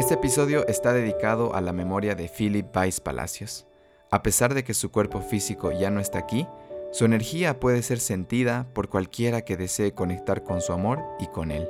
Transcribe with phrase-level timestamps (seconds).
[0.00, 3.66] Este episodio está dedicado a la memoria de Philip Weiss Palacios.
[4.10, 6.46] A pesar de que su cuerpo físico ya no está aquí,
[6.90, 11.50] su energía puede ser sentida por cualquiera que desee conectar con su amor y con
[11.50, 11.68] él.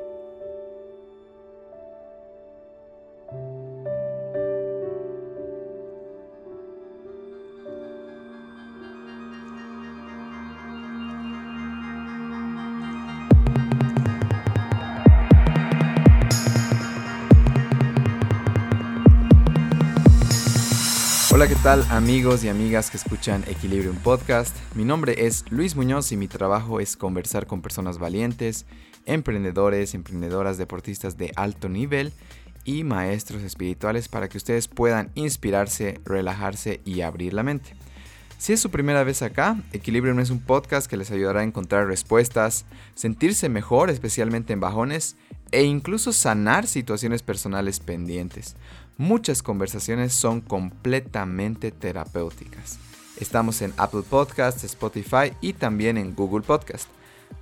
[21.70, 24.56] Amigos y amigas que escuchan Equilibrium Podcast?
[24.74, 28.66] Mi nombre es Luis Muñoz y mi trabajo es conversar con personas valientes,
[29.06, 32.12] emprendedores, emprendedoras, deportistas de alto nivel
[32.64, 37.76] y maestros espirituales para que ustedes puedan inspirarse, relajarse y abrir la mente.
[38.36, 41.86] Si es su primera vez acá, Equilibrium es un podcast que les ayudará a encontrar
[41.86, 42.64] respuestas,
[42.96, 45.14] sentirse mejor, especialmente en bajones,
[45.52, 48.56] e incluso sanar situaciones personales pendientes
[49.00, 52.78] muchas conversaciones son completamente terapéuticas.
[53.18, 56.86] Estamos en Apple Podcasts, Spotify y también en Google Podcast.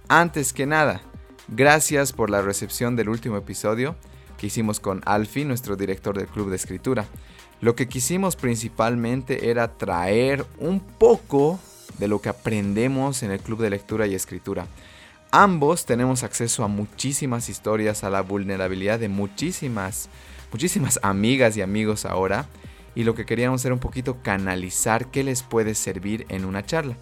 [0.06, 1.00] Antes que nada,
[1.48, 3.96] gracias por la recepción del último episodio
[4.38, 7.06] que hicimos con Alfie, nuestro director del club de escritura.
[7.60, 11.58] Lo que quisimos principalmente era traer un poco
[11.98, 14.68] de lo que aprendemos en el club de lectura y escritura.
[15.32, 20.08] Ambos tenemos acceso a muchísimas historias, a la vulnerabilidad de muchísimas
[20.52, 22.48] muchísimas amigas y amigos ahora
[22.94, 26.96] y lo que queríamos era un poquito canalizar qué les puede servir en una charla.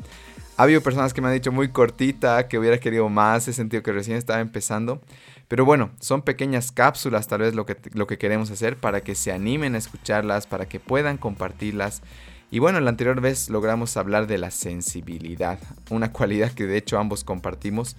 [0.58, 3.82] Ha habido personas que me han dicho muy cortita, que hubiera querido más, he sentido
[3.82, 5.02] que recién estaba empezando.
[5.48, 9.14] Pero bueno, son pequeñas cápsulas tal vez lo que, lo que queremos hacer para que
[9.14, 12.02] se animen a escucharlas, para que puedan compartirlas.
[12.50, 15.58] Y bueno, la anterior vez logramos hablar de la sensibilidad,
[15.90, 17.96] una cualidad que de hecho ambos compartimos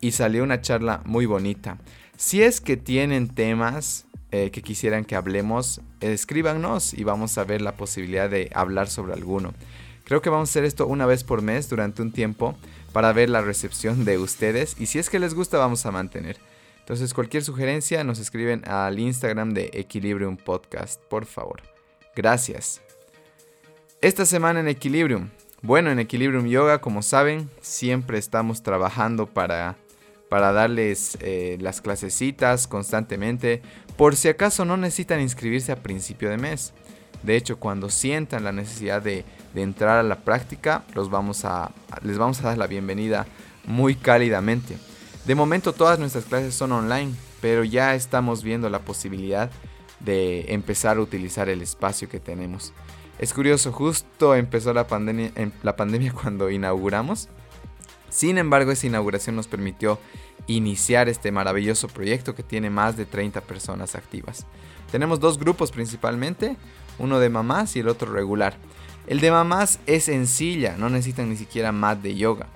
[0.00, 1.78] y salió una charla muy bonita.
[2.16, 7.62] Si es que tienen temas eh, que quisieran que hablemos, escríbanos y vamos a ver
[7.62, 9.54] la posibilidad de hablar sobre alguno.
[10.04, 12.56] Creo que vamos a hacer esto una vez por mes durante un tiempo
[12.92, 16.36] para ver la recepción de ustedes y si es que les gusta vamos a mantener.
[16.80, 21.62] Entonces cualquier sugerencia nos escriben al Instagram de Equilibrium Podcast, por favor.
[22.14, 22.80] Gracias.
[24.00, 25.30] Esta semana en Equilibrium.
[25.60, 29.76] Bueno, en Equilibrium Yoga, como saben, siempre estamos trabajando para
[30.28, 33.62] para darles eh, las clasecitas constantemente,
[33.98, 36.72] por si acaso no necesitan inscribirse a principio de mes.
[37.24, 39.24] De hecho, cuando sientan la necesidad de,
[39.56, 41.72] entrar a la práctica, los vamos a,
[42.02, 43.26] les vamos a dar la bienvenida
[43.66, 44.76] muy cálidamente.
[45.24, 49.50] De momento todas nuestras clases son online, pero ya estamos viendo la posibilidad
[49.98, 52.72] de empezar a utilizar el espacio que tenemos.
[53.18, 55.32] Es curioso, justo empezó la pandemia,
[55.64, 57.28] la pandemia cuando inauguramos
[58.10, 59.98] sin embargo, esa inauguración nos permitió
[60.46, 64.46] iniciar este maravilloso proyecto que tiene más de 30 personas activas.
[64.90, 66.56] Tenemos dos grupos principalmente,
[66.98, 68.56] uno de mamás y el otro regular.
[69.06, 72.46] El de mamás es sencilla, no necesitan ni siquiera mat de yoga.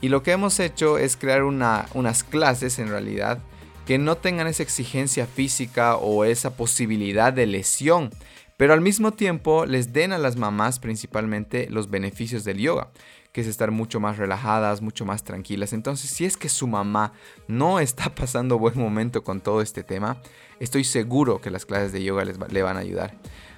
[0.00, 3.38] Y lo que hemos hecho es crear unas clases en realidad
[3.86, 8.10] que no tengan esa exigencia física o esa posibilidad de lesión,
[8.56, 12.88] pero al mismo tiempo les den a las mamás principalmente los beneficios del yoga
[13.36, 15.74] que es estar mucho más relajadas, mucho más tranquilas.
[15.74, 17.12] Entonces, si es que su mamá
[17.48, 20.16] no está pasando buen momento con todo este tema,
[20.58, 23.12] estoy seguro que las clases de yoga les le van a ayudar.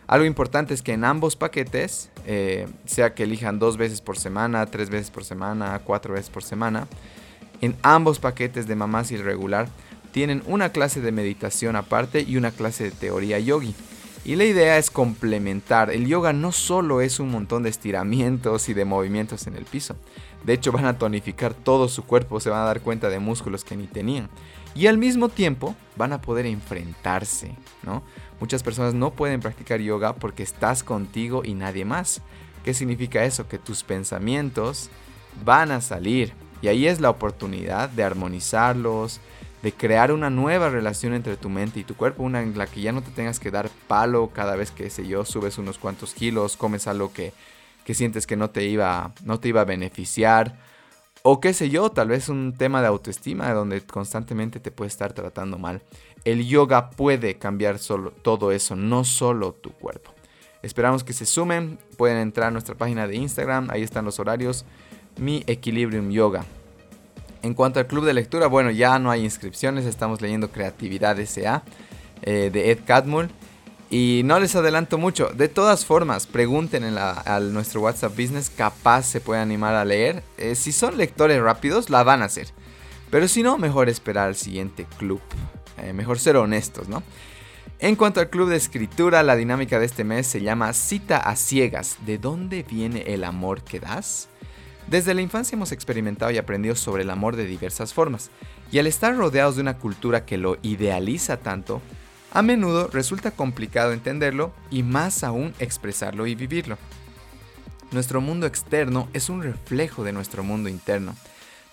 [0.09, 4.66] Algo importante es que en ambos paquetes, eh, sea que elijan dos veces por semana,
[4.66, 6.89] tres veces por semana, cuatro veces por semana,
[7.60, 9.69] en ambos paquetes de mamás y el regular,
[10.10, 13.77] tienen una clase de meditación aparte y una clase de teoría yogi.
[14.24, 15.90] Y la idea es complementar.
[15.90, 19.96] El yoga no solo es un montón de estiramientos y de movimientos en el piso.
[20.44, 23.64] De hecho van a tonificar todo su cuerpo, se van a dar cuenta de músculos
[23.64, 24.28] que ni tenían.
[24.74, 28.02] Y al mismo tiempo van a poder enfrentarse, ¿no?
[28.40, 32.20] Muchas personas no pueden practicar yoga porque estás contigo y nadie más.
[32.64, 33.48] ¿Qué significa eso?
[33.48, 34.90] Que tus pensamientos
[35.44, 36.32] van a salir.
[36.62, 39.21] Y ahí es la oportunidad de armonizarlos,
[39.63, 42.81] de crear una nueva relación entre tu mente y tu cuerpo, una en la que
[42.81, 46.15] ya no te tengas que dar palo cada vez que, sé yo, subes unos cuantos
[46.15, 47.33] kilos, comes algo que,
[47.84, 50.57] que sientes que no te, iba, no te iba a beneficiar,
[51.22, 55.13] o qué sé yo, tal vez un tema de autoestima donde constantemente te puede estar
[55.13, 55.83] tratando mal.
[56.25, 60.13] El yoga puede cambiar solo, todo eso, no solo tu cuerpo.
[60.63, 64.65] Esperamos que se sumen, pueden entrar a nuestra página de Instagram, ahí están los horarios,
[65.16, 66.45] mi Equilibrium Yoga.
[67.42, 71.62] En cuanto al club de lectura, bueno, ya no hay inscripciones, estamos leyendo Creatividad S.A.
[72.22, 73.28] Eh, de Ed Catmull.
[73.90, 75.30] Y no les adelanto mucho.
[75.30, 80.22] De todas formas, pregunten en a nuestro WhatsApp Business, capaz se puede animar a leer.
[80.36, 82.48] Eh, si son lectores rápidos, la van a hacer.
[83.10, 85.22] Pero si no, mejor esperar al siguiente club.
[85.78, 87.02] Eh, mejor ser honestos, ¿no?
[87.78, 91.36] En cuanto al club de escritura, la dinámica de este mes se llama Cita a
[91.36, 91.96] ciegas.
[92.04, 94.28] ¿De dónde viene el amor que das?
[94.90, 98.30] Desde la infancia hemos experimentado y aprendido sobre el amor de diversas formas,
[98.72, 101.82] y al estar rodeados de una cultura que lo idealiza tanto,
[102.32, 106.78] a menudo resulta complicado entenderlo y más aún expresarlo y vivirlo.
[107.90, 111.14] Nuestro mundo externo es un reflejo de nuestro mundo interno,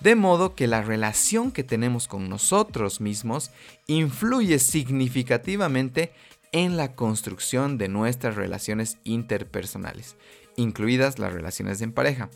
[0.02, 3.52] de modo que la relación que tenemos con nosotros mismos
[3.88, 6.12] influye significativamente
[6.52, 10.16] en la construcción de nuestras relaciones interpersonales,
[10.56, 12.30] incluidas las relaciones en pareja.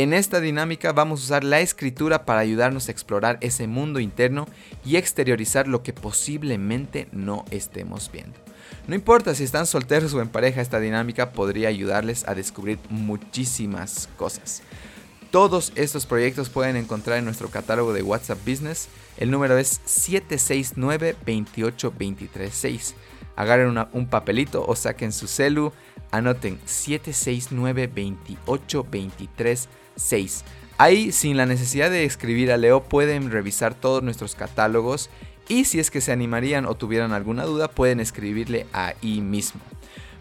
[0.00, 4.48] En esta dinámica vamos a usar la escritura para ayudarnos a explorar ese mundo interno
[4.82, 8.32] y exteriorizar lo que posiblemente no estemos viendo.
[8.88, 14.08] No importa si están solteros o en pareja, esta dinámica podría ayudarles a descubrir muchísimas
[14.16, 14.62] cosas.
[15.30, 18.88] Todos estos proyectos pueden encontrar en nuestro catálogo de WhatsApp Business.
[19.18, 22.94] El número es 769 28236
[23.36, 25.72] Agarren un papelito o saquen su celu,
[26.10, 27.90] anoten 769
[30.00, 30.44] 28236
[30.80, 35.10] Ahí, sin la necesidad de escribir a Leo, pueden revisar todos nuestros catálogos
[35.46, 39.60] y si es que se animarían o tuvieran alguna duda, pueden escribirle ahí mismo.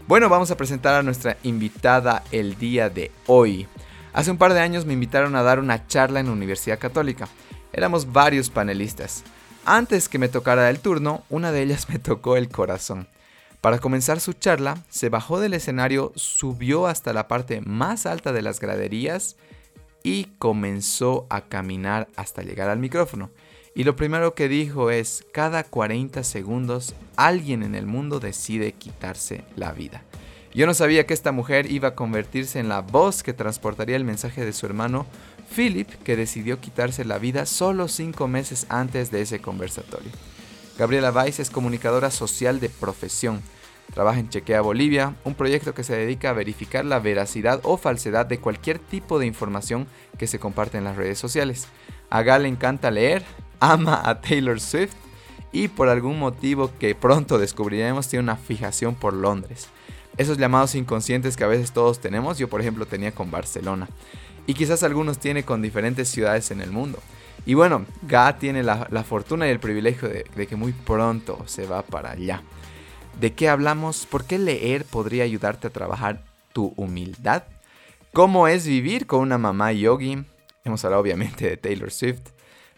[0.05, 3.67] Bueno, vamos a presentar a nuestra invitada el día de hoy.
[4.11, 7.29] Hace un par de años me invitaron a dar una charla en la Universidad Católica.
[7.71, 9.23] Éramos varios panelistas.
[9.63, 13.07] Antes que me tocara el turno, una de ellas me tocó el corazón.
[13.61, 18.41] Para comenzar su charla, se bajó del escenario, subió hasta la parte más alta de
[18.41, 19.37] las graderías
[20.03, 23.29] y comenzó a caminar hasta llegar al micrófono.
[23.75, 29.43] Y lo primero que dijo es, cada 40 segundos alguien en el mundo decide quitarse
[29.55, 30.03] la vida.
[30.53, 34.03] Yo no sabía que esta mujer iba a convertirse en la voz que transportaría el
[34.03, 35.05] mensaje de su hermano
[35.55, 40.11] Philip, que decidió quitarse la vida solo cinco meses antes de ese conversatorio.
[40.77, 43.41] Gabriela Weiss es comunicadora social de profesión.
[43.93, 48.25] Trabaja en Chequea Bolivia, un proyecto que se dedica a verificar la veracidad o falsedad
[48.25, 49.87] de cualquier tipo de información
[50.17, 51.67] que se comparte en las redes sociales.
[52.09, 53.23] A Gal le encanta leer,
[53.59, 54.93] ama a Taylor Swift
[55.51, 59.69] y por algún motivo que pronto descubriremos tiene una fijación por Londres
[60.19, 63.87] esos llamados inconscientes que a veces todos tenemos, yo por ejemplo tenía con Barcelona,
[64.45, 66.99] y quizás algunos tiene con diferentes ciudades en el mundo.
[67.45, 71.65] Y bueno, Ga tiene la, fortuna y el privilegio de, de, que muy pronto se
[71.65, 72.43] va para allá.
[73.19, 74.05] ¿De qué hablamos?
[74.05, 76.23] ¿Por qué leer podría ayudarte a trabajar
[76.53, 77.43] tu humildad?
[78.13, 80.23] ¿Cómo es vivir con una mamá yogi?
[80.63, 82.31] Hemos hablado obviamente de Taylor Swift.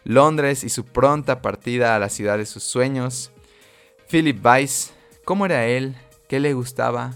[0.04, 3.30] Londres y su pronta partida a la ciudad de sus sueños.
[4.10, 4.92] Philip Weiss,
[5.24, 5.96] ¿cómo era él?
[6.28, 7.12] ¿Qué le gustaba?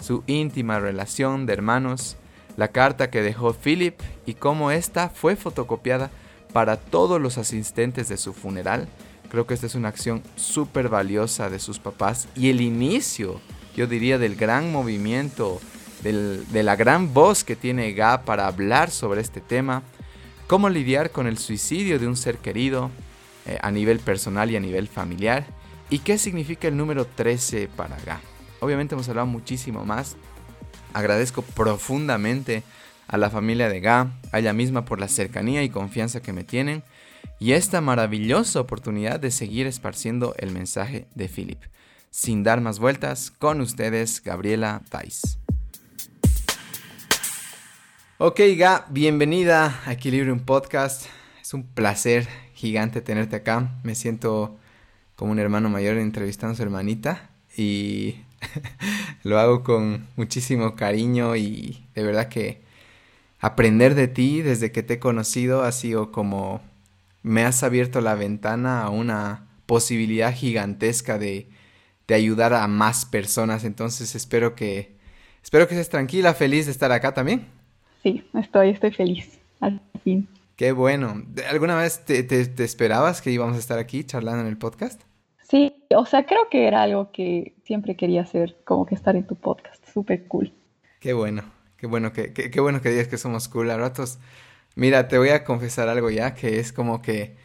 [0.00, 2.16] su íntima relación de hermanos,
[2.56, 6.10] la carta que dejó Philip y cómo esta fue fotocopiada
[6.52, 8.88] para todos los asistentes de su funeral.
[9.30, 13.40] Creo que esta es una acción súper valiosa de sus papás y el inicio,
[13.76, 15.60] yo diría, del gran movimiento,
[16.02, 19.84] de la gran voz que tiene Ga para hablar sobre este tema,
[20.48, 22.90] cómo lidiar con el suicidio de un ser querido
[23.46, 25.46] eh, a nivel personal y a nivel familiar,
[25.90, 28.20] y qué significa el número 13 para Ga.
[28.58, 30.16] Obviamente hemos hablado muchísimo más.
[30.92, 32.64] Agradezco profundamente
[33.06, 36.42] a la familia de Ga, a ella misma por la cercanía y confianza que me
[36.42, 36.82] tienen
[37.40, 41.58] y esta maravillosa oportunidad de seguir esparciendo el mensaje de Philip.
[42.10, 45.38] Sin dar más vueltas, con ustedes Gabriela Weiss.
[48.18, 51.06] Ok, Ga, bienvenida a Equilibrium Podcast.
[51.40, 53.70] Es un placer gigante tenerte acá.
[53.84, 54.58] Me siento
[55.16, 58.16] como un hermano mayor entrevistando a su hermanita y
[59.22, 62.60] lo hago con muchísimo cariño y de verdad que
[63.38, 66.60] aprender de ti desde que te he conocido ha sido como
[67.22, 71.48] me has abierto la ventana a una posibilidad gigantesca de,
[72.08, 73.64] de ayudar a más personas.
[73.64, 74.96] Entonces espero que
[75.42, 77.46] espero que estés tranquila, feliz de estar acá también.
[78.02, 79.38] Sí, estoy, estoy feliz.
[79.60, 80.28] Al fin.
[80.56, 81.22] Qué bueno.
[81.48, 85.02] ¿Alguna vez te, te esperabas que íbamos a estar aquí charlando en el podcast?
[85.50, 89.26] Sí, o sea, creo que era algo que siempre quería hacer, como que estar en
[89.26, 90.52] tu podcast, súper cool.
[91.00, 91.42] Qué bueno,
[91.76, 93.68] qué bueno que, qué, bueno que digas que somos cool.
[93.70, 94.20] A ratos,
[94.76, 97.36] mira, te voy a confesar algo ya, que es como que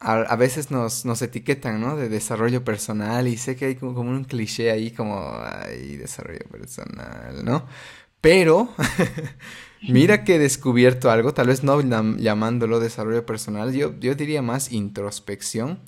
[0.00, 1.96] a, veces nos, nos etiquetan, ¿no?
[1.96, 7.44] De desarrollo personal y sé que hay como, un cliché ahí como, ay, desarrollo personal,
[7.44, 7.66] ¿no?
[8.20, 8.68] Pero,
[9.88, 11.80] mira que he descubierto algo, tal vez no
[12.18, 15.80] llamándolo desarrollo personal, yo, yo diría más introspección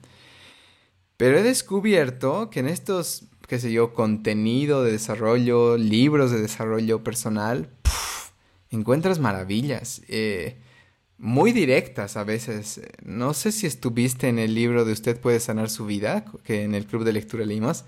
[1.16, 7.02] pero he descubierto que en estos, qué sé yo, contenido de desarrollo, libros de desarrollo
[7.02, 7.70] personal,
[8.70, 10.02] encuentras maravillas.
[10.08, 10.56] Eh,
[11.18, 12.80] muy directas a veces.
[13.02, 16.75] No sé si estuviste en el libro de Usted puede sanar su vida, que en
[16.75, 17.85] el club de lectura leímos.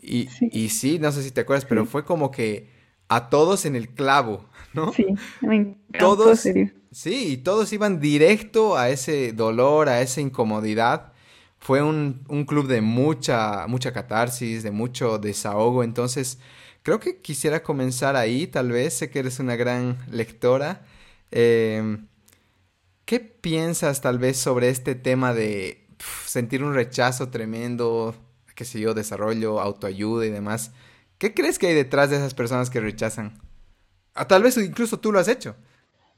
[0.00, 0.48] Y sí.
[0.52, 2.68] y sí, no sé si te acuerdas, pero fue como que
[3.08, 4.92] a todos en el clavo, ¿no?
[4.92, 5.06] Sí,
[5.40, 6.70] me encantó, todos, serio.
[6.90, 11.12] Sí, y todos iban directo a ese dolor, a esa incomodidad.
[11.58, 16.38] Fue un, un club de mucha, mucha catarsis, de mucho desahogo, entonces
[16.82, 20.82] creo que quisiera comenzar ahí, tal vez, sé que eres una gran lectora.
[21.30, 21.98] Eh,
[23.04, 25.86] ¿Qué piensas tal vez sobre este tema de
[26.26, 28.14] sentir un rechazo tremendo,
[28.54, 30.72] qué sé yo, desarrollo, autoayuda y demás?
[31.18, 33.38] ¿Qué crees que hay detrás de esas personas que rechazan?
[34.14, 35.56] Ah, tal vez incluso tú lo has hecho.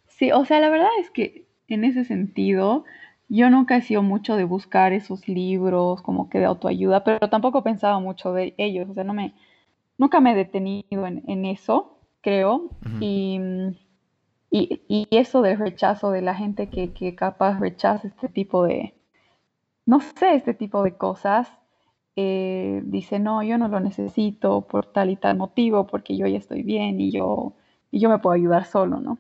[0.07, 2.85] Sí, o sea, la verdad es que en ese sentido,
[3.29, 7.63] yo nunca he sido mucho de buscar esos libros como que de autoayuda, pero tampoco
[7.63, 9.35] pensaba mucho de ellos, o sea, no me,
[9.99, 12.71] nunca me he detenido en, en eso, creo,
[13.01, 13.39] y,
[14.51, 18.95] y, y eso del rechazo de la gente que, que capaz rechaza este tipo de,
[19.87, 21.49] no sé, este tipo de cosas,
[22.17, 26.39] eh, dice, no, yo no lo necesito por tal y tal motivo, porque yo ya
[26.39, 27.55] estoy bien y yo,
[27.91, 29.19] y yo me puedo ayudar solo, ¿no?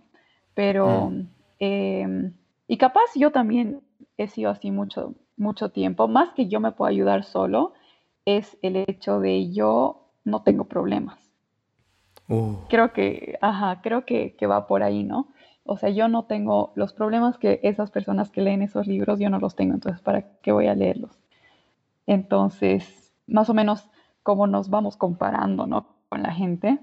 [0.54, 1.12] Pero,
[1.59, 2.33] eh,
[2.69, 3.83] y capaz yo también
[4.16, 7.75] he sido así mucho, mucho tiempo, más que yo me puedo ayudar solo,
[8.25, 11.19] es el hecho de yo no tengo problemas.
[12.28, 15.28] uh, Creo que, ajá, creo que, que va por ahí, ¿no?
[15.64, 19.31] O sea, yo no tengo los problemas que esas personas que leen esos libros, yo
[19.31, 21.19] no los tengo, entonces, ¿para qué voy a leerlos?
[22.07, 23.88] Entonces, más o menos
[24.23, 25.87] como nos vamos comparando, ¿no?
[26.09, 26.78] Con la gente.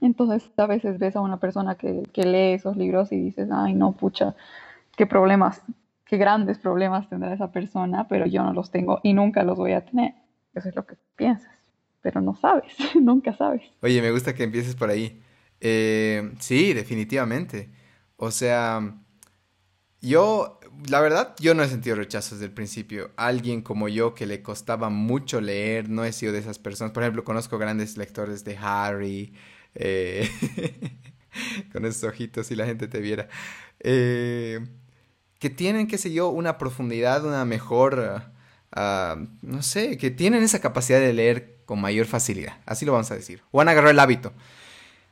[0.00, 3.74] Entonces, a veces ves a una persona que, que lee esos libros y dices, ay,
[3.74, 4.34] no, pucha,
[4.96, 5.62] qué problemas,
[6.04, 9.72] qué grandes problemas tendrá esa persona, pero yo no los tengo y nunca los voy
[9.72, 10.14] a tener.
[10.54, 11.52] Eso es lo que piensas,
[12.04, 13.62] pero no sabes, nunca sabes.
[13.80, 15.22] Oye, me gusta que empieces por ahí.
[15.58, 17.70] Eh, sí, definitivamente.
[18.16, 18.98] O sea,
[20.02, 23.10] yo, la verdad, yo no he sentido rechazo desde el principio.
[23.16, 26.92] Alguien como yo que le costaba mucho leer, no he sido de esas personas.
[26.92, 29.32] Por ejemplo, conozco grandes lectores de Harry,
[29.74, 30.28] eh,
[31.72, 33.28] con esos ojitos si la gente te viera,
[33.80, 34.60] eh,
[35.38, 38.32] que tienen, qué sé yo, una profundidad, una mejor, ah,
[38.72, 42.58] ah, no sé, que tienen esa capacidad de leer con mayor facilidad.
[42.66, 43.42] Así lo vamos a decir.
[43.50, 44.32] O han agarrado el hábito.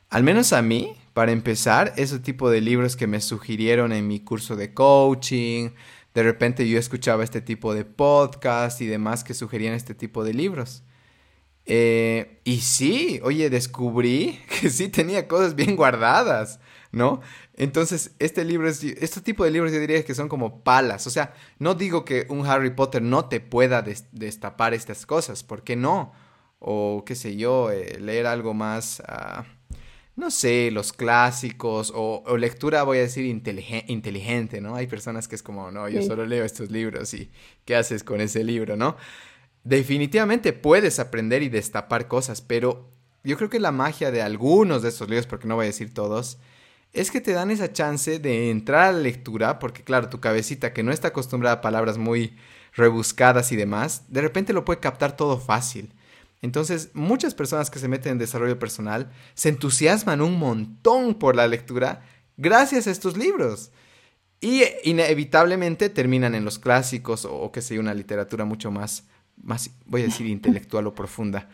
[0.09, 4.19] Al menos a mí, para empezar, ese tipo de libros que me sugirieron en mi
[4.19, 5.71] curso de coaching,
[6.13, 10.33] de repente yo escuchaba este tipo de podcast y demás que sugerían este tipo de
[10.35, 10.83] libros.
[11.65, 16.59] Eh, y sí, oye, descubrí que sí tenía cosas bien guardadas,
[16.91, 17.21] ¿no?
[17.55, 21.07] Entonces, este libro es, este tipo de libros yo diría que son como palas.
[21.07, 25.43] O sea, no digo que un Harry Potter no te pueda des- destapar estas cosas,
[25.43, 26.13] ¿por qué no?
[26.63, 29.45] O qué sé yo, eh, leer algo más, ah,
[30.15, 34.75] no sé, los clásicos o, o lectura, voy a decir, inteligen- inteligente, ¿no?
[34.75, 37.31] Hay personas que es como, no, yo Sí, solo leo estos libros y
[37.65, 38.95] ¿qué haces con ese libro, no?
[39.63, 42.89] Definitivamente puedes aprender y destapar cosas, pero
[43.23, 45.93] yo creo que la magia de algunos de estos libros, porque no voy a decir
[45.93, 46.37] todos,
[46.93, 50.73] es que te dan esa chance de entrar a la lectura, porque claro, tu cabecita
[50.73, 52.35] que no está acostumbrada a palabras muy
[52.73, 55.93] rebuscadas y demás, de repente lo puede captar todo fácil.
[56.43, 61.47] Entonces, muchas personas que se meten en desarrollo personal se entusiasman un montón por la
[61.47, 62.03] lectura
[62.35, 63.71] gracias a estos libros.
[64.41, 69.05] Y inevitablemente terminan en los clásicos o, qué sé yo, una literatura mucho más,
[69.41, 71.47] más, voy a decir, intelectual o profunda.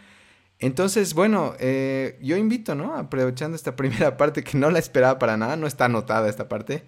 [0.57, 2.95] Entonces, bueno, eh, yo invito, ¿no?
[2.95, 6.83] Aprovechando esta primera parte que no la esperaba para nada, no está anotada esta parte,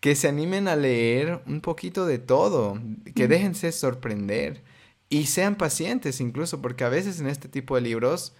[0.00, 2.80] que se animen a leer un poquito de todo,
[3.14, 4.64] que mm, déjense sorprender
[5.08, 8.34] y sean pacientes incluso, porque a veces en este tipo de libros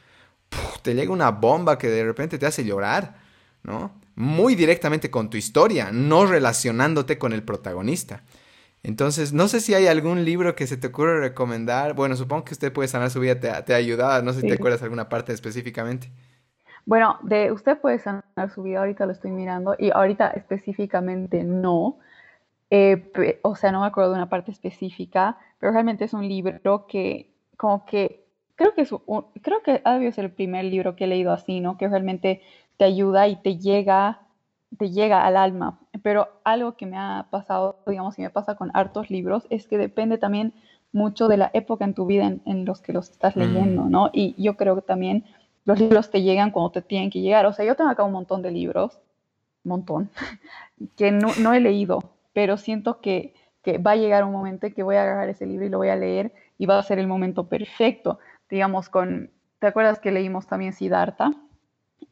[0.49, 3.17] puf, te llega una bomba que de repente te hace llorar,
[3.63, 3.93] ¿no?
[4.15, 8.25] Muy directamente con tu historia, no relacionándote con el protagonista.
[8.83, 11.95] Entonces, no sé si hay algún libro que se te ocurre recomendar.
[11.95, 14.23] Bueno, supongo que usted puede sanar su vida, te, te ha ayudado.
[14.23, 16.11] No sé si te acuerdas alguna parte específicamente.
[16.89, 21.99] Bueno, de usted puede sanar su vida, ahorita lo estoy mirando, y ahorita específicamente no,
[22.71, 26.87] eh, o sea, no me acuerdo de una parte específica, pero realmente es un libro
[26.87, 28.25] que como que
[28.57, 31.33] creo que es un- creo que ha debido ser el primer libro que he leído
[31.33, 31.77] así, ¿no?
[31.79, 32.43] Que realmente
[32.77, 34.21] te ayuda y te llega,
[34.79, 35.79] te llega al alma.
[36.03, 39.79] Pero algo que me ha pasado, digamos, y me pasa con hartos libros, es que
[39.79, 40.53] depende también
[40.93, 43.91] mucho de la época en tu vida en, en los que los estás leyendo, Mm,
[43.91, 44.11] ¿no?
[44.13, 45.25] Y yo creo que también
[45.65, 47.47] los libros te llegan cuando te tienen que llegar.
[47.47, 48.99] O sea, yo tengo acá un montón de libros,
[49.65, 50.11] montón,
[50.97, 52.01] que no, no he leído,
[52.39, 55.45] pero siento que, que va a llegar un momento en que voy a agarrar ese
[55.45, 58.21] libro y lo voy a leer y va a ser el momento perfecto.
[58.49, 61.33] Digamos, con, ¿te acuerdas que leímos también Siddhartha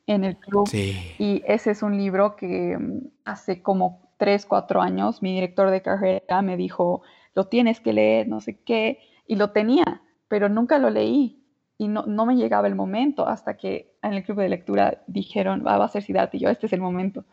[0.08, 0.66] en el club?
[0.66, 0.96] sí.
[1.20, 5.80] Y ese es un libro que mm, hace como tres, cuatro años mi director de
[5.80, 7.02] carrera me dijo,
[7.36, 11.40] lo tienes que leer, no sé qué, y lo tenía, pero nunca lo leí.
[11.78, 15.62] y no, no, me llegaba el momento hasta que en el club de lectura dijeron,
[15.64, 17.24] va, a ser Siddhartha, y yo, este es el momento.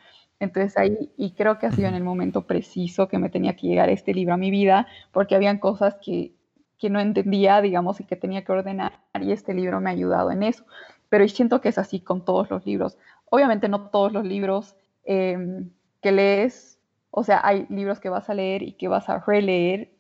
[0.44, 3.68] Entonces ahí, y creo que ha sido en el momento preciso que me tenía que
[3.68, 6.34] llegar este libro a mi vida, porque habían cosas que,
[6.78, 10.32] que no entendía, digamos, y que tenía que ordenar, y este libro me ha ayudado
[10.32, 10.66] en eso.
[11.10, 12.98] Pero siento que es así con todos los libros.
[13.30, 15.70] Obviamente no todos los libros em,
[16.02, 19.92] que lees, o sea, hay libros que vas a leer y que vas a releer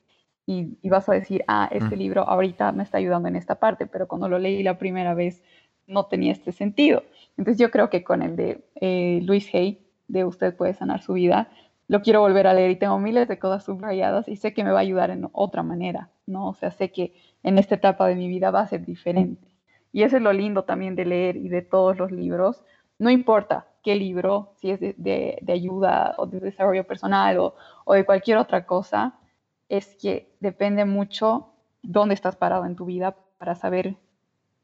[0.45, 4.07] y, vas a decir, ah, este libro ahorita me está ayudando en esta parte, pero
[4.07, 5.41] cuando lo leí la primera vez
[5.87, 7.03] no tenía este sentido.
[7.37, 9.79] Entonces yo creo que con el de eh, Luis Hay,
[10.13, 11.49] de Usted puede sanar su vida,
[11.87, 14.71] lo quiero volver a leer y tengo miles de cosas subrayadas y sé que me
[14.71, 16.49] va a ayudar en otra manera, ¿no?
[16.49, 19.47] O sea, sé que en esta etapa de mi vida va a ser diferente.
[19.91, 22.63] Y eso es lo lindo también de leer y de todos los libros.
[22.99, 27.55] No importa qué libro, si es de, ayuda o de desarrollo personal o,
[27.85, 29.15] o de cualquier otra cosa,
[29.67, 31.49] es que depende mucho
[31.81, 33.97] dónde estás parado en tu vida para saber,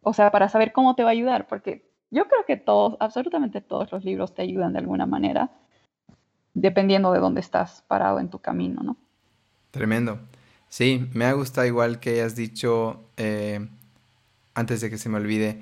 [0.01, 3.62] o sea, para saber cómo te va a ayudar, porque yo creo que todos, absolutamente
[3.62, 5.51] todos los libros te ayudan de alguna manera,
[6.54, 8.98] dependiendo de dónde estás parado en tu camino, ¿no?
[9.72, 10.20] Tremendo.
[10.70, 13.68] Sí, me ha gustado igual que hayas dicho, eh,
[14.54, 15.62] antes de que se me olvide,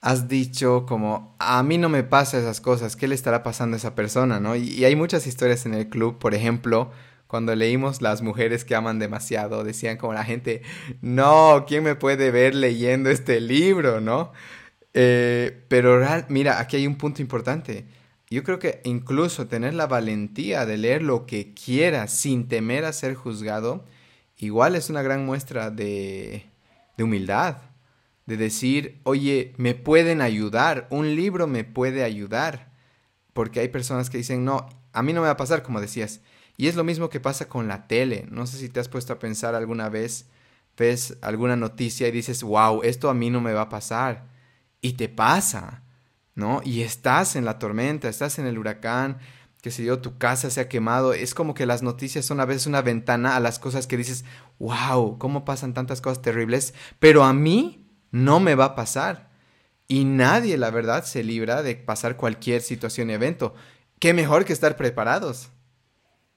[0.00, 3.78] has dicho como, a mí no me pasa esas cosas, ¿qué le estará pasando a
[3.78, 4.56] esa persona, no?
[4.56, 6.92] y hay muchas historias en el club, por ejemplo,
[7.28, 10.62] cuando leímos Las mujeres que aman demasiado, decían como la gente,
[11.02, 14.32] no, ¿quién me puede ver leyendo este libro, no?
[14.94, 17.86] Eh, pero mira, aquí hay un punto importante.
[18.30, 22.92] Yo creo que incluso tener la valentía de leer lo que quieras sin temer a
[22.92, 23.84] ser juzgado,
[24.36, 26.46] igual es una gran muestra de,
[26.96, 27.58] de humildad.
[28.26, 32.70] De decir, oye, me pueden ayudar, un libro me puede ayudar.
[33.32, 36.20] Porque hay personas que dicen, no, a mí no me va a pasar, como decías,
[36.58, 38.26] y es lo mismo que pasa con la tele.
[38.30, 40.26] No sé si te has puesto a pensar alguna vez,
[40.76, 44.26] ves alguna noticia y dices, wow, esto a mí no me va a pasar.
[44.80, 45.82] Y te pasa,
[46.34, 46.60] ¿no?
[46.64, 49.18] Y estás en la tormenta, estás en el huracán,
[49.62, 51.12] que sé yo, tu casa se ha quemado.
[51.12, 54.24] Es como que las noticias son a veces una ventana a las cosas que dices,
[54.58, 56.74] wow, ¿cómo pasan tantas cosas terribles?
[56.98, 59.28] Pero a mí no me va a pasar.
[59.88, 63.54] Y nadie, la verdad, se libra de pasar cualquier situación y evento.
[63.98, 65.50] ¿Qué mejor que estar preparados?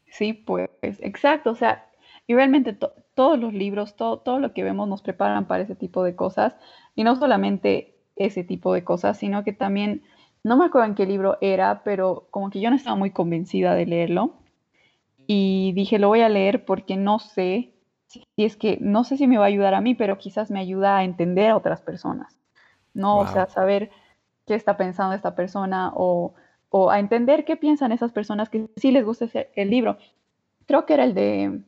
[0.07, 1.51] Sí, pues, exacto.
[1.51, 1.85] O sea,
[2.27, 2.77] y realmente
[3.13, 6.55] todos los libros, todo, todo lo que vemos nos preparan para ese tipo de cosas.
[6.95, 10.03] Y no solamente ese tipo de cosas, sino que también,
[10.43, 13.75] no me acuerdo en qué libro era, pero como que yo no estaba muy convencida
[13.75, 14.33] de leerlo.
[15.27, 17.71] Y dije, lo voy a leer porque no sé
[18.07, 20.59] si es que, no sé si me va a ayudar a mí, pero quizás me
[20.59, 22.37] ayuda a entender a otras personas.
[22.93, 23.19] ¿No?
[23.19, 23.89] O sea, saber
[24.45, 26.33] qué está pensando esta persona o
[26.71, 29.97] o a entender qué piensan esas personas que sí les gusta el libro.
[30.65, 31.61] Creo que era el de,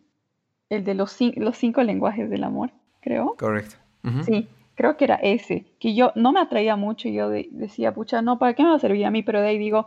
[0.69, 3.35] el de los, los cinco lenguajes del amor, creo.
[3.37, 3.75] Correcto.
[4.23, 8.21] Sí, creo que era ese, que yo no me atraía mucho y yo decía, pucha,
[8.21, 9.23] no, ¿para qué me va a servir a mí?
[9.23, 9.85] Pero de ahí digo,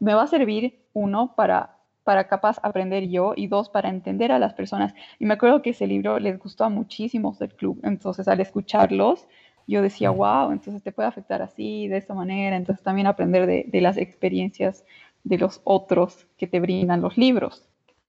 [0.00, 4.38] me va a servir uno para, para capaz aprender yo y dos, para entender a
[4.38, 4.94] las personas.
[5.18, 9.26] Y me acuerdo que ese libro les gustó a muchísimos del club, entonces al escucharlos,
[9.66, 13.80] yo decía, wow, entonces te puede afectar así, de esta manera, entonces también aprender de,
[13.80, 14.84] las experiencias
[15.22, 17.66] de los otros que te brindan los libros,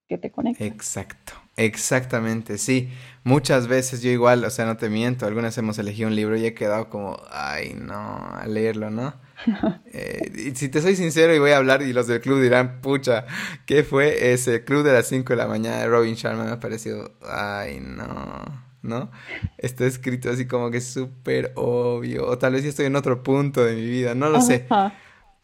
[0.07, 0.67] que te conectan.
[0.67, 2.89] Exacto, exactamente, sí.
[3.23, 6.45] Muchas veces yo igual, o sea, no te miento, algunas hemos elegido un libro y
[6.45, 9.15] he quedado como, ay, no, a leerlo, ¿no?
[9.93, 13.25] eh, si te soy sincero y voy a hablar y los del club dirán, pucha,
[13.65, 16.45] ¿qué fue ese club de las 5 de la mañana de Robin Sharma?
[16.45, 19.11] Me ha parecido, ay, no ¿no?
[19.57, 23.63] Está escrito así como que súper obvio, o tal vez ya estoy en otro punto
[23.63, 24.67] de mi vida, no lo sé.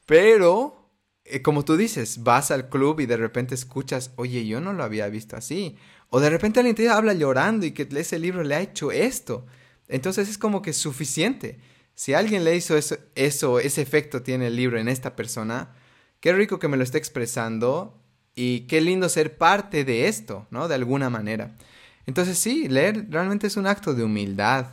[0.06, 0.81] Pero,
[1.32, 4.84] eh, como tú dices, vas al club y de repente escuchas, oye, yo no lo
[4.84, 5.78] había visto así.
[6.10, 9.46] O de repente alguien te habla llorando y que ese libro le ha hecho esto.
[9.88, 11.60] Entonces es como que suficiente.
[11.96, 15.76] Si alguien le hizo eso, eso, ese efecto tiene el libro en esta persona,
[16.20, 18.02] qué rico que me lo esté expresando
[18.36, 20.68] y qué lindo ser parte de esto, ¿no?
[20.68, 21.56] De alguna manera.
[22.06, 24.68] Entonces sí, leer realmente es un acto de humildad.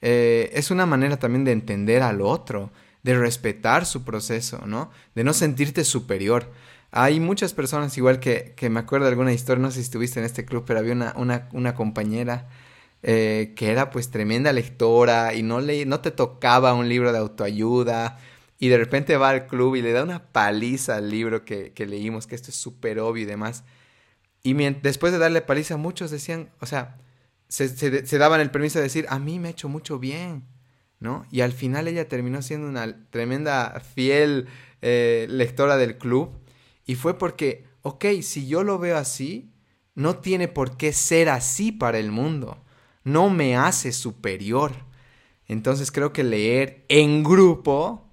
[0.00, 2.70] Eh, es una manera también de entender al otro,
[3.04, 4.90] de respetar su proceso, ¿no?
[5.14, 6.50] De no sentirte superior.
[6.90, 10.18] Hay muchas personas, igual que, que me acuerdo de alguna historia, no sé si estuviste
[10.18, 12.48] en este club, pero había una, una, una compañera
[13.02, 17.18] eh, que era pues tremenda lectora y no, le, no te tocaba un libro de
[17.18, 18.18] autoayuda
[18.58, 21.86] y de repente va al club y le da una paliza al libro que, que
[21.86, 23.64] leímos, que esto es súper obvio y demás.
[24.42, 26.98] Y después de darle paliza, muchos decían, o sea,
[27.48, 30.44] se, daban el permiso de decir, a mí me ha hecho mucho bien,
[31.00, 31.26] ¿no?
[31.30, 34.48] Y al final ella terminó siendo una tremenda, fiel
[34.82, 36.30] eh, lectora del club.
[36.86, 39.50] Y fue porque, ok, si yo lo veo así,
[39.94, 42.62] no tiene por qué ser así para el mundo.
[43.04, 44.72] No me hace superior.
[45.46, 48.10] Entonces creo que leer en grupo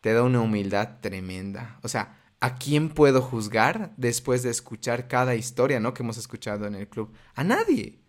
[0.00, 1.78] te da una humildad tremenda.
[1.82, 5.94] O sea, ¿a quién puedo juzgar después de escuchar cada historia, ¿no?
[5.94, 7.12] Que hemos escuchado en el club.
[7.34, 7.99] A nadie.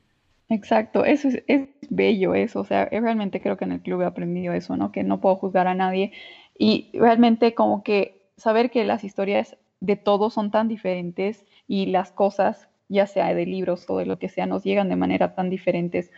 [0.52, 4.54] Exacto, eso es, bello eso, o sea, realmente creo que en el club he aprendido
[4.54, 4.92] eso, ¿no?
[4.92, 6.12] Que no puedo juzgar a nadie
[6.58, 12.12] y realmente como que saber que las historias de todos son tan diferentes y las
[12.12, 15.50] cosas, ya sea de libros o de lo que sea, nos llegan de manera tan
[15.50, 16.12] diferentes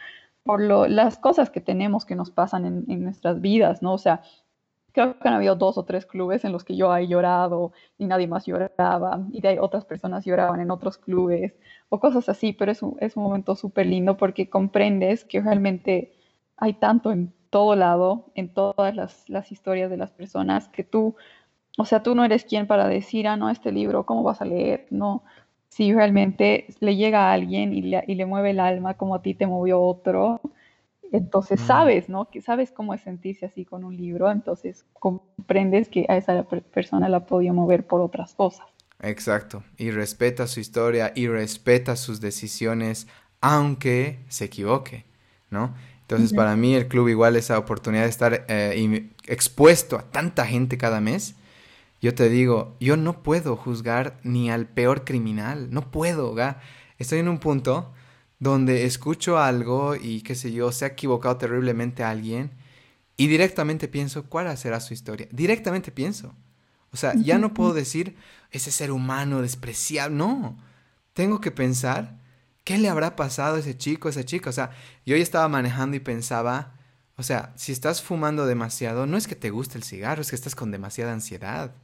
[0.44, 3.94] por lo, las cosas que tenemos que nos pasan en, en nuestras vidas, ¿no?
[3.94, 4.24] O sea,
[4.94, 8.06] creo que han habido dos o tres clubes en los que yo he llorado y
[8.06, 11.54] nadie más lloraba y de otras personas lloraban en otros clubes
[11.90, 16.14] o cosas así, pero es un, es un momento súper lindo porque comprendes que realmente
[16.58, 21.16] hay tanto en todo lado, en todas las, las, historias de las personas, que tú,
[21.78, 24.46] o sea, tú no eres quien para decir, ah, no, este libro, ¿cómo vas a
[24.46, 24.88] leer?
[24.90, 25.24] No,
[25.70, 29.22] si realmente le llega a alguien y le, y le mueve el alma como a
[29.22, 30.42] ti te movió otro,
[31.14, 32.30] entonces sabes, ¿no?
[32.30, 37.08] Que sabes cómo es sentirse así con un libro, entonces comprendes que a esa persona
[37.08, 38.66] la podido mover por otras cosas.
[39.00, 43.08] Exacto, y respeta su historia y respeta sus decisiones,
[43.42, 45.06] aunque se equivoque,
[45.52, 45.76] ¿no?
[46.02, 50.78] Entonces, para mí el club igual esa oportunidad de estar eh, expuesto a tanta gente
[50.78, 51.36] cada mes.
[52.02, 56.60] Yo te digo, yo no puedo juzgar ni al peor criminal, no puedo, ¿ga?
[56.98, 57.94] Estoy en un punto
[58.44, 62.52] donde escucho algo y qué sé yo, se ha equivocado terriblemente a alguien
[63.18, 65.28] y directamente pienso, ¿cuál será su historia?
[65.32, 66.36] Directamente pienso.
[66.92, 68.16] O sea, ya no puedo decir,
[68.52, 70.58] ese ser humano despreciable, no.
[71.14, 72.20] Tengo que pensar
[72.64, 74.50] ¿Qué le habrá pasado a ese chico, a esa chica?
[74.50, 74.72] O sea,
[75.06, 76.76] yo ya estaba manejando y pensaba,
[77.18, 80.36] o sea, si estás fumando demasiado, no es que te guste el cigarro, es que
[80.36, 81.76] estás con demasiada ansiedad.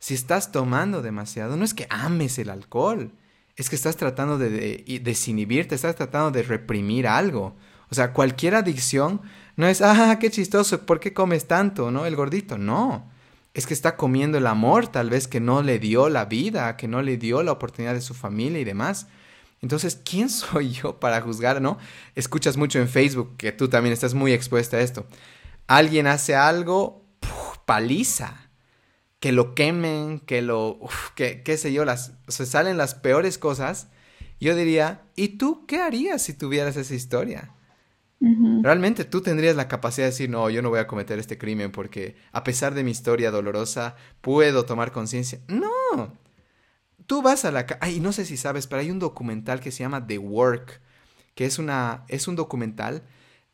[0.00, 3.12] Si estás tomando demasiado, no es que ames el alcohol,
[3.56, 7.56] es que estás tratando de, de desinhibirte, estás tratando de reprimir algo.
[7.90, 9.20] O sea, cualquier adicción
[9.56, 12.06] no es, ah, qué chistoso, ¿por qué comes tanto, no?
[12.06, 13.10] El gordito, no.
[13.52, 16.88] Es que está comiendo el amor, tal vez que no le dio la vida, que
[16.88, 19.08] no le dio la oportunidad de su familia y demás.
[19.60, 21.78] Entonces, ¿quién soy yo para juzgar, no?
[22.14, 25.06] Escuchas mucho en Facebook que tú también estás muy expuesta a esto.
[25.66, 27.04] Alguien hace algo,
[27.66, 28.49] paliza.
[29.20, 30.80] Que lo quemen, que lo,
[31.14, 33.88] que, qué sé yo, las, se salen las peores cosas.
[34.40, 37.54] Yo diría, ¿y tú qué harías si tuvieras esa historia?
[38.62, 41.72] Realmente tú tendrías la capacidad de decir, no, yo no voy a cometer este crimen
[41.72, 45.40] porque a pesar de mi historia dolorosa, puedo tomar conciencia.
[45.48, 46.18] No,
[47.10, 47.66] Tú vas a la...
[47.80, 50.80] Ay, no sé si sabes, pero hay un documental que se llama The Work,
[51.34, 53.02] que es, una, es un documental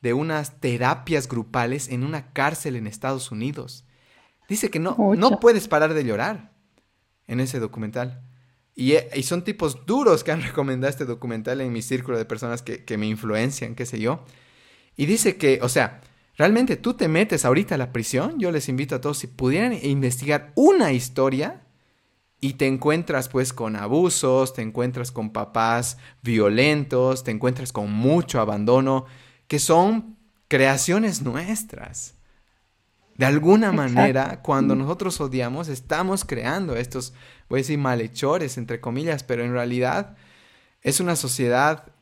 [0.02, 3.86] de unas terapias grupales en una cárcel en Estados Unidos.
[4.48, 6.52] Dice que no, no puedes parar de llorar
[7.26, 8.22] en ese documental.
[8.74, 12.62] Y, y, son tipos duros que han recomendado este documental en mi círculo de personas
[12.62, 14.24] que, que me influencian, qué sé yo.
[14.96, 16.00] Y dice que, o sea,
[16.37, 19.72] realmente tú te metes ahorita a la prisión, yo les invito a todos, si pudieran
[19.82, 21.62] investigar una historia
[22.40, 28.40] y te encuentras pues con abusos, te encuentras con papás violentos, te encuentras con mucho
[28.40, 29.06] abandono,
[29.48, 30.16] que son
[30.48, 32.14] creaciones nuestras.
[33.16, 37.14] De alguna manera, cuando nosotros odiamos, estamos creando estos,
[37.48, 40.16] voy a decir, malhechores, entre comillas, pero en realidad
[40.83, 41.92] es una sociedad,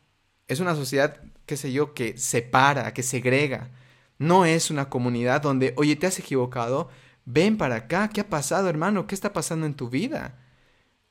[0.48, 3.70] es una sociedad, qué sé yo, que separa, que segrega.
[4.18, 6.88] No es una comunidad donde, oye, te has equivocado,
[7.24, 9.06] ven para acá, ¿qué ha pasado hermano?
[9.06, 10.38] ¿Qué está pasando en tu vida?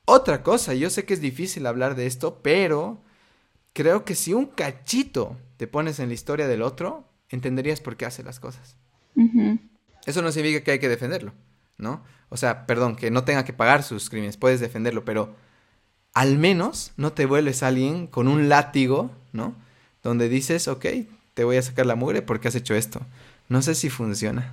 [0.06, 3.02] Otra cosa, yo sé que es difícil hablar de esto, pero
[3.72, 8.06] creo que si un cachito te pones en la historia del otro, entenderías por qué
[8.06, 8.76] hace las cosas.
[10.06, 11.34] Eso no significa que hay que defenderlo,
[11.78, 12.04] ¿no?
[12.30, 15.36] O sea, perdón, que no tenga que pagar sus crímenes, puedes defenderlo, pero
[16.13, 19.56] al menos no te vuelves alguien con un látigo, ¿no?
[20.02, 20.86] Donde dices, ok,
[21.34, 23.02] te voy a sacar la mugre porque has hecho esto.
[23.50, 24.52] No sé si funciona.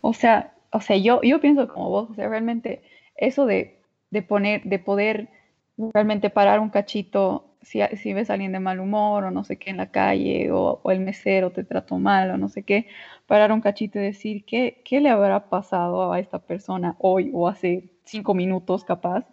[0.00, 2.82] O sea, o sea, yo, yo pienso como vos, o sea, realmente
[3.16, 3.78] eso de,
[4.10, 5.28] de poner, de poder
[5.76, 9.70] realmente parar un cachito si, ves a alguien de mal humor o no sé qué
[9.70, 12.86] en la calle o, el mesero te trató mal o no sé qué,
[13.26, 17.48] parar un cachito y decir qué, qué le habrá pasado a esta persona hoy o
[17.48, 19.26] hace cinco minutos capaz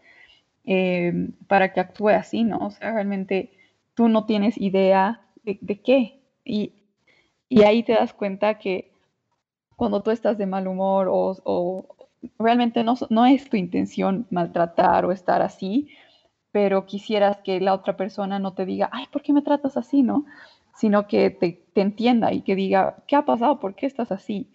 [0.66, 2.60] eh, para que actúe así, ¿no?
[2.60, 3.52] O sea, realmente
[3.96, 6.74] tú no tienes idea de, qué y,
[7.64, 8.92] ahí te das cuenta que
[9.76, 11.86] cuando tú estás de mal humor o,
[12.38, 15.90] realmente no, no, es tu intención maltratar o estar así,
[16.52, 20.04] pero quisieras que la otra persona no te diga, ay, ¿por qué me tratas así?
[20.04, 20.26] ¿No?
[20.76, 23.60] Sino que te, entienda y que diga, ¿qué ha pasado?
[23.60, 24.52] ¿Por qué estás así?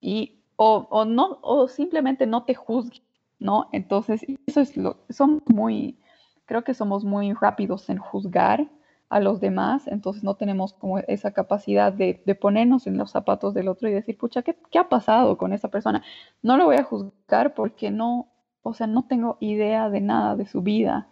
[0.00, 3.02] Y, o, no, o simplemente no te juzgue,
[3.38, 3.68] ¿no?
[3.72, 5.98] Entonces, eso es lo, son muy,
[6.44, 8.68] creo que somos muy rápidos en juzgar
[9.08, 13.68] a los demás, entonces no tenemos como esa capacidad de, ponernos en los zapatos del
[13.68, 16.02] otro y decir, pucha, ¿qué, ¿qué, ha pasado con esa persona?
[16.42, 18.28] No lo voy a juzgar porque no,
[18.62, 21.08] o sea, no tengo idea de nada de su vida.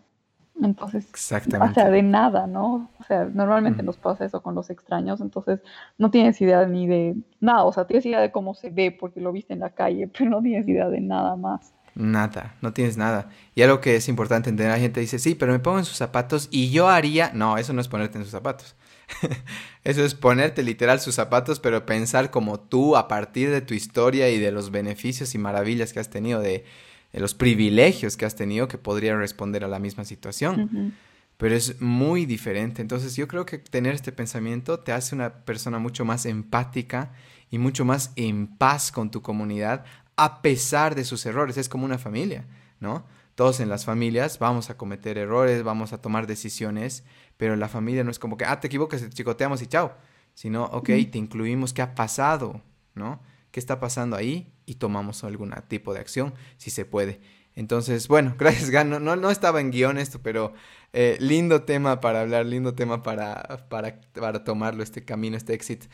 [0.63, 2.91] Entonces, o sea, de nada, ¿no?
[2.99, 5.61] O sea, normalmente nos pasa eso con los extraños, entonces
[5.99, 9.21] no tienes idea ni de nada, o sea, tienes idea de cómo se ve porque
[9.21, 11.73] lo viste en la calle, pero no tienes idea de nada más.
[11.95, 13.29] Nada, no tienes nada.
[13.57, 15.97] Y algo que es importante entender, la gente dice, sí, pero me pongo en sus
[15.97, 18.77] zapatos y yo haría, no, eso no es ponerte en sus zapatos.
[19.85, 24.29] eso es ponerte literal sus zapatos, pero pensar como tú a partir de tu historia
[24.29, 26.65] y de los beneficios y maravillas que has tenido de
[27.13, 30.95] los privilegios que has tenido que podrían responder a la misma situación.
[31.37, 32.83] Pero es muy diferente.
[32.83, 37.13] Entonces yo creo que tener este pensamiento te hace una persona mucho más empática
[37.51, 39.85] y mucho más en paz con tu comunidad
[40.17, 41.57] a pesar de sus errores.
[41.57, 42.47] Es como una familia,
[42.81, 43.07] ¿no?
[43.37, 47.05] Todos en las familias vamos a cometer errores, vamos a tomar decisiones,
[47.37, 49.97] pero en la familia no es como que, ah, te equivocas, te chicoteamos y chao.
[50.35, 52.63] Sino, ok, te incluimos qué ha pasado,
[52.97, 53.21] ¿no?
[53.51, 54.53] ¿Qué está pasando ahí?
[54.69, 57.21] y tomamos algún tipo de acción, si se puede.
[57.55, 58.91] Entonces, bueno, gracias, Gan.
[58.91, 60.53] No, no, estaba en guion esto, pero
[60.93, 65.87] eh, lindo tema para hablar, lindo tema para, para, para tomarlo, este camino, este éxito.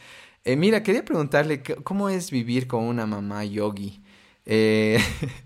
[0.45, 4.03] Eh, mira, quería preguntarle, ¿cómo es vivir con una mamá yogi?
[4.45, 4.99] Eh,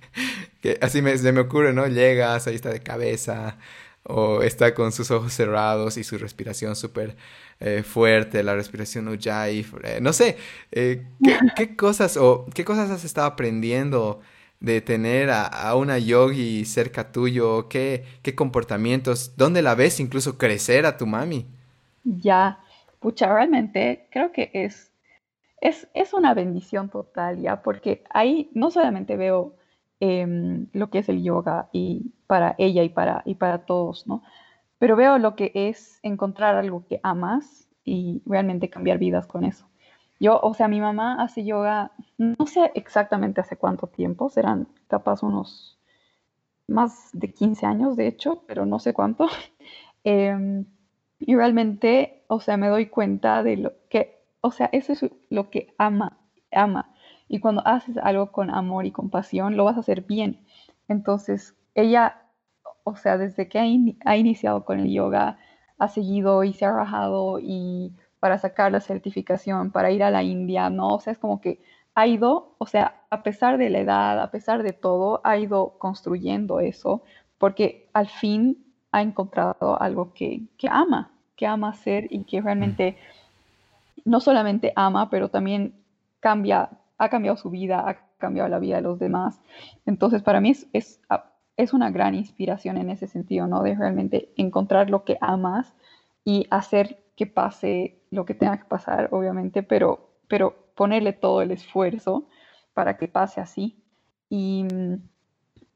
[0.62, 1.87] que así me, se me ocurre, ¿no?
[1.87, 3.59] Llegas, ahí está de cabeza,
[4.05, 7.14] o está con sus ojos cerrados y su respiración súper
[7.61, 10.37] eh, fuerte, la respiración ujjayi, eh, no sé,
[10.71, 11.09] eh,
[11.57, 14.21] ¿qué, cosas o qué cosas has estado aprendiendo
[14.61, 17.68] de tener a, una yogi cerca tuyo?
[17.68, 19.37] ¿Qué, ¿Qué comportamientos?
[19.37, 21.47] ¿Dónde la ves incluso crecer a tu mami?
[22.05, 22.61] Ya,
[23.01, 24.92] pucha, realmente creo que es,
[25.61, 29.57] es, es una bendición total, ya, porque ahí no solamente veo
[29.99, 34.23] em, lo que es el yoga y para ella y para, y para todos, ¿no?
[34.79, 39.69] Pero veo lo que es encontrar algo que amas y realmente cambiar vidas con eso.
[40.21, 45.23] Yo, o sea, mi mamá hace yoga, no sé exactamente hace cuánto tiempo, serán capaz
[45.23, 45.79] unos
[46.67, 49.29] más de 15 años, de hecho, pero no sé cuánto.
[50.05, 50.64] Em,
[51.19, 55.51] y realmente, o sea, me doy cuenta de lo que, o sea, eso es lo
[55.51, 56.19] que ama,
[56.53, 56.95] ama.
[57.29, 60.47] Y cuando haces algo con amor y compasión, lo vas a hacer bien.
[60.87, 62.23] Entonces, ella
[62.88, 65.38] o sea, desde que ha, iniciado con el yoga,
[65.79, 70.22] ha seguido y se ha rajado y para sacar la certificación, para ir a la
[70.22, 70.88] India, ¿no?
[70.88, 71.61] O sea, es como que
[71.94, 75.79] ha ido, o sea, a pesar de la edad, a pesar de todo, ha ido
[75.79, 77.03] construyendo eso,
[77.38, 82.96] porque al fin ha encontrado algo que, que ama, que ama hacer y que realmente
[84.05, 85.74] no solamente ama, pero también
[86.20, 89.40] cambia, ha cambiado su vida, ha cambiado la vida de los demás.
[89.87, 91.01] Entonces, para mí es, es
[91.59, 93.62] es una gran inspiración en ese sentido, ¿no?
[93.62, 95.75] De realmente encontrar lo que amas
[96.25, 101.51] y hacer que pase lo que tenga que pasar, obviamente, pero, pero ponerle todo el
[101.51, 102.29] esfuerzo
[102.75, 103.77] para que pase así.
[104.31, 104.94] Y mm,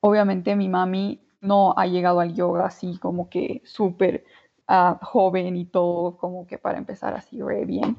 [0.01, 4.25] obviamente mi mami no ha llegado al yoga así como que súper
[4.68, 7.97] ah, joven y todo, como que para empezar así re bien.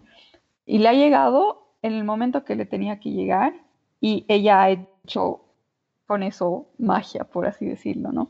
[0.65, 3.54] Y le ha llegado en el momento que le tenía que llegar
[4.00, 5.42] y ella ha hecho
[6.13, 8.30] con eso magia, por así decirlo, ¿no?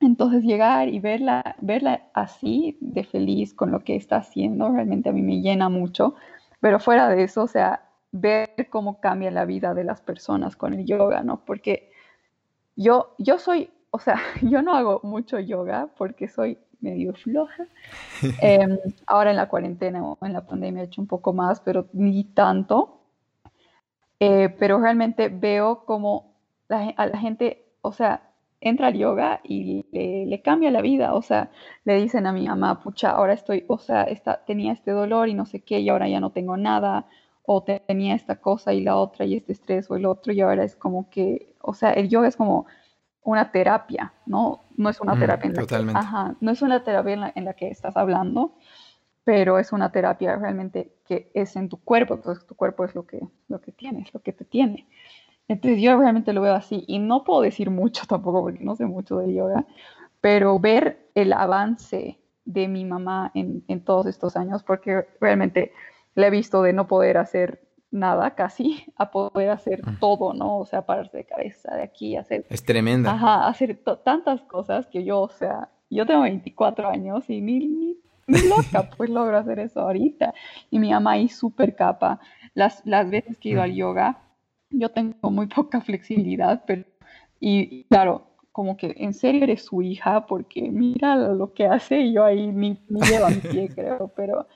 [0.00, 5.12] Entonces llegar y verla, verla así de feliz con lo que está haciendo, realmente a
[5.12, 6.14] mí me llena mucho.
[6.60, 10.74] Pero fuera de eso, o sea, ver cómo cambia la vida de las personas con
[10.74, 11.42] el yoga, ¿no?
[11.46, 11.90] Porque
[12.76, 17.64] yo, yo soy, o sea, yo no hago mucho yoga porque soy medio floja.
[18.42, 21.86] Em, ahora en la cuarentena o en la pandemia he hecho un poco más, pero
[21.94, 23.00] ni tanto.
[24.22, 26.29] Eh, pero realmente veo como
[26.70, 28.30] a la gente, o sea,
[28.60, 31.50] entra al yoga y le, cambia la vida, o sea,
[31.84, 34.06] le dicen a mi mamá, pucha, ahora estoy, o sea,
[34.46, 37.06] tenía este dolor y no sé qué, y ahora ya no tengo nada,
[37.44, 40.64] o tenía esta cosa y la otra, y este estrés o el otro, y ahora
[40.64, 42.66] es como que, o sea, el yoga es como
[43.22, 44.64] una terapia, ¿no?
[44.76, 47.68] No es una terapia en la que, ajá, no es una terapia en la que
[47.68, 48.54] estás hablando,
[49.24, 53.06] pero es una terapia realmente que es en tu cuerpo, entonces tu cuerpo es lo
[53.06, 54.86] que, lo que tienes, lo que te tiene.
[55.50, 58.86] Entonces yo realmente lo veo así y no puedo decir mucho tampoco porque no sé
[58.86, 59.66] mucho de yoga,
[60.20, 65.72] pero ver el avance de mi mamá en, todos estos años, porque realmente
[66.14, 70.58] le he visto de no poder hacer nada casi a poder hacer todo, ¿no?
[70.58, 72.46] O sea, pararse de cabeza de aquí, hacer...
[72.48, 73.10] Es tremenda.
[73.10, 77.96] Ajá, hacer tantas cosas que yo, o sea, yo tengo 24 años y ni, ni,
[78.48, 80.32] loca pues logro hacer eso ahorita.
[80.70, 82.20] Y mi mamá ahí súper capa.
[82.54, 84.18] Las, las veces que he ido al yoga,
[84.70, 86.84] yo tengo muy poca flexibilidad, pero,
[87.40, 92.14] y, claro, como que en serio eres su hija porque mira lo que hace y
[92.14, 94.46] yo ahí ni, ni llevo a mi pie, creo, pero,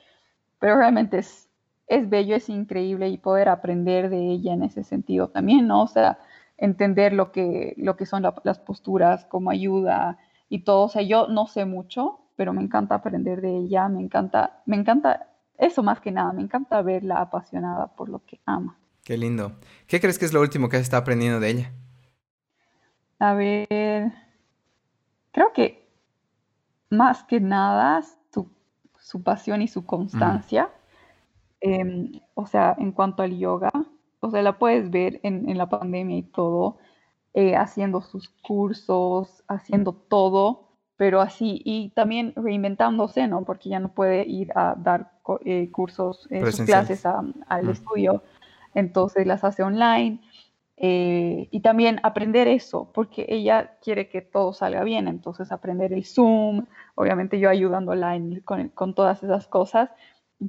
[0.59, 1.49] pero realmente es,
[1.87, 5.83] es bello, es increíble y poder aprender de ella en ese sentido también, ¿no?
[5.83, 6.19] O sea,
[6.57, 10.17] entender lo que, lo que son las posturas, cómo ayuda
[10.49, 10.85] y todo.
[10.85, 14.75] O sea, yo no sé mucho, pero me encanta aprender de ella, me encanta, me
[14.77, 18.77] encanta eso más que nada, me encanta verla apasionada por lo que ama.
[19.05, 19.51] Qué lindo.
[19.85, 21.71] ¿Qué crees que es lo último que está aprendiendo de ella?
[23.19, 24.11] A ver,
[25.31, 25.87] creo que
[26.89, 28.01] más que nada
[28.33, 28.49] su,
[28.97, 30.71] su pasión y su constancia.
[31.61, 33.71] Em, o sea, en cuanto al yoga,
[34.21, 36.79] o sea, la puedes ver en, en la pandemia y todo,
[37.35, 40.65] eh, haciendo sus cursos, haciendo todo,
[40.97, 43.43] pero así, y también reinventándose, ¿no?
[43.43, 45.11] Porque ya no puede ir a dar
[45.43, 48.23] eh, cursos, eh, sus clases al estudio,
[48.75, 50.21] entonces las hace online.
[50.77, 56.03] Eh, y también aprender eso, porque ella quiere que todo salga bien, entonces aprender el
[56.05, 59.89] Zoom, obviamente yo ayudándola con, con todas esas cosas,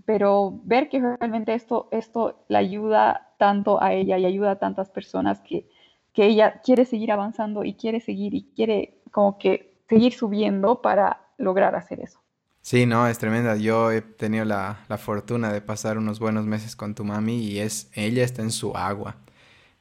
[0.04, 4.90] pero ver que realmente esto, esto le ayuda tanto a ella y ayuda a tantas
[4.90, 5.68] personas que,
[6.12, 11.20] que ella quiere seguir avanzando y quiere seguir y quiere como que seguir subiendo para
[11.38, 12.25] lograr hacer eso.
[12.66, 13.54] Sí, no, es tremenda.
[13.54, 17.60] Yo he tenido la, la, fortuna de pasar unos buenos meses con tu mami y
[17.60, 19.18] es, ella está en su agua.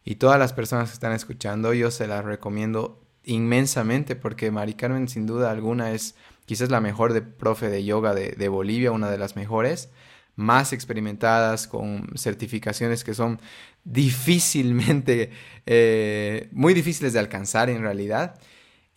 [0.03, 5.07] Y todas las personas que están escuchando, yo se las recomiendo inmensamente porque Mari Carmen
[5.07, 6.13] sin duda alguna es
[6.45, 9.89] quizás la mejor de profe de yoga de, de Bolivia, una de las mejores,
[10.35, 13.41] más experimentadas, con certificaciones que son
[13.83, 15.31] difícilmente,
[15.65, 18.39] eh, muy difíciles de alcanzar en realidad.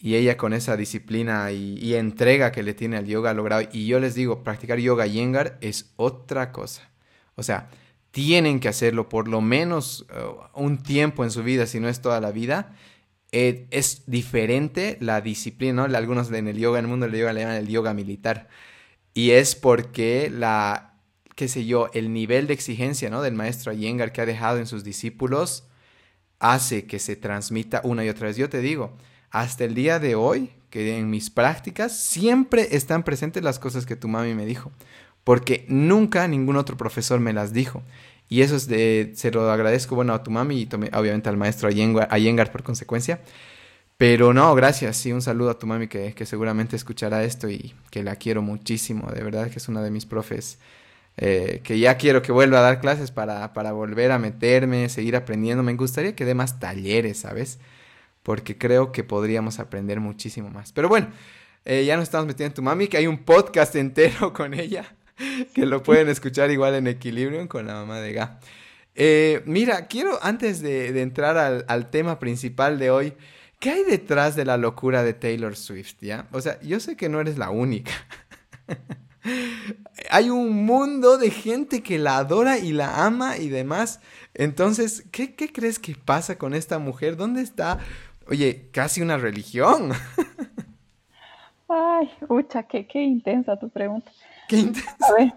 [0.00, 3.68] Y ella con esa disciplina y, entrega que le tiene al yoga ha logrado.
[3.72, 6.88] Y yo les digo, practicar yoga yengar es otra cosa.
[7.34, 7.68] O sea,
[8.12, 12.00] tienen que hacerlo por lo menos uh, un tiempo en su vida, si no es
[12.00, 12.76] toda la vida.
[13.32, 15.96] Eh, es diferente la disciplina, ¿no?
[15.96, 18.48] Algunos en el yoga, en el mundo del yoga le llaman el yoga militar.
[19.14, 20.94] Y es porque la,
[21.34, 23.20] qué sé yo, el nivel de exigencia, ¿no?
[23.22, 25.68] Del maestro Iyengar que ha dejado en sus discípulos
[26.38, 28.36] hace que se transmita una y otra vez.
[28.36, 28.96] Yo te digo,
[29.30, 33.96] hasta el día de hoy, que en mis prácticas siempre están presentes las cosas que
[33.96, 34.70] tu mami me dijo
[35.28, 37.82] porque nunca ningún otro profesor me las dijo.
[38.30, 41.68] Y eso es de, se lo agradezco, bueno, a tu mami y obviamente al maestro
[41.68, 43.20] Ayengar por consecuencia.
[43.98, 48.02] Pero no, gracias, sí, un saludo a tu mami que, seguramente escuchará esto y que
[48.02, 50.58] la quiero muchísimo, de verdad que es una de mis profes
[51.18, 55.14] eh, que ya quiero que vuelva a dar clases para, para volver a meterme, seguir
[55.14, 55.62] aprendiendo.
[55.62, 57.58] Me gustaría que dé más talleres, ¿sabes?
[58.28, 60.70] Porque creo que podríamos aprender muchísimo más.
[60.72, 61.08] Pero bueno,
[61.64, 64.84] eh, ya nos estamos metiendo en tu mami, que hay un podcast entero con ella.
[65.54, 68.38] que lo pueden escuchar igual en Equilibrium con la mamá de Ga.
[68.94, 73.14] Eh, mira, quiero antes de, entrar al, tema principal de hoy,
[73.60, 75.94] ¿qué hay detrás de la locura de Taylor Swift?
[76.02, 76.26] ¿Ya?
[76.30, 77.92] O sea, yo sé que no eres la única.
[80.10, 84.00] hay un mundo de gente que la adora y la ama y demás.
[84.34, 87.16] Entonces, ¿qué, qué crees que pasa con esta mujer?
[87.16, 87.78] ¿Dónde está?
[88.30, 89.92] Oye, casi una religión.
[91.68, 94.10] Ay, ucha, qué, qué intensa tu pregunta.
[95.00, 95.32] A ver,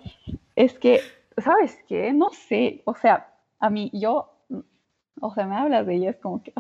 [0.56, 1.00] es que,
[1.38, 2.12] ¿sabes qué?
[2.12, 4.34] No sé, o sea, a mí, yo,
[5.22, 6.54] o sea, me hablas de ella, es como que,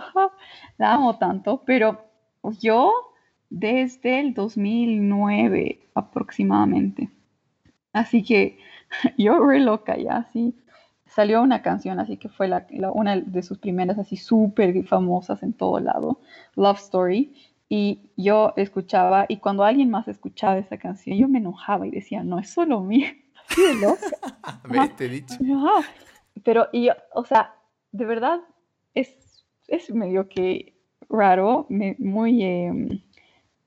[0.77, 2.01] la amo tanto, pero
[2.59, 2.93] yo
[3.49, 7.09] desde el 2009 aproximadamente.
[7.91, 8.57] Así que
[9.17, 10.55] yo re loca ya, así.
[11.13, 15.51] Salió una canción, así que fue la, una de sus primeras así súper famosas en
[15.51, 16.21] todo lado,
[16.55, 17.33] Love Story.
[17.67, 22.23] Y yo escuchaba, y cuando alguien más escuchaba esa canción, yo me enojaba y decía,
[22.23, 23.07] no, es solo mío.
[23.49, 24.95] Así de loca.
[24.97, 25.35] te dicho.
[26.43, 27.55] Pero, y, o sea,
[27.91, 28.39] de verdad,
[28.93, 30.75] es, es medio que
[31.09, 33.01] raro, muy em,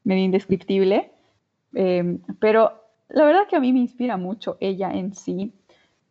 [0.02, 1.12] medio indescriptible.
[1.74, 2.72] Em, pero
[3.08, 5.52] la verdad que a mí me inspira mucho ella en sí.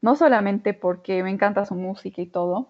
[0.04, 2.68] No solamente porque me encanta su música y todo,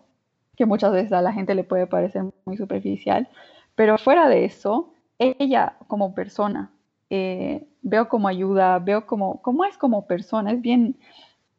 [0.55, 3.27] que muchas veces a la gente le puede parecer muy superficial,
[3.73, 6.71] pero fuera de eso, ella como persona,
[7.09, 10.99] eh, veo como ayuda, veo como, es como persona, es bien,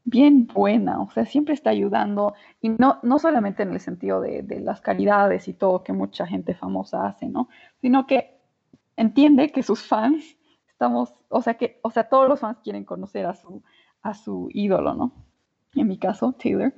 [0.05, 4.43] bien buena, o sea, siempre está ayudando, y no, no solamente en el sentido de,
[4.43, 7.49] de las caridades y todo que mucha gente famosa hace, ¿no?
[7.81, 8.39] Sino que
[8.97, 10.37] entiende que sus fans
[10.69, 13.65] estamos, o sea, que, o sea, todos los fans quieren conocer a su,
[14.03, 15.24] a su ídolo, ¿no?
[15.77, 16.73] En mi caso, Taylor.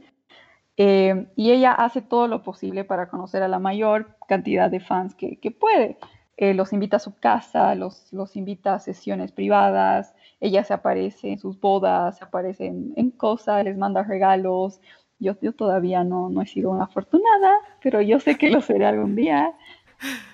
[0.76, 5.14] Eh, y ella hace todo lo posible para conocer a la mayor cantidad de fans
[5.14, 5.98] que, que puede.
[6.38, 11.32] Eh, los invita a su casa, los, los invita a sesiones privadas, ella se aparece
[11.32, 14.80] en sus bodas, se aparece en, cosas, les manda regalos.
[15.18, 18.84] Yo, yo todavía no, no he sido una afortunada, pero yo sé que lo seré
[18.84, 19.54] algún día.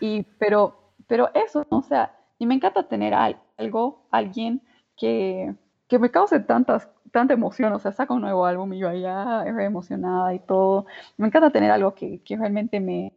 [0.01, 4.61] Y, pero, pero eso, o sea, y me encanta tener algo, alguien
[4.97, 5.55] que,
[5.87, 9.45] que me cause tantas, tanta emoción, o sea, saca un nuevo álbum y yo allá
[9.47, 10.87] emocionada y todo.
[11.17, 13.13] Me encanta tener algo que, que realmente me,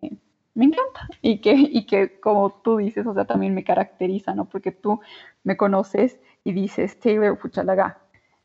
[0.54, 4.46] me encanta y que, y que, como tú dices, o sea, también me caracteriza, ¿no?
[4.46, 5.00] Porque tú
[5.44, 8.00] me conoces y dices, Taylor Puchalaga.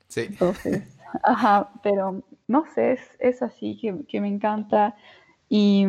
[0.09, 0.23] Sí.
[0.29, 4.97] Entonces, ajá, pero no sé, es, es así que, que, me encanta
[5.49, 5.87] y,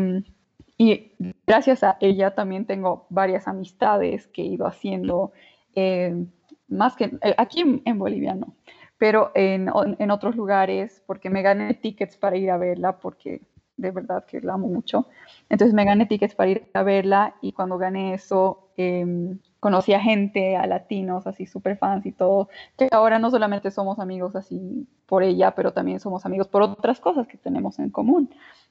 [0.78, 1.14] y,
[1.48, 5.32] gracias a ella también tengo varias amistades que he ido haciendo,
[5.76, 6.26] eh,
[6.68, 8.54] más que eh, aquí en, Bolivia no,
[9.02, 13.42] pero en, en otros lugares, porque me gané tickets para ir a verla, porque
[13.76, 15.08] de verdad que la amo mucho.
[15.50, 20.00] Entonces me gané tickets para ir a verla y cuando gané eso eh, conocí a
[20.00, 24.88] gente, a latinos, así súper fans y todo, que ahora no solamente somos amigos así
[25.08, 28.30] por ella, pero también somos amigos por otras cosas que tenemos en común.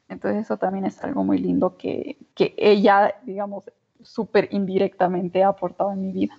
[0.09, 3.64] Entonces eso también es algo muy lindo que, que ella, digamos,
[4.01, 6.39] súper indirectamente ha aportado en mi vida.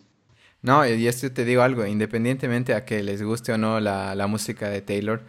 [0.61, 4.27] No, y esto te digo algo, independientemente a que les guste o no la, la
[4.27, 5.23] música de Taylor,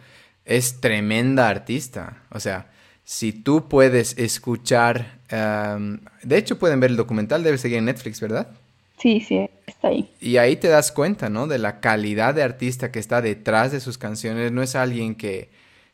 [0.45, 2.23] es tremenda artista.
[2.29, 2.67] O sea,
[3.03, 8.47] si tú puedes escuchar, de hecho pueden ver el documental, debe seguir en Netflix, ¿verdad?
[8.97, 10.09] Sí, sí, está ahí.
[10.21, 11.47] Y ahí te das cuenta, ¿no?
[11.47, 14.51] De la calidad de artista que está detrás de sus canciones.
[14.51, 15.49] No es alguien que,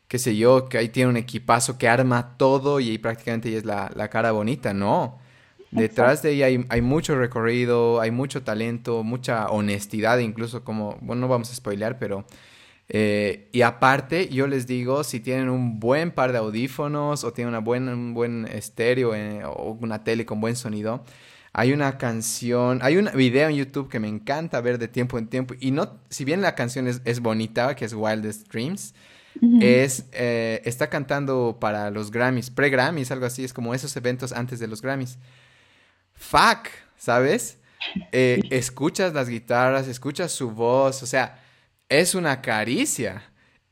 [0.06, 3.64] qué sé yo, que ahí tiene un equipazo que arma todo y prácticamente ella es
[3.64, 5.18] la, la cara bonita, no.
[5.70, 11.20] Detrás de ella hay, hay, mucho recorrido, hay mucho talento, mucha honestidad, incluso como, bueno,
[11.20, 12.24] no vamos a spoilear, pero
[12.92, 17.50] eh, y aparte, yo les digo, si tienen un buen par de audífonos o tienen
[17.50, 21.04] una buena, un buen estéreo eh, o una tele con buen sonido,
[21.52, 25.28] hay una canción, hay un video en YouTube que me encanta ver de tiempo en
[25.28, 25.54] tiempo.
[25.60, 28.92] Y no, si bien la canción es, es bonita, que es Wildest Dreams,
[29.60, 34.58] es, eh, está cantando para los Grammys, pre-Grammys, algo así, es como esos eventos antes
[34.58, 35.16] de los Grammys.
[36.20, 37.56] Fuck, ¿sabes?
[38.12, 41.42] escuchas las guitarras, escuchas su voz, o sea,
[41.88, 43.22] es una caricia.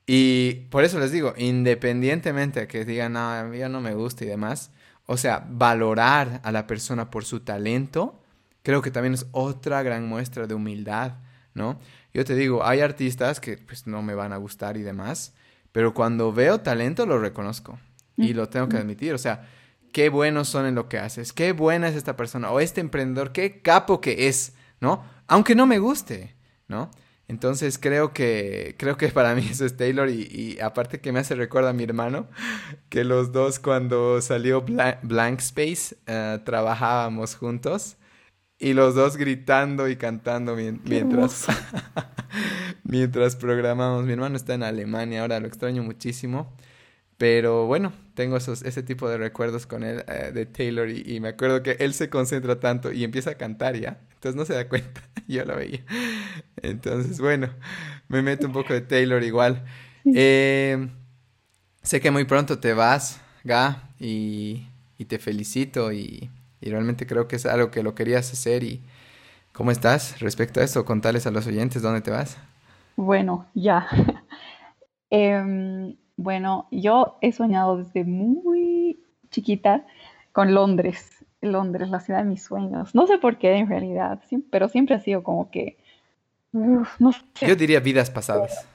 [0.07, 4.25] Y por eso les digo, independientemente de que digan, no, a mí no me gusta
[4.25, 4.71] y demás,
[5.05, 8.19] o sea, valorar a la persona por su talento,
[8.63, 11.19] creo que también es otra gran muestra de humildad,
[11.53, 11.79] ¿no?
[12.15, 15.35] Yo te digo, hay artistas que pues no me van a gustar y demás,
[15.71, 17.79] pero cuando veo talento lo reconozco
[18.17, 19.47] y lo tengo que admitir, o sea,
[19.93, 23.33] qué buenos son en lo que haces, qué buena es esta persona o este emprendedor,
[23.33, 25.03] qué capo que es, ¿no?
[25.27, 26.35] Aunque no me guste,
[26.69, 26.91] ¿no?
[27.29, 31.35] Entonces creo que, creo que para mí eso es Taylor y, aparte que me hace
[31.35, 32.27] recuerdo a mi hermano,
[32.89, 37.99] que los dos cuando salió Blank, Space uh, trabajábamos juntos
[38.59, 41.47] y los dos gritando y cantando mientras,
[42.83, 44.05] mientras programamos.
[44.05, 46.53] Mi hermano está en Alemania, ahora lo extraño muchísimo.
[47.19, 51.21] Pero bueno, tengo esos, ese tipo de recuerdos con él, eh, de Taylor, y, y,
[51.21, 54.01] me acuerdo que él se concentra tanto y empieza a cantar ya.
[54.15, 55.85] Entonces no se da cuenta, yo lo veía.
[56.61, 57.49] Entonces, bueno,
[58.09, 59.65] me meto un poco de Taylor igual.
[60.05, 60.89] Eh,
[61.81, 64.67] sé que muy pronto te vas, Ga, y,
[64.99, 66.29] y te felicito y,
[66.61, 68.65] y, realmente creo que es algo que lo querías hacer.
[68.65, 68.83] ¿Y
[69.53, 70.85] cómo estás respecto a eso?
[70.85, 72.37] Contales a los oyentes dónde te vas.
[72.97, 73.87] Bueno, ya.
[75.13, 79.01] eh, bueno, yo he soñado desde muy
[79.31, 79.87] chiquita
[80.33, 81.25] con Londres.
[81.41, 82.95] Londres, la ciudad de mis sueños.
[82.95, 85.79] No sé por qué en realidad, pero siempre ha sido como que...
[86.53, 87.47] no sé.
[87.47, 88.69] Yo diría vidas pasadas.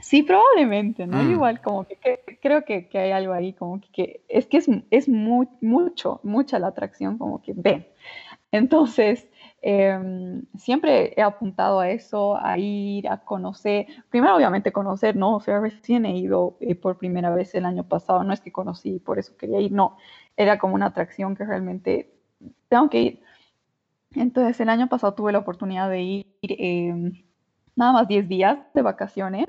[0.00, 1.22] Sí, probablemente, ¿no?
[1.22, 1.32] Mm.
[1.32, 1.98] Igual como que,
[2.40, 7.18] creo que, hay algo ahí, como que, es que es, es mucho, mucha la atracción,
[7.18, 7.86] como que ven.
[8.50, 9.26] Entonces,
[9.66, 15.36] em, siempre he apuntado a eso, a ir, a conocer, primero obviamente conocer, ¿no?
[15.36, 18.52] O sea, recién he ido eh, por primera vez el año pasado, no es que
[18.52, 19.96] conocí, por eso quería ir, no,
[20.36, 22.12] era como una atracción que realmente
[22.68, 23.22] tengo que ir.
[24.14, 27.24] Entonces el año pasado tuve la oportunidad de ir em,
[27.76, 29.48] nada más 10 días de vacaciones,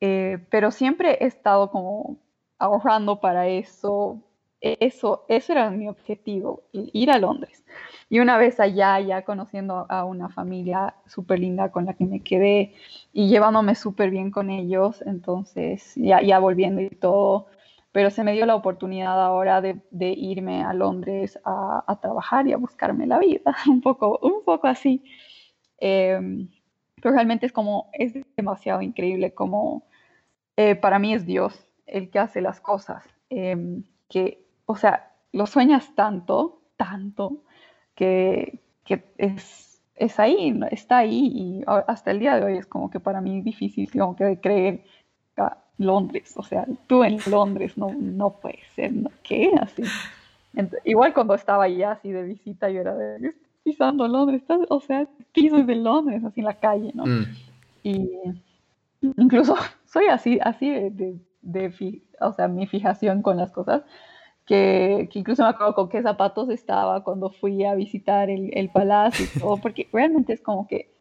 [0.00, 2.18] eh, pero siempre he estado como
[2.58, 4.22] ahorrando para eso.
[4.62, 7.64] Eso, eso era mi objetivo, ir a Londres.
[8.08, 12.20] Y una vez allá, ya conociendo a una familia súper linda con la que me
[12.20, 12.72] quedé
[13.12, 17.48] y llevándome súper bien con ellos, entonces ya, ya volviendo y todo,
[17.90, 22.56] pero se me dio la oportunidad ahora de, irme a Londres a, trabajar y a
[22.56, 25.02] buscarme la vida, un poco, un poco así.
[25.78, 26.48] Em,
[27.00, 29.84] pero realmente es como, es demasiado increíble como
[30.56, 35.46] eh, para mí es Dios el que hace las cosas, em, que, o sea, lo
[35.46, 37.42] sueñas tanto, tanto,
[37.94, 42.90] que, que es, es ahí, está ahí y hasta el día de hoy es como
[42.90, 44.84] que para mí difícil como que de creer
[45.78, 49.10] Londres, o sea, tú en Londres, no, no puede ser, ¿no?
[49.22, 49.50] ¿qué?
[49.60, 49.82] Así.
[50.84, 55.66] igual cuando estaba allá así de visita, yo era de, pisando Londres, o sea, pisos
[55.66, 57.06] de Londres, así en la calle, ¿no?
[57.06, 57.24] Mm.
[57.82, 58.10] Y
[59.00, 59.56] incluso
[59.86, 63.82] soy así, así de, de, o sea, mi fijación con las cosas,
[64.46, 68.70] que, que, incluso me acuerdo con qué zapatos estaba cuando fui a visitar el, el
[68.70, 70.92] palacio y todo, porque realmente es como que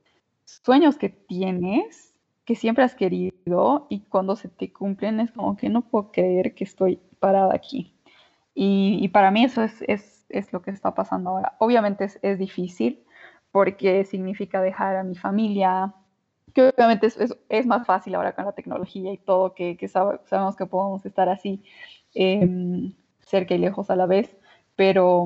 [0.46, 2.14] sueños que tienes,
[2.46, 6.54] que siempre has querido, y cuando se te cumplen es como que no puedo creer
[6.56, 7.94] que estoy parada aquí.
[8.54, 11.56] Y, y para mí eso es, es, es, lo que está pasando ahora.
[11.60, 13.04] Obviamente es, es difícil
[13.52, 15.94] porque significa dejar a mi familia,
[16.54, 17.18] que obviamente es,
[17.50, 21.30] es, más fácil ahora con la tecnología y todo, que, que sabemos que podemos estar
[21.30, 21.64] así
[22.14, 22.94] em,
[23.32, 24.38] cerca y lejos a la vez,
[24.76, 25.26] pero,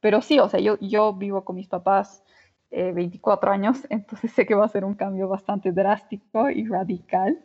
[0.00, 2.22] pero sí, o sea, yo, yo vivo con mis papás
[2.70, 7.40] 24 eh, años, entonces sé que va a ser un cambio bastante drástico y radical,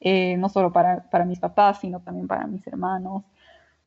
[0.00, 3.24] eh, no solo para, para, mis papás, sino también para mis hermanos.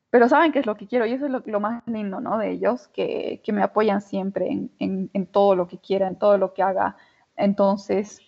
[0.08, 2.38] Pero saben qué es lo que quiero y eso es lo, lo más lindo, ¿no?
[2.38, 6.16] De ellos, que, que me apoyan siempre en, en, en, todo lo que quiera, en
[6.16, 6.96] todo lo que haga.
[7.36, 8.20] Entonces,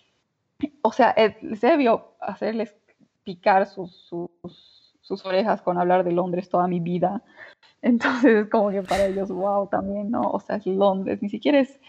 [0.81, 2.75] o sea, se debió hacerles
[3.23, 4.78] picar sus, sus,
[5.09, 7.21] sus, orejas con hablar de Londres toda mi vida.
[7.81, 10.21] Entonces es como que para ellos, wow, también, ¿no?
[10.21, 11.79] O sea, es Londres, ni siquiera es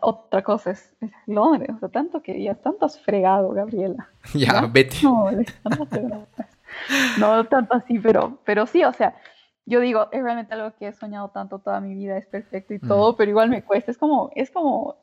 [0.00, 0.94] otra cosa, es,
[1.26, 4.08] Londres, o sea, tanto que ya tanto has fregado, Gabriela.
[4.34, 4.96] Ya, vete.
[5.02, 5.30] No,
[7.18, 9.14] no, tanto así, pero, pero sí, o sea,
[9.66, 12.78] yo digo, es realmente algo que he soñado tanto toda mi vida, es perfecto y
[12.78, 14.96] todo, pero igual me cuesta, es como, es como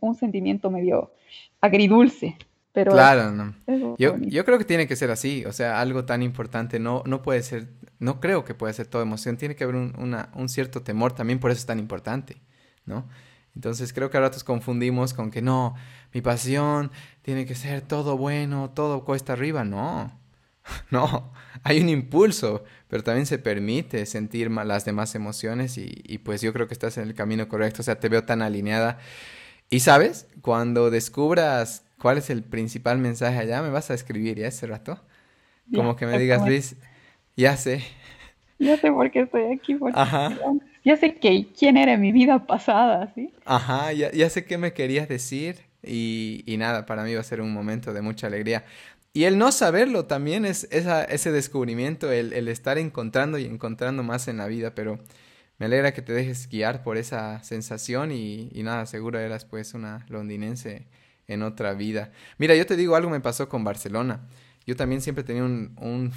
[0.00, 1.12] un sentimiento medio
[1.60, 2.36] agridulce.
[2.72, 3.54] Pero claro, no.
[3.98, 7.20] Yo, yo, creo que tiene que ser así, o sea, algo tan importante no, no
[7.22, 7.68] puede ser,
[7.98, 11.12] no creo que pueda ser toda emoción, tiene que haber un, una, un cierto temor,
[11.12, 12.40] también por eso es tan importante,
[12.86, 13.06] ¿no?
[13.54, 15.74] Entonces creo que a ratos confundimos con que no,
[16.14, 20.18] mi pasión tiene que ser todo bueno, todo cuesta arriba, no,
[20.90, 21.30] no,
[21.64, 26.54] hay un impulso, pero también se permite sentir las demás emociones y, y pues yo
[26.54, 28.98] creo que estás en el camino correcto, o sea, te veo tan alineada
[29.72, 34.48] y sabes, cuando descubras cuál es el principal mensaje allá, me vas a escribir ya
[34.48, 34.98] ese rato.
[35.72, 36.74] Como que me digas, Luis,
[37.36, 37.84] ya sé.
[38.58, 39.78] Ya sé por qué estoy aquí.
[39.94, 40.36] Ajá.
[40.84, 43.32] Ya sé que, quién era mi vida pasada, ¿sí?
[43.44, 45.60] Ajá, ya, ya sé qué me querías decir.
[45.84, 48.64] Y, y, nada, para mí va a ser un momento de mucha alegría.
[49.12, 54.02] Y el no saberlo también es esa, ese descubrimiento, el, el estar encontrando y encontrando
[54.02, 54.98] más en la vida, pero
[55.58, 60.04] me alegra que te dejes guiar por esa sensación y, nada, seguro eras pues una
[60.08, 60.86] londinense
[61.28, 62.12] en otra vida.
[62.38, 64.28] Mira, yo te digo, algo me pasó con Barcelona.
[64.66, 66.12] Yo también siempre tenía un,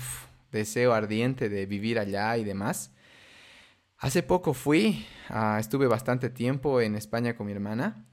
[0.52, 2.92] deseo ardiente de vivir allá y demás.
[3.98, 8.06] Hace poco fui, ah, estuve bastante tiempo en España con mi hermana.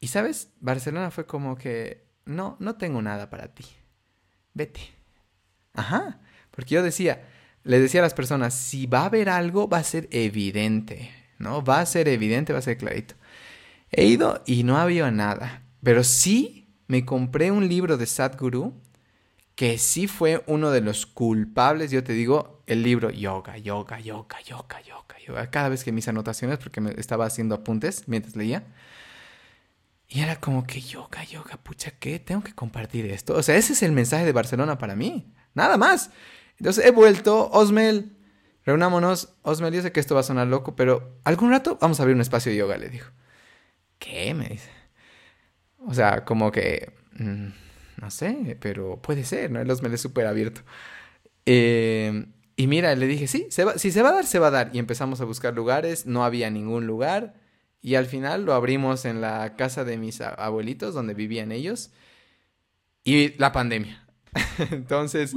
[0.00, 3.64] Y sabes, Barcelona fue como que, no, no tengo nada para ti.
[4.54, 4.80] Vete.
[5.74, 6.20] Ajá.
[6.50, 7.22] Porque yo decía,
[7.64, 11.62] les decía a las personas, si va a haber algo, va a ser evidente, ¿no?
[11.62, 13.14] Va a ser evidente, va a ser clarito.
[13.90, 18.74] He ido y no había nada, pero sí me compré un libro de Sadhguru
[19.54, 24.40] que sí fue uno de los culpables, yo te digo, el libro yoga, yoga, yoga,
[24.40, 25.50] yoga, yoga, yoga.
[25.50, 28.64] Cada vez que mis anotaciones, porque me estaba haciendo apuntes mientras leía,
[30.08, 32.18] y era como que yoga, yoga, pucha, ¿qué?
[32.18, 33.34] Tengo que compartir esto.
[33.34, 35.32] O sea, ese es el mensaje de Barcelona para mí.
[35.54, 36.10] Nada más.
[36.58, 38.14] Entonces he vuelto, Osmel,
[38.64, 39.34] reunámonos.
[39.42, 42.14] Osmel, yo sé que esto va a sonar loco, pero algún rato vamos a abrir
[42.14, 43.10] un espacio de yoga, le dijo.
[43.98, 44.34] ¿Qué?
[44.34, 44.81] Me dice.
[45.86, 47.48] O sea, como que, mm,
[48.00, 49.60] no sé, pero puede ser, ¿no?
[49.60, 50.62] El Osmel es súper abierto.
[51.46, 52.26] Eh,
[52.56, 54.70] y mira, le dije, sí, se si se va a dar, se va a dar.
[54.72, 57.34] Y empezamos a buscar lugares, no había ningún lugar.
[57.80, 61.90] Y al final lo abrimos en la casa de mis abuelitos, donde vivían ellos.
[63.04, 64.06] Y la pandemia.
[64.70, 65.34] Entonces,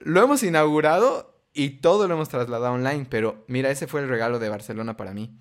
[0.00, 4.38] lo hemos inaugurado y todo lo hemos trasladado online, pero mira, ese fue el regalo
[4.38, 5.38] de Barcelona para mí.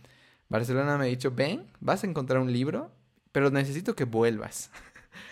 [0.49, 2.91] Barcelona me ha dicho, ven, vas a encontrar un libro,
[3.31, 4.69] pero necesito que vuelvas.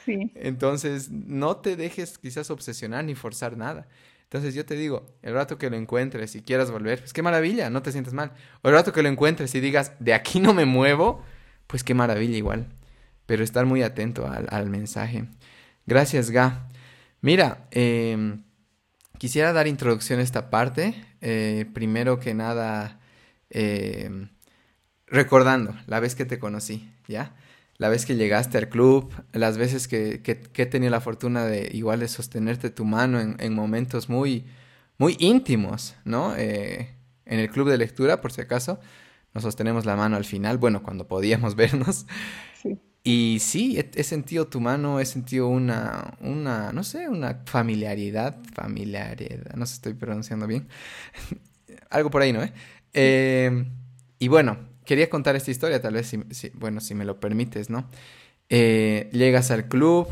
[0.06, 0.32] Sí.
[0.36, 3.88] Entonces, no te dejes quizás obsesionar ni forzar nada.
[4.24, 7.70] Entonces yo te digo, el rato que lo encuentres y quieras volver, pues qué maravilla,
[7.70, 8.32] no te sientes mal.
[8.62, 11.24] O el rato que lo encuentres y digas, de aquí no me muevo,
[11.66, 12.68] pues qué maravilla igual.
[13.26, 15.26] Pero estar muy atento al, al mensaje.
[15.88, 16.68] Gracias, Ga.
[17.22, 18.43] Mira, em,
[19.18, 20.93] quisiera dar introducción a esta parte.
[21.22, 23.00] Eh, primero que nada,
[23.50, 24.30] em,
[25.08, 27.36] recordando la vez que te conocí, ¿ya?
[27.80, 31.70] La vez que llegaste al club, las veces que, que, he tenido la fortuna de
[31.74, 34.46] igual de sostenerte tu mano en, momentos muy,
[34.98, 36.36] muy íntimos, ¿no?
[36.36, 36.94] Eh,
[37.26, 38.82] en el club de lectura, por si acaso,
[39.34, 42.06] nos sostenemos la mano al final, bueno, cuando podíamos vernos.
[42.62, 42.78] Sí.
[43.02, 49.56] Y sí, he, sentido tu mano, he sentido una, una, no sé, una familiaridad, familiaridad,
[49.56, 50.68] no sé si estoy pronunciando bien,
[51.90, 52.42] algo por ahí, ¿no?
[52.94, 53.66] Eh,
[54.20, 54.58] y bueno,
[54.90, 57.88] quería contar esta historia, tal vez, si, bueno, si me lo permites, ¿no?
[58.50, 60.08] Eh, llegas al club,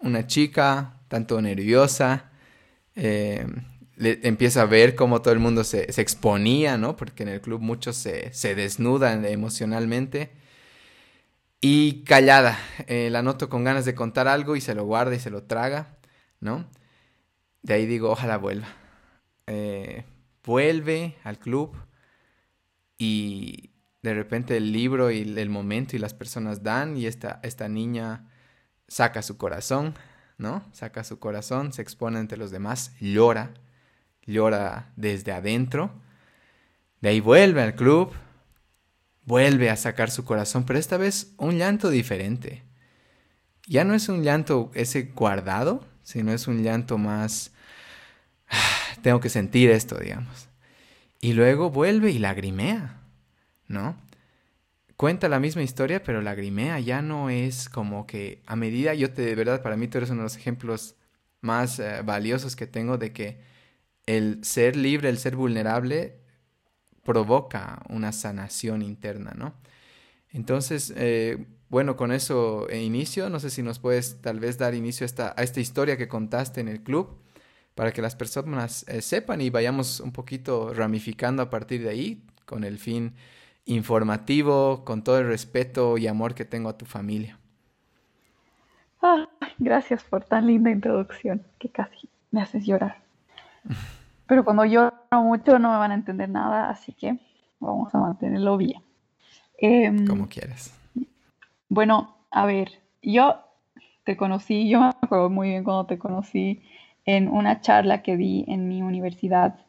[0.00, 2.30] una chica, tanto nerviosa,
[2.94, 3.46] eh,
[3.98, 6.96] empieza a ver cómo todo el mundo se, exponía, ¿no?
[6.96, 10.30] Porque en el club muchos se, se desnudan emocionalmente.
[11.60, 12.58] Y callada,
[12.88, 15.98] la noto con ganas de contar algo y se lo guarda y se lo traga,
[16.40, 16.64] ¿no?
[17.60, 18.68] De ahí digo, ojalá vuelva.
[20.42, 21.76] vuelve al club,
[22.98, 23.75] y
[24.06, 28.30] de repente el libro y el momento y las personas dan y esta, esta niña
[28.86, 29.94] saca su corazón,
[30.38, 30.64] ¿no?
[30.72, 33.54] Saca su corazón, se expone ante los demás, llora,
[34.24, 35.90] llora desde adentro,
[37.00, 38.12] de ahí vuelve al club,
[39.24, 42.62] vuelve a sacar su corazón, pero esta vez un llanto diferente.
[43.66, 47.50] Ya no es un llanto ese guardado, sino es un llanto más...
[49.02, 50.48] Tengo que sentir esto, digamos.
[51.20, 53.00] Y luego vuelve y lagrimea,
[53.68, 53.96] ¿no?
[54.96, 59.22] Cuenta la misma historia, pero lagrimea ya no es como que a medida, yo te,
[59.22, 60.96] de verdad, para mí tú eres uno de los ejemplos
[61.40, 63.38] más eh, valiosos que tengo de que
[64.06, 66.18] el ser libre, el ser vulnerable,
[67.04, 69.54] provoca una sanación interna, ¿no?
[70.30, 73.30] Entonces, eh, bueno, con eso inicio.
[73.30, 76.08] No sé si nos puedes tal vez dar inicio a esta, a esta historia que
[76.08, 77.18] contaste en el club
[77.74, 82.22] para que las personas eh, sepan y vayamos un poquito ramificando a partir de ahí
[82.44, 83.14] con el fin
[83.66, 87.38] informativo, con todo el respeto y amor que tengo a tu familia.
[89.02, 93.02] Ah, gracias por tan linda introducción, que casi me haces llorar.
[94.26, 97.18] Pero cuando lloro mucho no me van a entender nada, así que
[97.60, 98.82] vamos a mantenerlo bien.
[99.58, 100.74] Em, Como quieras.
[101.68, 102.70] Bueno, a ver,
[103.02, 103.40] yo
[104.04, 106.62] te conocí, yo me acuerdo muy bien cuando te conocí
[107.04, 109.65] en una charla que di en mi universidad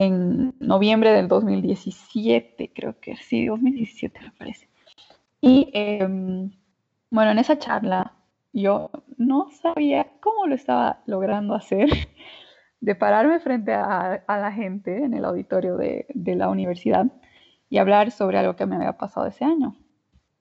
[0.00, 4.66] en noviembre del 2017, creo que sí, 2017 me parece.
[5.42, 6.50] Y em,
[7.10, 8.14] bueno, en esa charla
[8.54, 11.90] yo no sabía cómo lo estaba logrando hacer,
[12.80, 17.04] de pararme frente a, la gente en el auditorio de, la universidad
[17.68, 19.76] y hablar sobre algo que me había pasado ese año.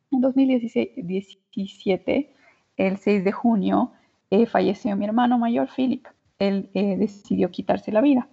[0.10, 2.34] En 2017,
[2.78, 3.92] el 6 de junio,
[4.32, 6.08] eh, falleció mi hermano mayor, Philip.
[6.40, 8.30] Él eh, decidió quitarse la vida.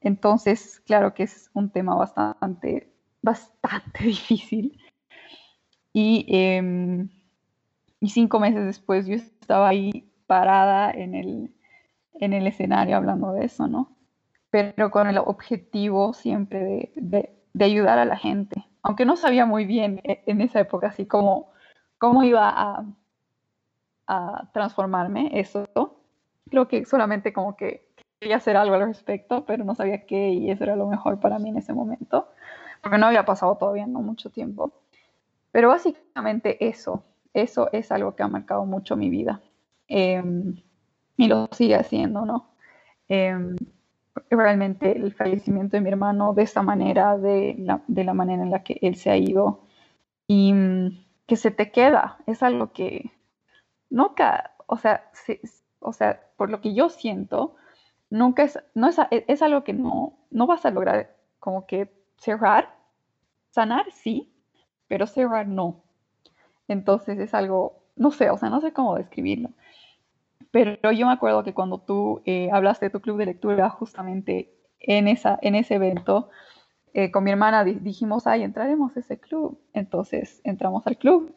[0.00, 2.92] Entonces, claro que es un tema bastante,
[3.22, 4.78] bastante difícil.
[5.92, 7.08] Y, em,
[8.00, 11.54] y cinco meses después yo estaba ahí parada en el,
[12.14, 13.96] en el escenario hablando de eso, ¿no?
[14.50, 18.64] Pero con el objetivo siempre de, de, ayudar a la gente.
[18.82, 21.50] Aunque no sabía muy bien eh, en esa época así como
[21.98, 22.84] cómo iba a,
[24.06, 25.66] a transformarme eso,
[26.50, 27.85] creo que solamente como que
[28.20, 31.38] quería hacer algo al respecto, pero no sabía qué y eso era lo mejor para
[31.38, 32.28] mí en ese momento,
[32.82, 34.72] porque no había pasado todavía no mucho tiempo.
[35.52, 37.04] Pero básicamente eso,
[37.34, 39.40] eso es algo que ha marcado mucho mi vida
[39.88, 40.62] em,
[41.16, 42.50] y lo sigue haciendo, ¿no?
[43.08, 43.56] Em,
[44.30, 48.50] realmente el fallecimiento de mi hermano de esta manera, de la, de la manera en
[48.50, 49.66] la que él se ha ido
[50.26, 53.12] y mm, que se te queda, es algo que
[53.90, 55.40] nunca, o sea, se,
[55.80, 57.56] o sea, por lo que yo siento,
[58.10, 62.74] nunca es, no es, es algo que no, no vas a lograr como que cerrar,
[63.50, 64.32] sanar sí,
[64.88, 65.82] pero cerrar no.
[66.68, 69.50] Entonces es algo, no sé, o sea, no sé cómo describirlo.
[70.50, 74.54] Pero yo me acuerdo que cuando tú eh, hablaste de tu club de lectura, justamente
[74.80, 76.30] en, esa, en ese evento,
[76.94, 79.60] eh, con mi hermana dijimos, ay, entraremos a ese club.
[79.72, 81.34] Entonces entramos al club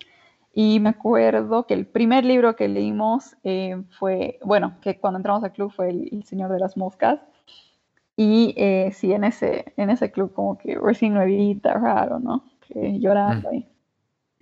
[0.54, 5.44] y me acuerdo que el primer libro que leímos eh, fue, bueno, que cuando entramos
[5.44, 7.20] al club fue El, Señor de las Moscas.
[8.16, 12.44] Y eh, sí, en ese, en ese club como que recién nuevita, raro, ¿no?
[12.68, 13.68] Que llorando ahí.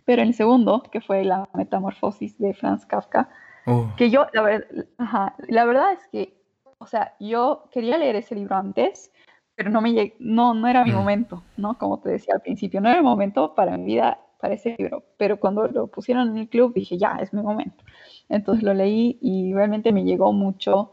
[0.05, 3.29] Pero el segundo, que fue La Metamorfosis de Franz Kafka,
[3.67, 3.91] oh.
[3.97, 6.41] que yo, la, verdad, la verdad es que,
[6.79, 9.11] o sea, yo quería leer ese libro antes,
[9.53, 10.95] pero no, me no, no era mi mm.
[10.95, 11.77] momento, ¿no?
[11.77, 15.03] Como te decía al principio, no era el momento para mi vida para ese libro,
[15.17, 17.83] pero cuando lo pusieron en el club dije, ya, es mi momento.
[18.29, 20.91] Entonces lo leí y realmente me llegó mucho,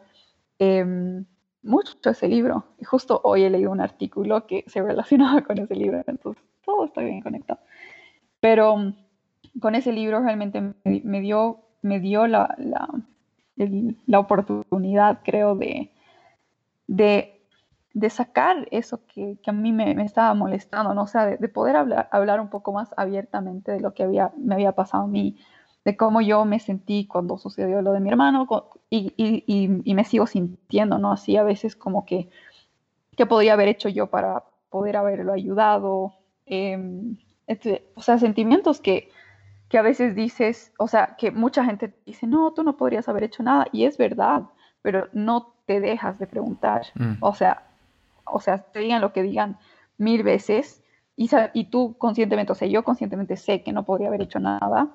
[0.58, 1.24] em,
[1.62, 2.64] mucho ese libro.
[2.78, 6.86] Y justo hoy he leído un artículo que se relacionaba con ese libro, entonces todo
[6.86, 7.60] está bien conectado.
[8.40, 8.94] Pero mm,
[9.60, 12.88] con ese libro realmente me, dio, me dio la, la,
[14.06, 15.90] la oportunidad, creo, de,
[16.86, 17.33] de
[17.94, 21.02] de sacar eso que, a mí me, estaba molestando, ¿no?
[21.02, 24.54] O sea, de, poder hablar, hablar un poco más abiertamente de lo que había, me
[24.54, 25.38] había pasado a mí,
[25.84, 28.46] de cómo yo me sentí cuando sucedió lo de mi hermano
[28.90, 31.12] y, me sigo sintiendo, ¿no?
[31.12, 32.28] Así a veces como que,
[33.16, 36.14] ¿qué podría haber hecho yo para, poder haberlo ayudado.
[36.46, 37.16] Em,
[37.46, 39.08] este, o sea, sentimientos que,
[39.68, 43.22] que a veces dices, o sea, que mucha gente dice, no, tú no podrías haber
[43.22, 44.42] hecho nada, y es verdad,
[44.82, 46.86] pero no te dejas de preguntar.
[46.96, 47.18] Mm.
[47.20, 47.68] O sea,
[48.24, 49.58] o sea, te digan lo que digan
[49.98, 50.82] mil veces,
[51.16, 54.88] y, y tú conscientemente, o sea, yo conscientemente sé que no podría haber hecho nada,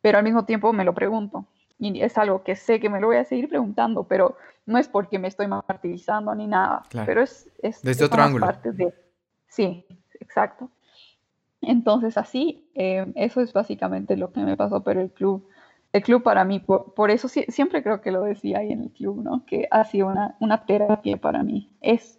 [0.00, 1.46] pero al mismo tiempo me lo pregunto.
[1.78, 4.88] Y es algo que sé que me lo voy a seguir preguntando, pero no es
[4.88, 8.46] porque me estoy martirizando ni nada, pero es, es desde otro ángulo.
[8.64, 8.94] De...
[9.48, 9.84] Sí,
[10.20, 10.70] exacto.
[11.60, 15.48] Entonces así, eh, eso es básicamente lo que me pasó, pero el club,
[15.92, 19.22] el club para mí, por, eso siempre creo que lo decía ahí en el club,
[19.22, 19.44] ¿no?
[19.44, 21.70] Que ha sido una, una terapia para mí.
[21.80, 22.18] Es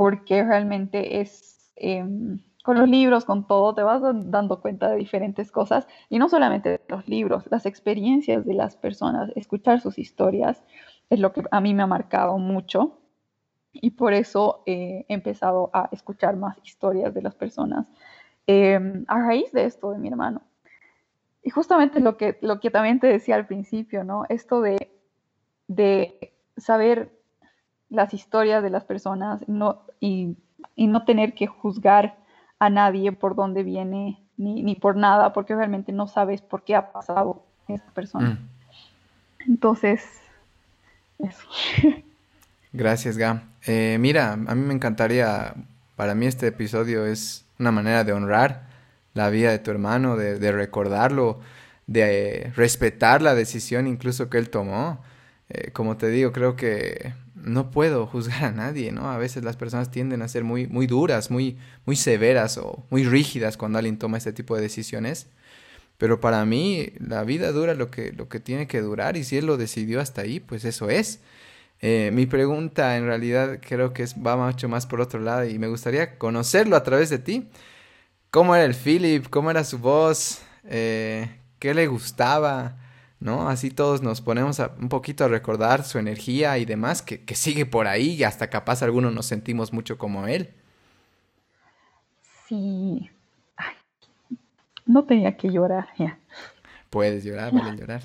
[0.00, 5.52] porque realmente es, em, con los libros, con todo, te vas dando cuenta de diferentes
[5.52, 10.64] cosas y no solamente los libros, las experiencias de las personas, escuchar sus historias
[11.10, 12.98] es lo que a mí me ha marcado mucho
[13.72, 17.92] y por eso he empezado a escuchar más historias de las personas
[18.46, 20.40] em, a raíz de esto de mi hermano.
[21.42, 24.24] Y justamente lo que, lo que también te decía al principio, ¿no?
[24.30, 24.78] Esto de,
[25.68, 27.19] de saber
[27.90, 30.36] las historias de las personas no, y,
[30.76, 32.16] y no tener que juzgar
[32.58, 36.74] a nadie por dónde viene ni, ni, por nada, porque realmente no sabes por qué
[36.74, 38.30] ha pasado esa persona.
[38.30, 39.50] Mm.
[39.50, 40.02] Entonces,
[41.18, 41.46] eso.
[42.72, 43.42] Gracias, Gam.
[43.66, 45.54] Eh, mira, a mí me encantaría,
[45.96, 48.68] para mí este episodio es una manera de honrar
[49.12, 51.40] la vida de tu hermano, de, de recordarlo,
[51.86, 55.02] de respetar la decisión incluso que él tomó.
[55.48, 57.12] Eh, como te digo, creo que
[57.42, 59.10] no puedo juzgar a nadie, ¿no?
[59.10, 63.04] A veces las personas tienden a ser muy, muy duras, muy, muy severas o muy
[63.04, 65.28] rígidas cuando alguien toma este tipo de decisiones.
[65.98, 69.36] Pero para mí la vida dura lo que, lo que tiene que durar y si
[69.36, 71.20] él lo decidió hasta ahí, pues eso es.
[71.82, 75.68] Eh, mi pregunta en realidad creo que va mucho más por otro lado y me
[75.68, 77.48] gustaría conocerlo a través de ti.
[78.30, 79.26] ¿Cómo era el Philip?
[79.28, 80.40] ¿Cómo era su voz?
[80.64, 81.28] Eh,
[81.58, 82.76] ¿Qué le gustaba?
[83.20, 83.48] ¿No?
[83.48, 87.86] Así todos nos ponemos un poquito a recordar su energía y demás, que, sigue por
[87.86, 90.54] ahí y hasta capaz algunos nos sentimos mucho como él.
[92.48, 93.10] Sí.
[94.86, 96.18] no tenía que llorar ya.
[96.88, 98.02] Puedes llorar, vale llorar.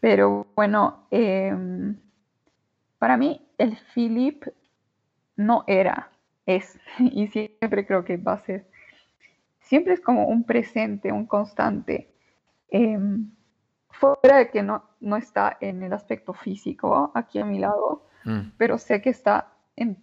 [0.00, 1.96] Pero bueno, em,
[2.98, 4.44] para mí el Philip
[5.36, 6.10] no era,
[6.46, 8.66] es, y siempre creo que va a ser,
[9.60, 12.08] siempre es como un presente, un constante.
[12.70, 13.30] Em,
[13.98, 18.52] fuera de que no, no está en el aspecto físico aquí a mi lado, mm.
[18.56, 20.02] pero sé que está en,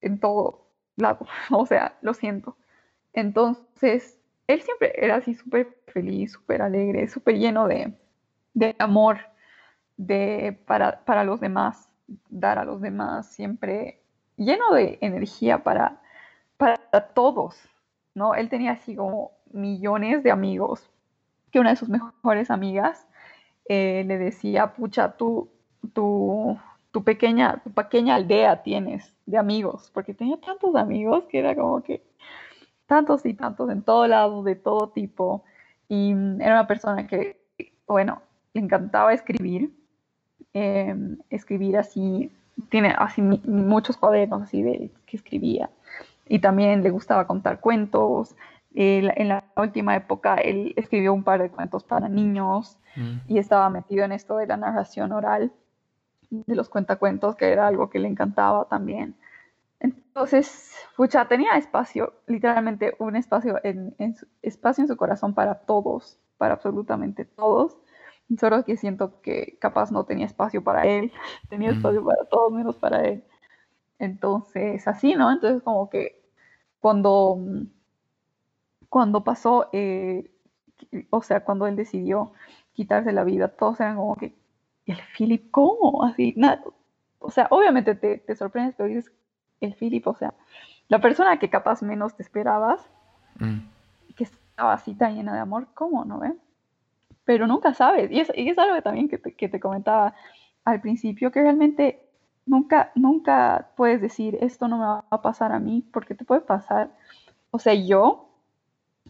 [0.00, 0.66] en todo
[0.96, 2.56] lado, o sea, lo siento.
[3.12, 7.94] Entonces, él siempre era así súper feliz, súper alegre, súper lleno de,
[8.54, 9.18] de amor
[9.96, 11.90] de, para, para, los demás,
[12.28, 14.00] dar a los demás, siempre
[14.36, 16.00] lleno de energía para,
[16.56, 16.78] para
[17.14, 17.60] todos,
[18.14, 18.34] ¿no?
[18.34, 20.88] Él tenía así como millones de amigos,
[21.50, 23.07] que una de sus mejores amigas
[23.68, 25.48] eh, le decía, pucha, tú,
[25.92, 26.58] tu,
[26.90, 31.82] tu, pequeña, tu pequeña aldea tienes de amigos, porque tenía tantos amigos que era como
[31.82, 32.02] que
[32.86, 35.44] tantos y tantos en todo lado, de todo tipo,
[35.88, 37.38] y era una persona que,
[37.86, 38.22] bueno,
[38.54, 39.70] le encantaba escribir,
[40.54, 42.32] em, escribir así,
[42.70, 45.70] tiene así muchos cuadernos así de que escribía,
[46.26, 48.34] y también le gustaba contar cuentos,
[48.74, 53.16] en la última época él escribió un par de cuentos para niños mm.
[53.26, 55.52] y estaba metido en esto de la narración oral,
[56.30, 59.16] de los cuentacuentos, que era algo que le encantaba también.
[59.80, 66.18] Entonces, pucha, tenía espacio, literalmente un espacio en, su, espacio en su corazón para todos,
[66.36, 67.78] para absolutamente todos.
[68.38, 71.12] Solo que siento que capaz no tenía espacio para él,
[71.48, 71.76] tenía mm.
[71.76, 73.24] espacio para todos menos para él.
[73.98, 75.32] Entonces, así, ¿no?
[75.32, 76.22] Entonces, como que
[76.80, 77.38] cuando
[78.88, 80.30] cuando pasó, eh,
[81.10, 82.32] o sea, cuando él decidió
[82.72, 84.34] quitarse la vida, todos eran como que,
[84.86, 86.04] ¿el Philip cómo?
[86.04, 86.62] Así, nada,
[87.18, 89.12] o sea, obviamente te, te, sorprendes, pero dices,
[89.60, 90.34] el Philip, o sea,
[90.88, 92.88] la persona que capaz menos te esperabas,
[93.38, 93.58] mm.
[94.16, 96.38] que estaba así tan llena de amor, ¿cómo, no ven?
[97.24, 100.14] Pero nunca sabes, y es, y es algo también que te, que te comentaba
[100.64, 102.00] al principio, que realmente
[102.46, 106.40] nunca, nunca puedes decir, esto no me va a pasar a mí, porque te puede
[106.40, 106.90] pasar,
[107.50, 108.27] o sea, yo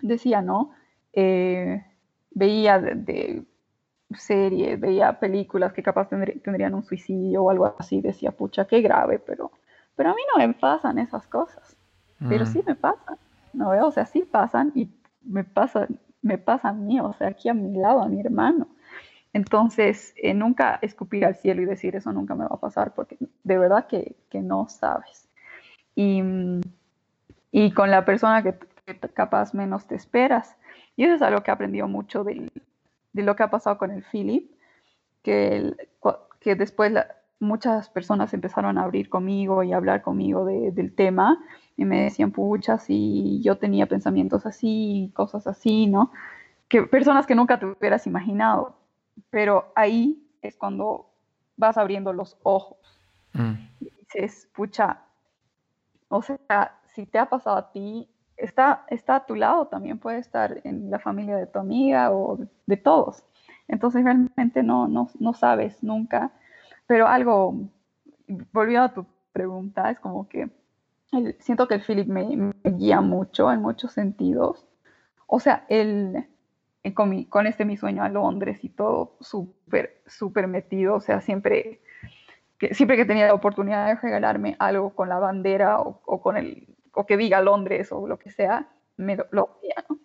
[0.03, 0.72] decía, ¿no?
[1.12, 1.84] Eh,
[2.30, 3.44] veía de,
[4.16, 9.18] series, veía películas que capaz tendrían un suicidio o algo así, decía, pucha, qué grave,
[9.18, 9.53] pero,
[9.96, 11.76] pero a mí no me pasan esas cosas,
[12.28, 13.16] pero sí me pasan,
[13.53, 13.70] ¿no?
[13.86, 14.88] O sea, sí pasan y
[15.22, 18.68] me pasan, me pasa a mí, o sea, aquí a mi lado, a mi hermano.
[19.34, 23.18] Entonces, eh, nunca escupir al cielo y decir eso nunca me va a pasar, porque
[23.44, 25.28] de verdad que, que no sabes.
[25.94, 26.22] Y,
[27.53, 28.55] y con la persona que,
[29.14, 30.57] capaz menos te esperas.
[30.97, 32.51] Y eso es algo que he aprendido mucho de
[33.12, 34.51] lo que ha pasado con el Philip,
[35.22, 35.74] que,
[36.41, 36.93] que después
[37.41, 41.39] muchas personas empezaron a abrir conmigo y a hablar conmigo del tema
[41.76, 46.11] y me decían, pucha, si yo tenía pensamientos así, cosas así, ¿no?
[46.68, 48.76] Que personas que nunca te hubieras imaginado.
[49.30, 51.11] Pero ahí es cuando
[51.57, 52.78] vas abriendo los ojos.
[53.32, 53.55] Mm.
[53.80, 55.03] Y dices, pucha,
[56.09, 58.09] o sea, si te ha pasado a ti,
[58.39, 62.39] está, está a tu lado, también puede estar en la familia de tu amiga o
[62.66, 63.24] de, todos.
[63.68, 66.32] Entonces realmente no, no, no sabes nunca.
[66.86, 67.55] Pero algo,
[68.53, 70.51] volviendo a tu pregunta, es como que
[71.41, 74.66] siento que el Philip me, guía mucho en muchos sentidos.
[75.26, 76.26] O sea, él
[76.82, 81.20] eh, con, con este mi sueño a Londres y todo súper, súper metido, o sea,
[81.20, 81.80] siempre
[82.59, 86.66] que, siempre que tenía la oportunidad de regalarme algo con la bandera o, con el,
[86.99, 89.99] o que diga Londres o lo que sea, me lo hacía, ¿no?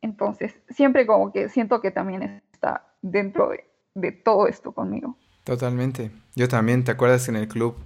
[0.00, 5.18] Entonces, siempre como que siento que también está dentro de, de todo esto conmigo.
[5.44, 6.10] Totalmente.
[6.34, 7.76] Yo también, ¿te acuerdas en el club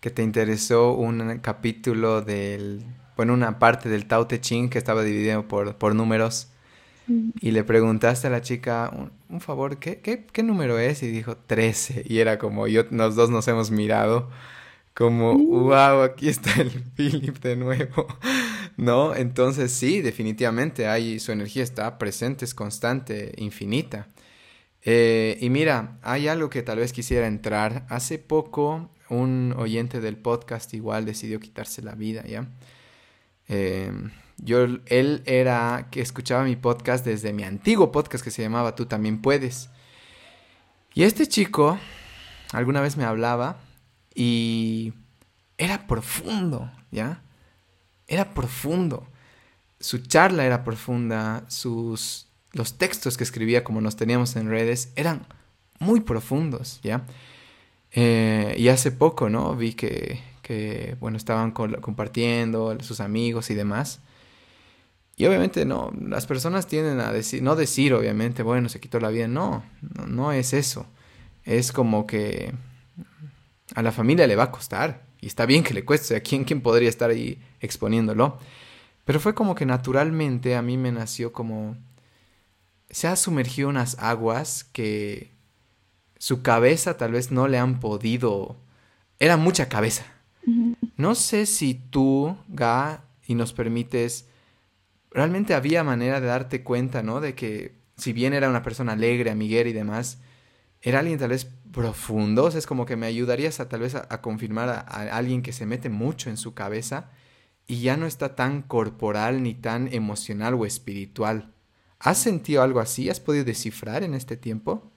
[0.00, 2.84] que te interesó un capítulo del,
[3.16, 6.52] bueno, una parte del Tao Te Ching que estaba dividido por, por números?
[7.40, 8.92] Y le preguntaste a la chica,
[9.30, 11.02] un, favor, ¿qué, ¿qué, qué, número es?
[11.02, 12.02] Y dijo 13.
[12.04, 14.28] Y era como, yo, los dos nos hemos mirado
[14.96, 18.06] como, wow, aquí está el Philip de nuevo.
[18.78, 19.14] ¿No?
[19.14, 24.08] Entonces sí, definitivamente, ahí su energía está presente, es constante, infinita.
[24.82, 27.84] Eh, y mira, hay algo que tal vez quisiera entrar.
[27.90, 32.48] Hace poco un oyente del podcast igual decidió quitarse la vida, ¿ya?
[33.48, 33.92] Eh,
[34.38, 38.86] yo, él era que escuchaba mi podcast desde mi antiguo podcast que se llamaba Tú
[38.86, 39.68] también puedes.
[40.94, 41.78] Y este chico
[42.52, 43.65] alguna vez me hablaba
[44.16, 44.94] y
[45.58, 47.22] era profundo, ¿ya?
[48.08, 49.06] Era profundo.
[49.78, 55.26] Su charla era profunda, sus los textos que escribía como nos teníamos en redes eran
[55.78, 57.04] muy profundos, ¿ya?
[57.92, 59.54] Eh, y hace poco, ¿no?
[59.54, 64.00] Vi que, que bueno, estaban compartiendo sus amigos y demás.
[65.16, 69.10] Y obviamente no, las personas tienden a decir, no decir obviamente, bueno, se quitó la
[69.10, 69.62] vida, no,
[70.06, 70.86] no, es eso.
[71.44, 72.54] Es como que
[73.74, 76.44] a la familia le va a costar y está bien que le cueste, ¿a quién,
[76.44, 78.38] quién podría estar ahí exponiéndolo?
[79.04, 81.76] Pero fue como que naturalmente a mí me nació como,
[82.90, 85.32] se ha sumergido unas aguas que
[86.18, 88.56] su cabeza tal vez no le han podido,
[89.18, 90.06] era mucha cabeza.
[90.96, 94.26] No sé si tú, Ga, y nos permites
[95.16, 97.20] realmente había manera de darte cuenta, ¿no?
[97.20, 100.18] De que si bien era una persona alegre, amiguera y demás,
[100.82, 103.94] era alguien tal vez profundo, o sea, es como que me ayudarías a tal vez
[103.94, 104.80] a, confirmar a,
[105.14, 107.10] alguien que se mete mucho en su cabeza
[107.66, 111.52] y ya no está tan corporal ni tan emocional o espiritual.
[111.98, 113.10] ¿Has sentido algo así?
[113.10, 114.90] ¿Has podido descifrar en este tiempo?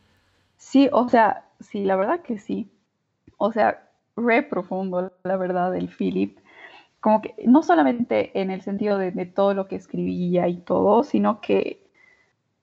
[0.56, 2.72] Sí, o sea, sí, la verdad que sí.
[3.38, 6.40] O sea, re profundo, la verdad, del Philip
[7.02, 11.40] como que no solamente en el sentido de, todo lo que escribía y todo, sino
[11.42, 11.88] que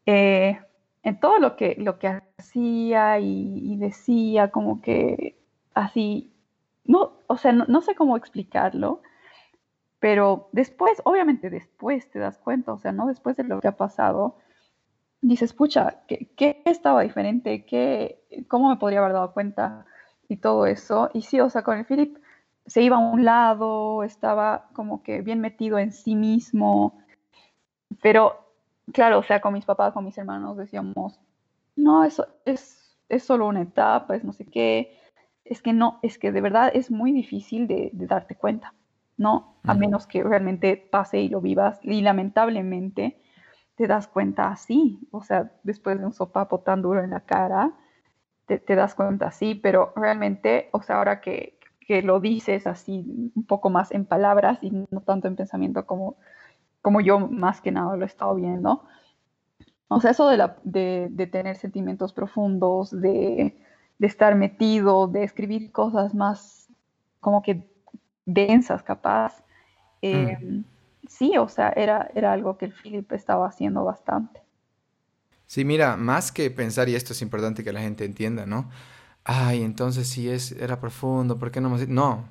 [0.05, 0.59] eh,
[1.07, 5.39] en todo lo que, lo que hacía y, decía, como que
[5.73, 6.33] así,
[6.85, 9.03] no, o sea, no, sé cómo explicarlo,
[10.01, 13.77] pero después, obviamente después te das cuenta, o sea, no después de lo que ha
[13.77, 14.39] pasado,
[15.21, 17.65] dices, pucha, ¿qué, qué estaba diferente?
[17.67, 19.87] ¿Qué, ¿Cómo me podría haber dado cuenta?
[20.29, 21.11] Y todo eso.
[21.15, 22.19] Y sí, o sea, con el Philip
[22.67, 26.99] se iba a un lado, estaba como que bien metido en sí mismo.
[28.03, 28.46] Pero,
[28.93, 31.21] claro, o sea, con mis papás, con mis hermanos decíamos,
[31.77, 34.99] no, eso es, es solo una etapa, es no sé qué.
[35.45, 38.75] Es que no, es que de verdad es muy difícil de, darte cuenta,
[39.17, 39.59] ¿no?
[39.63, 41.79] A menos que realmente pase y lo vivas.
[41.83, 43.21] Y lamentablemente
[43.77, 47.73] te das cuenta así, o sea, después de un sopapo tan duro en la cara,
[48.47, 53.05] te, te das cuenta así, pero realmente, o sea, ahora que, que lo dices así
[53.35, 56.17] un poco más en palabras y no tanto en pensamiento como,
[56.87, 58.85] como yo más que nada lo he estado viendo.
[59.89, 63.59] O sea, eso de, la, de, tener sentimientos profundos, de,
[63.99, 66.69] estar metido, de escribir cosas más
[67.19, 67.69] como que
[68.25, 69.43] densas, capaz.
[70.01, 70.65] Eh, mm.
[71.09, 74.45] Sí, o sea, era, era algo que el Philip estaba haciendo bastante.
[75.47, 78.69] Sí, mira, más que pensar, y esto es importante que la gente entienda, ¿no?
[79.25, 81.85] ay, entonces sí es, era profundo, ¿por qué no me...
[81.89, 82.29] No,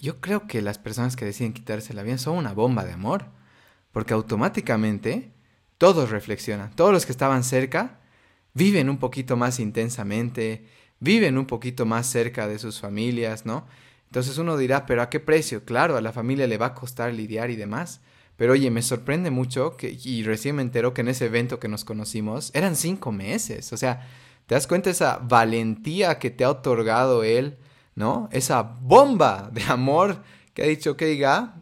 [0.00, 3.26] yo creo que las personas que deciden quitarse la vida son una bomba de amor,
[3.92, 5.32] porque automáticamente
[5.78, 8.00] todos reflexionan, todos los que estaban cerca
[8.54, 10.66] viven un poquito más intensamente,
[10.98, 13.66] viven un poquito más cerca de sus familias, ¿no?
[14.06, 15.64] Entonces uno dirá, pero ¿a qué precio?
[15.64, 18.00] Claro, a la familia le va a costar lidiar y demás.
[18.36, 21.68] Pero oye, me sorprende mucho que, y recién me entero que en ese evento que
[21.68, 23.72] nos conocimos eran cinco meses.
[23.72, 24.08] O sea,
[24.46, 27.58] ¿te das cuenta esa valentía que te ha otorgado él,
[27.94, 28.28] ¿no?
[28.32, 30.22] Esa bomba de amor
[30.54, 31.54] que ha dicho, que diga,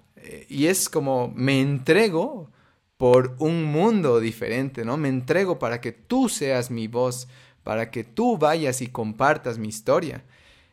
[0.49, 2.51] y es como, me entrego
[2.97, 4.97] por un mundo diferente, ¿no?
[4.97, 7.29] Me entrego para que tú seas mi voz,
[7.63, 10.25] para que tú vayas y compartas mi historia.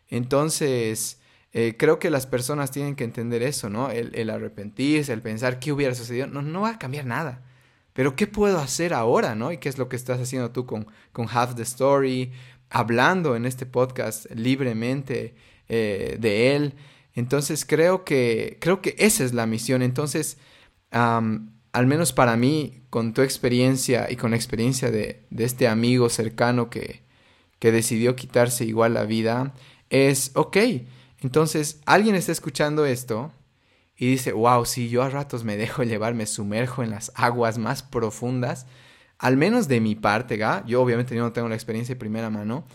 [0.10, 1.20] Entonces,
[1.54, 3.92] eh, creo que las personas tienen que entender eso, ¿no?
[3.92, 7.44] El, arrepentirse, el pensar qué hubiera sucedido, no, no va a cambiar nada.
[7.94, 9.52] Pero ¿qué puedo hacer ahora, no?
[9.52, 12.34] Y qué es lo que estás haciendo tú con, con Half the Story,
[12.70, 15.36] hablando en este podcast libremente
[15.70, 16.74] eh, de él.
[17.16, 19.82] Entonces creo que, creo que esa es la misión.
[19.82, 20.38] Entonces,
[20.92, 26.70] al menos para mí, con tu experiencia y con la experiencia de, este amigo cercano
[26.70, 27.02] que,
[27.60, 29.54] que decidió quitarse igual la vida,
[29.90, 30.58] es, ok,
[31.22, 33.32] entonces alguien está escuchando esto
[33.98, 37.58] y dice, wow, si yo a ratos me dejo llevar, me sumerjo en las aguas
[37.58, 38.68] más profundas,
[39.18, 40.38] al menos de mi parte,
[40.68, 42.66] yo obviamente no tengo la experiencia de primera mano,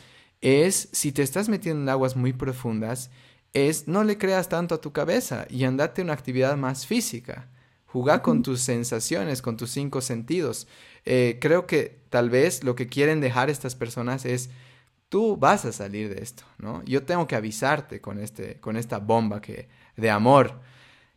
[0.41, 3.11] es si te estás metiendo en aguas muy profundas,
[3.53, 7.48] es no le creas tanto a tu cabeza y andate a una actividad más física.
[7.86, 10.68] Jugar con tus sensaciones, con tus cinco sentidos.
[11.05, 14.51] Eh, creo que tal vez lo que quieren dejar estas personas es,
[15.09, 16.84] tú vas a salir de esto, ¿no?
[16.84, 20.61] Yo tengo que avisarte con, este, con esta bomba que, de amor.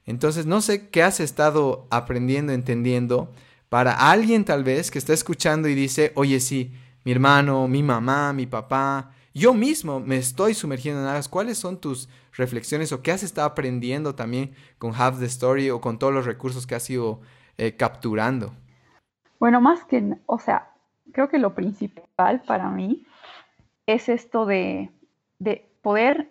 [0.05, 3.31] Entonces, no sé qué has estado aprendiendo, entendiendo,
[3.69, 6.73] para alguien tal vez que está escuchando y dice, oye, sí,
[7.03, 11.27] mi hermano, mi mamá, mi papá, yo mismo me estoy sumergiendo en aguas.
[11.27, 15.81] ¿Cuáles son tus reflexiones o qué has estado aprendiendo también con Half the Story o
[15.81, 17.21] con todos los recursos que has ido
[17.57, 18.53] eh, capturando?
[19.39, 20.71] Bueno, más que, o sea,
[21.11, 23.05] creo que lo principal para mí
[23.87, 24.91] es esto de,
[25.81, 26.29] poder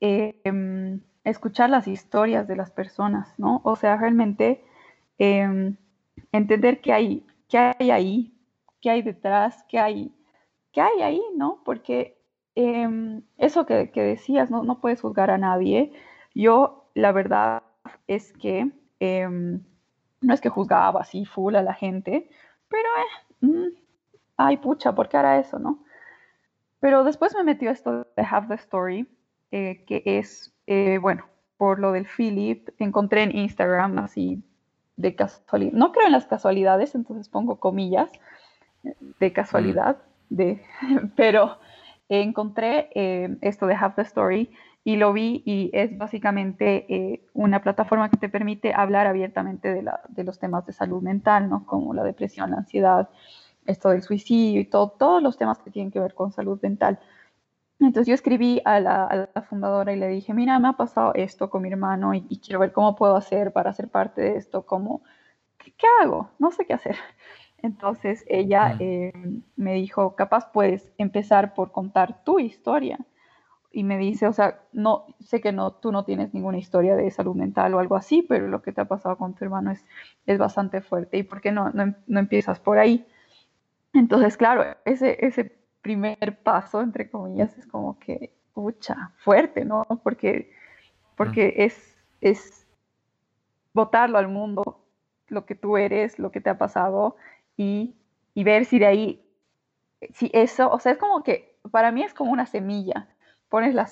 [0.00, 3.60] em, escuchar las historias de las personas, ¿no?
[3.64, 4.62] O sea, realmente
[5.18, 5.76] em,
[6.32, 8.34] entender qué hay, qué hay ahí,
[8.80, 10.12] qué hay detrás, qué hay,
[10.72, 11.62] qué hay ahí, ¿no?
[11.64, 12.19] Porque
[12.54, 14.64] Em, eso que, decías, ¿no?
[14.64, 15.92] no puedes juzgar a nadie.
[16.34, 17.62] Yo, la verdad
[18.06, 19.62] es que em,
[20.20, 22.28] no es que juzgaba así full a la gente,
[22.68, 22.88] pero,
[23.42, 23.76] eh, mm,
[24.36, 25.84] ay, pucha, ¿por qué hará eso, no?
[26.80, 29.06] Pero después me metió esto de Have the Story,
[29.52, 31.26] eh, que es, eh, bueno,
[31.56, 34.42] por lo del Philip, encontré en Instagram así
[34.96, 35.72] de casualidad.
[35.72, 38.10] No creo en las casualidades, entonces pongo comillas
[39.18, 39.98] de casualidad,
[40.30, 40.62] de,
[41.16, 41.58] pero
[42.10, 44.50] encontré eh, esto de Have the Story
[44.82, 50.24] y lo vi y es básicamente eh, una plataforma que te permite hablar abiertamente de,
[50.24, 51.66] los temas de salud mental, ¿no?
[51.66, 53.08] Como la depresión, la ansiedad,
[53.66, 56.98] esto del suicidio y todo, todos los temas que tienen que ver con salud mental.
[57.78, 61.62] Entonces yo escribí a la, fundadora y le dije, mira, me ha pasado esto con
[61.62, 65.02] mi hermano y, quiero ver cómo puedo hacer para ser parte de esto, cómo,
[65.58, 66.30] ¿qué hago?
[66.38, 66.96] No sé qué hacer.
[67.62, 69.12] Entonces ella eh,
[69.56, 72.98] me dijo, capaz puedes empezar por contar tu historia.
[73.72, 77.10] Y me dice, o sea, no, sé que no, tú no tienes ninguna historia de
[77.10, 79.84] salud mental o algo así, pero lo que te ha pasado con tu hermano es,
[80.26, 81.18] es bastante fuerte.
[81.18, 83.06] ¿Y por qué no, no, empiezas por ahí?
[83.92, 89.86] Entonces, claro, ese, ese primer paso, entre comillas, es como que, pucha, fuerte, ¿no?
[90.02, 90.50] Porque,
[91.16, 92.66] porque es, es
[93.72, 94.80] botarlo al mundo,
[95.28, 97.16] lo que tú eres, lo que te ha pasado,
[98.34, 99.22] y, ver si de ahí,
[100.14, 103.08] si eso, o sea, es como que, para mí es como una semilla,
[103.50, 103.86] pones la,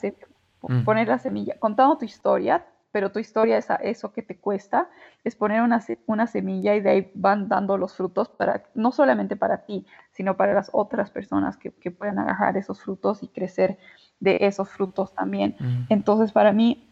[0.85, 4.89] pones la semilla, contando tu historia, pero tu historia es eso que te cuesta,
[5.23, 9.37] es poner una, una, semilla y de ahí van dando los frutos para, no solamente
[9.37, 13.79] para ti, sino para las otras personas que, que puedan agarrar esos frutos y crecer
[14.19, 15.57] de esos frutos también.
[15.91, 16.89] Entonces, para mí,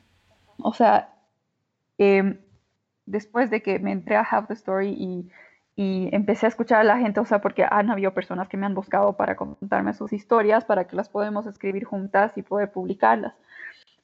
[0.58, 1.14] o sea,
[1.96, 2.38] em,
[3.06, 5.30] después de que me entré a Have the Story y
[5.76, 8.64] y empecé a escuchar a la gente, o sea, porque han habido personas que me
[8.64, 13.34] han buscado para contarme sus historias, para que las podamos escribir juntas y poder publicarlas.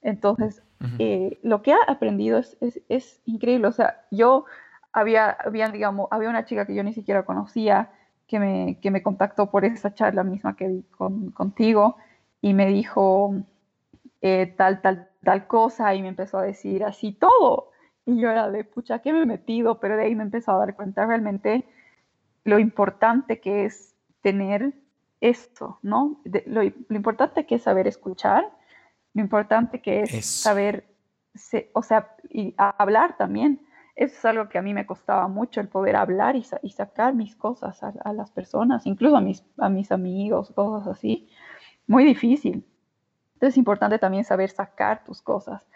[0.02, 0.62] Entonces,
[0.98, 2.58] eh, lo que he aprendido es,
[2.88, 4.44] es, increíble, o sea, yo
[4.92, 7.90] había, había, digamos, había una chica que yo ni siquiera conocía,
[8.26, 11.96] que me, que me contactó por esa charla misma que di con, contigo,
[12.42, 13.34] y me dijo
[14.20, 17.71] eh, tal, tal, tal cosa, y me empezó a decir así todo,
[18.04, 19.78] y yo era de, pucha, ¿qué me he metido?
[19.80, 21.64] Pero de ahí me empezó a dar cuenta realmente
[22.44, 24.72] lo importante que es tener
[25.20, 26.20] esto, ¿no?
[26.46, 28.50] lo, importante que es saber escuchar,
[29.14, 30.84] lo importante que es saber,
[31.72, 33.64] o sea, y hablar también.
[33.94, 37.36] Eso es algo que a mí me costaba mucho, el poder hablar y, sacar mis
[37.36, 41.28] cosas a, las personas, incluso a mis, a mis amigos, cosas así.
[41.86, 42.66] Muy difícil.
[43.34, 45.66] Entonces es importante también saber sacar tus cosas.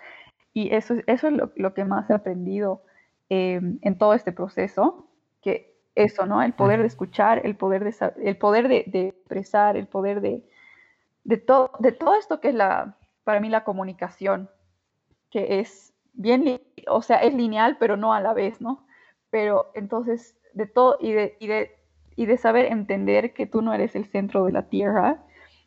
[0.56, 2.80] Y eso, eso es lo, que más he aprendido
[3.28, 5.06] eh, en todo este proceso,
[5.42, 6.42] que eso, ¿no?
[6.42, 7.94] El poder de escuchar, el poder de,
[8.24, 10.42] el poder de, expresar, el poder de,
[11.24, 14.48] de, todo, de todo esto que es la, para mí la comunicación,
[15.30, 18.86] que es bien, o sea, es lineal, pero no a la vez, ¿no?
[19.28, 21.76] Pero entonces, de todo, y de, y de,
[22.16, 25.22] y de saber entender que tú no eres el centro de la tierra,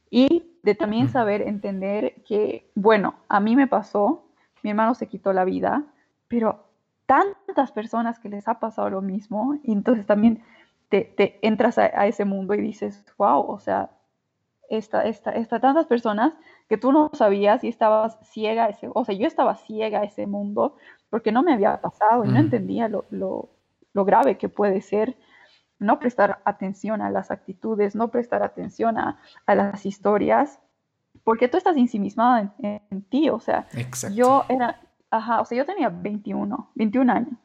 [0.10, 4.26] y de también saber entender que, bueno, a mí me pasó,
[4.64, 5.86] mi hermano se quitó la vida,
[6.28, 6.66] pero
[7.06, 10.44] tantas personas que les ha pasado lo mismo, y entonces también
[10.90, 13.92] te, entras a, ese mundo y dices, wow, o sea,
[14.70, 16.34] esta, esta, esta, tantas personas
[16.68, 20.28] que tú no sabías y estabas ciega, ese, o sea, yo estaba ciega a ese
[20.28, 20.76] mundo
[21.10, 23.50] porque no me había pasado y no entendía lo, lo,
[23.94, 25.18] lo grave que puede ser
[25.80, 30.60] no prestar atención a las actitudes, no prestar atención a, las historias,
[31.30, 33.68] porque tú estás ensimismada en, en, ti, o sea,
[34.16, 37.38] yo era, ajá, o sea, yo tenía 21, 21 años,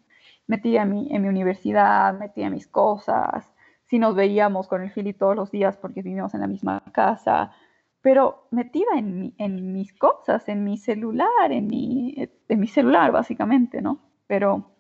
[0.47, 3.53] metía en mi, en mi universidad, metía mis cosas,
[3.85, 7.53] si nos veíamos con el Philly todos los días porque vivíamos en la misma casa,
[8.01, 12.15] pero metida en, en mis cosas, en mi celular, en mi,
[12.49, 13.99] en mi celular básicamente, ¿no?
[14.27, 14.71] Pero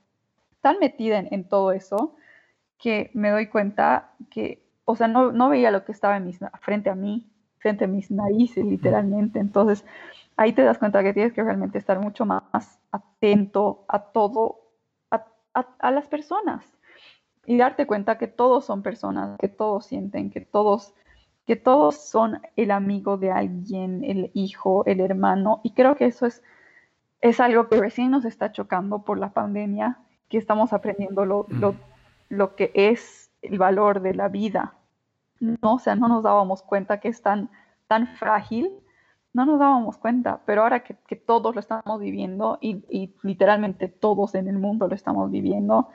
[0.62, 2.16] tan metida en, en todo eso
[2.78, 6.40] que me doy cuenta que, o sea, no, no veía lo que estaba en mis,
[6.62, 7.30] frente a mí,
[7.64, 9.38] frente a mis narices, literalmente.
[9.38, 9.86] Entonces,
[10.36, 12.42] ahí te das cuenta que tienes que realmente estar mucho más
[12.90, 14.60] atento a todo,
[15.10, 16.62] a, a, las personas
[17.46, 20.92] y darte cuenta que todos son personas, que todos sienten, que todos,
[21.46, 25.62] que todos son el amigo de alguien, el hijo, el hermano.
[25.62, 26.42] Y creo que eso es,
[27.22, 31.74] es algo que recién nos está chocando por la pandemia, que estamos aprendiendo lo, lo
[32.28, 34.74] lo que es el valor de la vida.
[35.40, 35.74] ¿No?
[35.74, 37.50] O sea, no nos dábamos cuenta que es tan,
[37.86, 38.70] tan frágil,
[39.32, 44.48] no nos dábamos cuenta, pero ahora que, todos lo estamos viviendo y, literalmente todos en
[44.48, 45.88] el mundo lo estamos viviendo,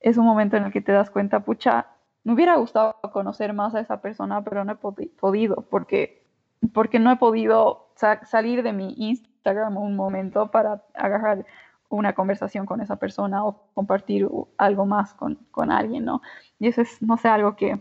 [0.00, 1.86] es un momento en el que te das cuenta, pucha,
[2.24, 6.26] me hubiera gustado conocer más a esa persona, pero no he podido, porque,
[6.72, 7.90] porque no he podido
[8.24, 11.44] salir de mi Instagram un momento para agarrar
[11.88, 14.28] una conversación con esa persona o compartir
[14.58, 15.38] algo más con,
[15.70, 16.22] alguien, ¿no?
[16.58, 17.80] Y eso es, no sé, algo que,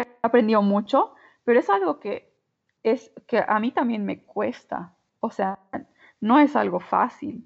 [0.00, 1.14] que aprendido mucho,
[1.44, 2.34] pero es algo que,
[2.82, 4.94] es, que a mí también me cuesta.
[5.20, 5.58] O sea,
[6.20, 7.44] no es algo fácil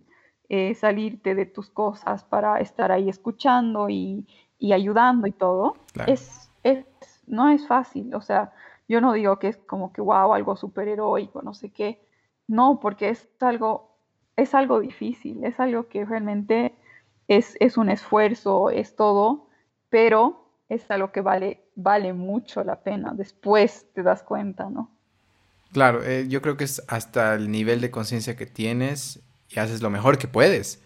[0.49, 4.27] eh, salirte de tus cosas para estar ahí escuchando y,
[4.73, 5.75] ayudando y todo.
[6.07, 6.87] Es, es,
[7.27, 8.15] no es fácil.
[8.15, 8.53] O sea,
[8.89, 12.01] yo no digo que es como que, wow, algo superheroico, no sé qué.
[12.49, 13.97] No, porque es algo
[14.37, 16.75] es algo difícil, es algo que realmente
[17.27, 19.49] es, es, un esfuerzo, es todo,
[19.89, 23.13] pero es algo que vale, vale mucho la pena.
[23.15, 24.91] Después te das cuenta, ¿no?
[25.73, 29.21] Claro, eh, yo creo que es hasta el nivel de conciencia que tienes
[29.51, 30.83] y haces lo mejor que puedes,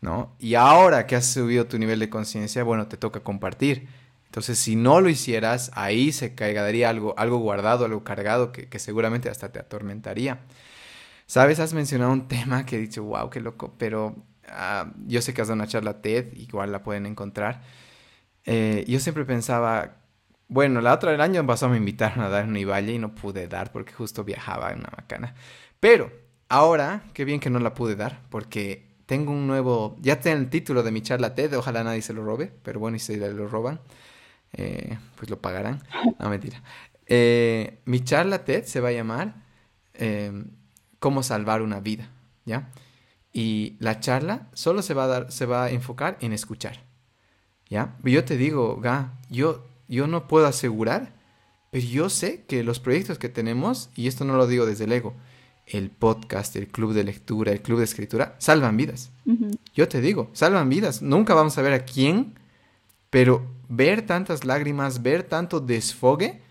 [0.00, 0.34] ¿no?
[0.38, 3.88] Y ahora que has subido tu nivel de conciencia, bueno, te toca compartir.
[4.26, 9.28] Entonces, si no lo hicieras, ahí se caigaría algo, algo guardado, algo cargado que, seguramente
[9.28, 10.40] hasta te atormentaría.
[11.26, 14.16] Sabes, has mencionado un tema que he dicho, wow, qué loco, pero
[14.48, 17.62] ah, yo sé que has dado una charla TED, igual la pueden encontrar.
[18.44, 20.01] Eh, yo siempre pensaba,
[20.52, 23.48] bueno, la otra del año pasado me invitaron a dar un valle y no pude
[23.48, 25.34] dar porque justo viajaba en una macana.
[25.80, 26.12] Pero
[26.50, 30.50] ahora, qué bien que no la pude dar porque tengo un nuevo, ya tengo el
[30.50, 33.48] título de mi charla TED, ojalá nadie se lo robe, pero bueno, y si lo
[33.48, 33.80] roban,
[34.52, 35.82] eh, pues lo pagarán.
[36.18, 36.62] No, mentira.
[37.06, 39.34] Eh, mi charla TED se va a llamar
[40.98, 42.10] cómo salvar una vida,
[42.44, 42.70] ¿ya?
[43.32, 46.84] Y la charla solo se va a dar, se va a enfocar en escuchar,
[47.70, 47.96] ¿ya?
[48.04, 51.14] Yo te digo, Ga, yo, yo no puedo asegurar,
[51.70, 54.92] pero yo sé que los proyectos que tenemos, y esto no lo digo desde el
[54.92, 55.14] ego,
[55.66, 59.10] el podcast, el club de lectura, el club de escritura, salvan vidas.
[59.74, 61.02] Yo te digo, salvan vidas.
[61.02, 62.38] Nunca vamos a ver a quién,
[63.10, 66.42] pero ver tantas lágrimas, ver tanto desfogue,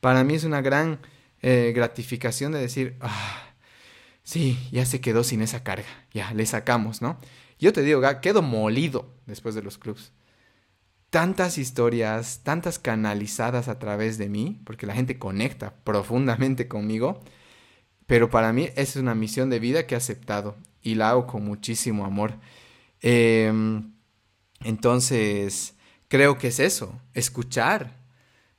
[0.00, 0.98] para mí es una gran
[1.40, 3.42] eh, gratificación de decir, ah,
[4.22, 7.18] sí, ya se quedó sin esa carga, ya le sacamos, ¿no?
[7.58, 10.12] Yo te digo, quedo molido después de los clubs.
[11.14, 17.22] Tantas historias, tantas canalizadas a través de mí, porque la gente conecta profundamente conmigo,
[18.08, 21.44] pero para mí es una misión de vida que he aceptado y la hago con
[21.44, 22.34] muchísimo amor.
[23.00, 23.92] Em,
[24.64, 25.76] entonces,
[26.08, 27.96] creo que es eso, escuchar,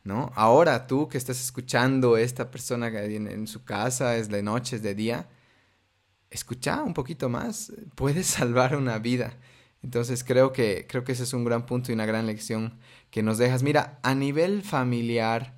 [0.05, 0.31] ¿no?
[0.33, 4.81] Ahora tú que estás escuchando esta persona en, en su casa, es de noche, es
[4.81, 5.27] de día,
[6.29, 9.33] escucha un poquito más, puedes salvar una vida.
[9.85, 12.73] Entonces creo que, creo que ese es un gran punto y una gran lección
[13.11, 13.61] que nos dejas.
[13.61, 15.53] Mira, a nivel familiar,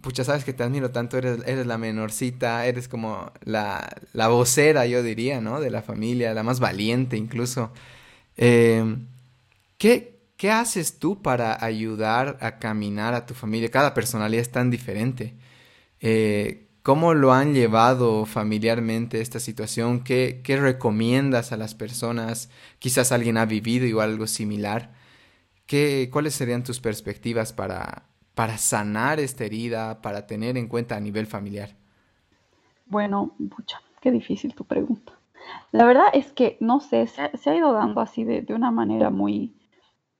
[0.00, 4.86] pucha, sabes que te admiro tanto, eres, eres la menorcita, eres como la, la, vocera,
[4.86, 5.60] yo diría, ¿no?
[5.60, 7.72] De la familia, la más valiente incluso.
[8.36, 9.08] Em,
[9.76, 13.72] ¿qué, ¿Qué haces tú para ayudar a caminar a tu familia?
[13.72, 15.34] Cada personalidad es tan diferente.
[16.00, 20.02] Eh, ¿Cómo lo han llevado familiarmente esta situación?
[20.02, 22.50] ¿Qué, ¿Qué, recomiendas a las personas?
[22.78, 24.94] Quizás alguien ha vivido algo similar.
[25.66, 28.04] ¿Qué, ¿Cuáles serían tus perspectivas para,
[28.34, 31.76] para sanar esta herida, para tener en cuenta a nivel familiar?
[32.86, 35.12] Bueno, pucha, qué difícil tu pregunta.
[35.72, 39.54] La verdad es que, no sé, se, ha ido dando así de, una manera muy,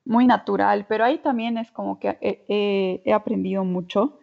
[0.05, 4.19] muy natural, pero ahí también es como que he, aprendido mucho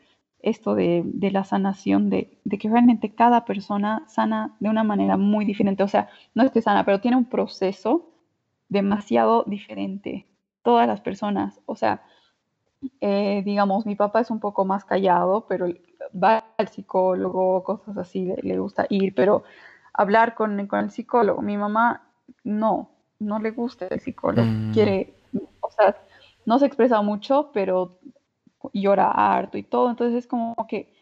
[0.45, 5.43] esto de, la sanación, de, de, que realmente cada persona sana de una manera muy
[5.43, 5.83] diferente.
[5.83, 8.09] O sea, no es que sana, pero tiene un proceso
[8.69, 10.27] demasiado diferente.
[10.63, 12.03] Todas las personas, o sea,
[13.01, 15.67] eh, digamos, mi papá es un poco más callado, pero
[16.11, 19.43] va al psicólogo, cosas así, le, gusta ir, pero
[19.93, 22.07] hablar con, el psicólogo, mi mamá
[22.43, 22.89] no,
[23.19, 24.73] no le gusta el psicólogo, mm.
[24.73, 25.13] quiere,
[25.61, 25.95] o sea,
[26.45, 27.97] no se expresa mucho, pero
[28.73, 30.93] llora harto y todo, entonces es como que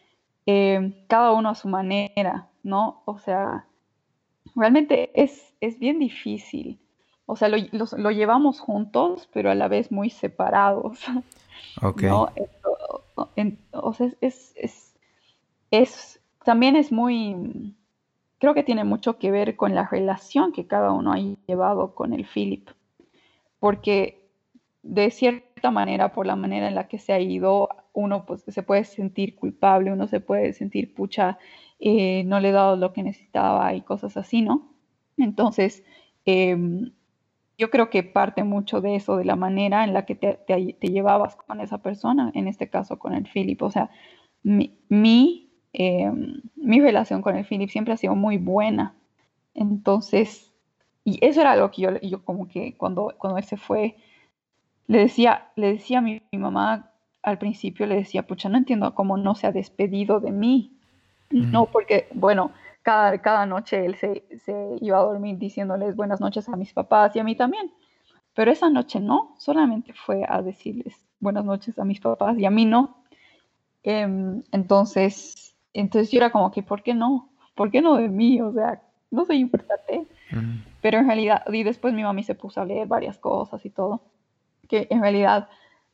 [0.46, 3.02] eh, cada uno a su manera, ¿no?
[3.06, 3.66] O sea,
[4.56, 6.80] realmente es, es bien difícil.
[7.26, 11.00] O sea, lo, lo, llevamos juntos, pero a la vez muy separados.
[11.82, 12.04] Ok.
[13.72, 14.54] o sea, es,
[15.72, 17.76] es, también es muy,
[18.38, 21.18] creo que tiene mucho que ver con la relación que cada uno ha
[21.48, 22.70] llevado con el Philip,
[23.60, 24.23] porque
[24.84, 28.64] de cierta manera, por la manera en la que se ha ido, uno pues se
[28.64, 31.40] puede sentir culpable, uno se puede sentir pucha,
[31.80, 34.74] eh, no le he dado lo que necesitaba y cosas así, ¿no?
[35.18, 35.84] Entonces,
[36.26, 36.58] eh,
[37.58, 40.38] yo creo que parte mucho de eso, de la manera en la que te,
[40.82, 43.62] llevabas con esa persona, en este caso con el Philip.
[43.62, 43.90] O sea,
[44.44, 44.78] mi,
[45.74, 48.96] em, mi, relación con el Philip siempre ha sido muy buena.
[49.54, 50.54] Entonces,
[51.06, 53.96] y eso era algo que yo, yo como que cuando, cuando él se fue,
[54.88, 56.92] le decía, le decía a mi, mamá
[57.22, 60.72] al principio, le decía, pucha, no entiendo cómo no se ha despedido de mí.
[61.30, 62.52] No, porque, bueno,
[62.84, 64.24] cada, noche él se,
[64.82, 67.72] iba a dormir diciéndoles buenas noches a mis papás y a mí también.
[68.36, 72.52] Pero esa noche no, solamente fue a decirles buenas noches a mis papás y a
[72.52, 72.98] mí no.
[73.84, 77.30] Em, entonces, entonces yo era como que, ¿por qué no?
[77.56, 78.42] ¿Por qué no de mí?
[78.42, 80.06] O sea, no soy importante.
[80.82, 84.02] Pero en realidad, y después mi mami se puso a leer varias cosas y todo,
[84.74, 85.50] que en realidad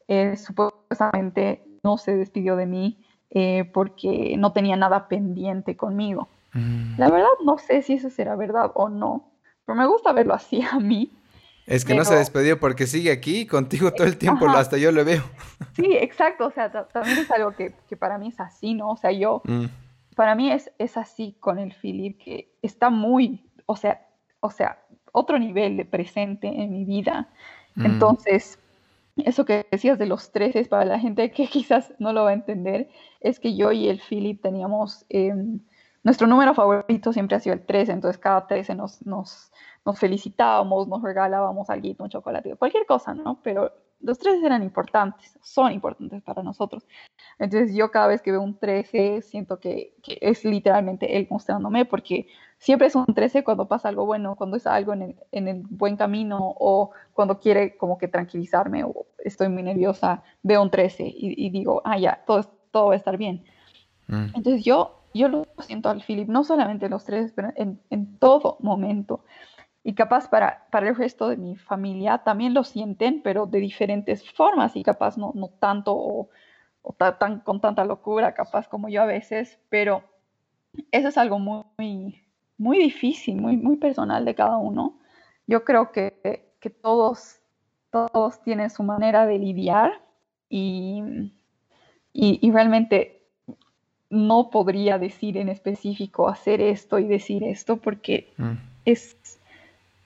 [0.07, 6.29] eh, supuestamente no se despidió de mí eh, porque no tenía nada pendiente conmigo.
[6.97, 9.33] La verdad no sé si eso será verdad o no,
[9.65, 11.11] pero me gusta verlo así a mí.
[11.67, 15.03] Es que no se despedió porque sigue aquí contigo todo el tiempo, hasta yo lo
[15.03, 15.23] veo.
[15.75, 18.91] Sí, exacto, o sea, también es algo que, para mí es así, ¿no?
[18.91, 19.65] O sea, yo, mm.
[20.15, 24.07] para mí es, es así con el Philip, que está muy, o sea,
[24.39, 24.79] o sea,
[25.11, 27.27] otro nivel de presente en mi vida.
[27.75, 27.85] Mm.
[27.85, 28.57] Entonces,
[29.25, 32.33] eso que decías de los 13, para la gente que quizás no lo va a
[32.33, 32.89] entender,
[33.21, 35.05] es que yo y el Philip teníamos...
[35.09, 35.59] Em,
[36.01, 39.51] nuestro número favorito siempre ha sido el 13, entonces cada 13 nos, nos,
[39.85, 43.41] nos felicitábamos, nos regalábamos algo, un chocolate, cualquier cosa, ¿no?
[43.43, 43.71] Pero
[44.01, 46.87] los 13 eran importantes, son importantes para nosotros.
[47.37, 52.27] Entonces yo cada vez que veo un 13 siento que, es literalmente él mostrándome, porque
[52.59, 56.37] siempre es un 13 cuando pasa algo bueno, cuando es algo en el, buen camino
[56.59, 61.81] o cuando quiere como que tranquilizarme o estoy muy nerviosa, veo un 13 y, digo,
[61.85, 63.43] ah, ya, todo, todo va a estar bien.
[64.07, 64.35] Mm.
[64.35, 68.17] Entonces yo yo lo siento al Philip, no solamente en los tres, pero en, en,
[68.19, 69.23] todo momento.
[69.83, 74.29] Y capaz para, para el resto de mi familia también lo sienten, pero de diferentes
[74.31, 76.29] formas y capaz no, no tanto o,
[76.97, 80.03] tan, con tanta locura, capaz como yo a veces, pero
[80.91, 82.23] eso es algo muy, muy
[82.59, 84.99] difícil, muy, muy personal de cada uno.
[85.47, 87.39] Yo creo que, que todos,
[87.91, 90.01] todos tienen su manera de lidiar
[90.49, 91.31] y,
[92.13, 93.19] y, y realmente
[94.09, 98.53] no podría decir en específico hacer esto y decir esto porque mm.
[98.85, 99.39] es,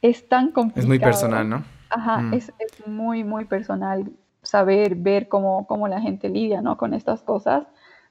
[0.01, 0.81] es tan complicado.
[0.81, 1.63] Es muy personal, ¿no?
[1.89, 2.34] Ajá, mm.
[2.34, 2.51] es,
[2.85, 4.11] muy, muy personal
[4.41, 6.77] saber, ver cómo, cómo, la gente lidia, ¿no?
[6.77, 7.65] Con estas cosas,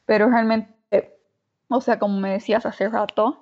[0.06, 0.72] pero realmente,
[1.68, 3.41] o sea, como me decías hace rato,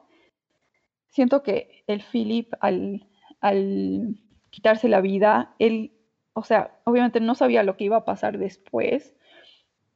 [1.10, 3.06] siento que el Philip al,
[3.40, 4.16] al
[4.50, 5.92] quitarse la vida, él,
[6.32, 9.14] o sea, obviamente no sabía lo que iba a pasar después,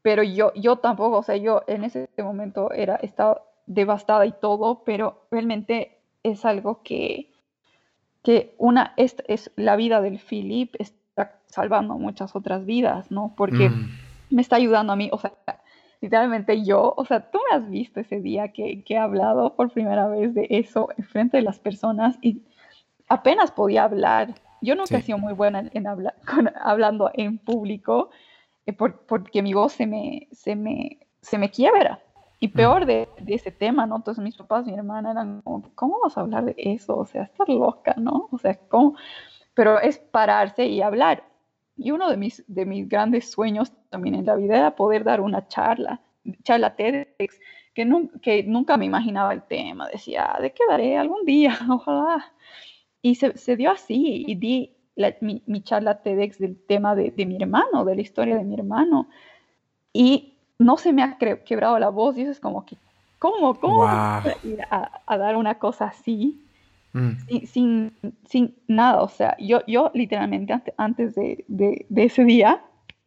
[0.03, 4.85] pero yo, yo tampoco, o sea, yo en ese momento era, estaba devastada y todo,
[4.85, 7.33] pero realmente es algo que,
[8.23, 13.35] que una, es, es la vida del Philip está salvando muchas otras vidas, ¿no?
[13.37, 13.91] Porque mm.
[14.31, 15.33] me está ayudando a mí, o sea,
[16.05, 19.71] literalmente yo, o sea, tú me has visto ese día que, que he hablado por
[19.71, 22.43] primera vez de eso en frente de las personas y
[23.09, 24.35] apenas podía hablar.
[24.61, 26.15] Yo nunca he sido muy buena en, hablar,
[26.63, 28.11] hablando en público
[28.67, 32.01] eh, porque mi voz se me, se me, se me quiebra.
[32.39, 33.97] Y peor de, de, ese tema, ¿no?
[33.97, 36.99] Entonces mis papás, mi hermana eran como, ¿cómo vas a hablar de eso?
[36.99, 38.29] O sea, estás loca, ¿no?
[38.31, 38.95] O sea, ¿cómo?
[39.55, 41.25] Pero es pararse y hablar.
[41.77, 45.21] Y uno de mis, de mis grandes sueños también en la vida era poder dar
[45.21, 46.01] una charla,
[46.43, 47.41] charla TEDx,
[47.75, 49.89] que, que nunca me imaginaba el tema.
[49.89, 51.59] Decía, ¿de qué daré algún día?
[51.69, 52.33] Ojalá.
[53.03, 54.71] Y se, se dio así y di
[55.21, 58.55] mi, mi, charla TEDx del tema de, de, mi hermano, de la historia de mi
[58.55, 59.09] hermano.
[59.93, 62.77] Y no se me ha quebrado la voz y eso es como que,
[63.19, 63.59] ¿cómo?
[63.59, 63.85] ¿Cómo
[64.45, 66.44] ir a, a, dar una cosa así?
[66.95, 67.45] Mm.
[67.47, 67.93] Sin,
[68.25, 72.63] sin, nada, o sea, yo, yo literalmente antes de, de, de, ese día,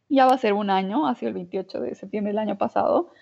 [0.09, 3.14] ya va a ser un año, ha sido el 28 de septiembre del año pasado,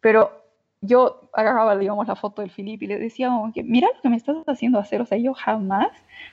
[0.00, 0.32] pero
[0.80, 4.16] yo agarraba, digamos, la foto del Filipe y le decía, que, mira lo que me
[4.16, 5.92] estás haciendo hacer, o sea, yo jamás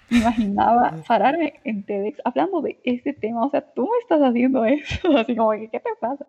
[0.09, 4.65] me imaginaba pararme en TEDx hablando de este tema, o sea, tú me estás haciendo
[4.65, 6.25] eso, así como que, ¿qué te pasa?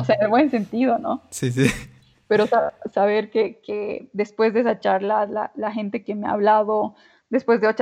[0.00, 1.22] O sea, en buen sentido, ¿no?
[1.30, 1.68] Sí, sí.
[2.28, 2.46] Pero
[2.92, 6.94] saber que, que, después de esa charla, la, la, gente que me ha hablado,
[7.30, 7.72] después de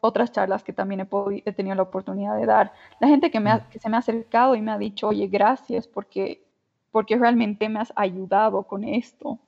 [0.00, 3.50] otras charlas que también he, he, tenido la oportunidad de dar, la gente que, me
[3.50, 6.42] ha, que se me ha acercado y me ha dicho, oye, gracias porque,
[6.90, 9.38] porque realmente me has ayudado con esto.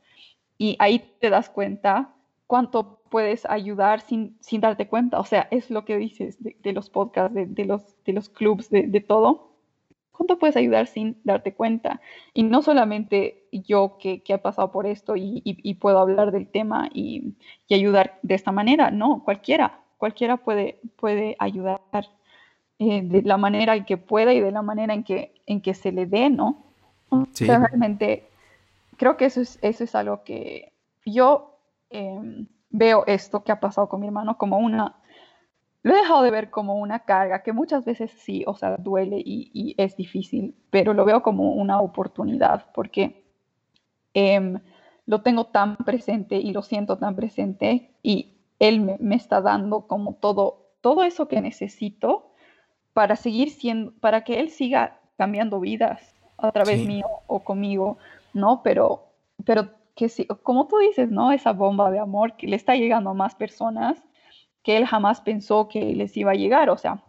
[0.58, 2.14] Y ahí te das cuenta
[2.46, 5.18] cuánto puedes ayudar sin, sin darte cuenta.
[5.18, 8.28] O sea, es lo que dices de, de los podcasts, de, de, los, de los
[8.28, 9.51] clubs, de, de todo
[10.22, 12.00] ¿Cuánto puedes ayudar sin darte cuenta?
[12.32, 16.46] Y no solamente yo que, que he pasado por esto y, y, puedo hablar del
[16.46, 17.34] tema y,
[17.66, 21.80] y, ayudar de esta manera, no, cualquiera, cualquiera puede, puede ayudar
[22.78, 25.74] eh, de la manera en que pueda y de la manera en que, en que
[25.74, 26.66] se le dé, ¿no?
[27.32, 27.46] Sí.
[27.46, 28.28] realmente
[28.98, 30.72] creo que eso es, eso es algo que
[31.04, 31.56] yo
[31.90, 35.01] eh, veo esto que ha pasado con mi hermano como una
[35.82, 39.20] lo he dejado de ver como una carga, que muchas veces sí, o sea, duele
[39.24, 43.24] y, es difícil, pero lo veo como una oportunidad porque
[44.14, 44.58] eh,
[45.06, 49.88] lo tengo tan presente y lo siento tan presente y él me, me, está dando
[49.88, 52.32] como todo, todo eso que necesito
[52.92, 56.86] para seguir siendo, para que él siga cambiando vidas a través sí.
[56.86, 57.98] mío o conmigo,
[58.34, 58.62] ¿no?
[58.62, 59.08] Pero,
[59.44, 61.32] pero que sí, como tú dices, ¿no?
[61.32, 64.02] Esa bomba de amor que le está llegando a más personas
[64.62, 66.70] que él jamás pensó que les iba a llegar.
[66.70, 67.02] O sea,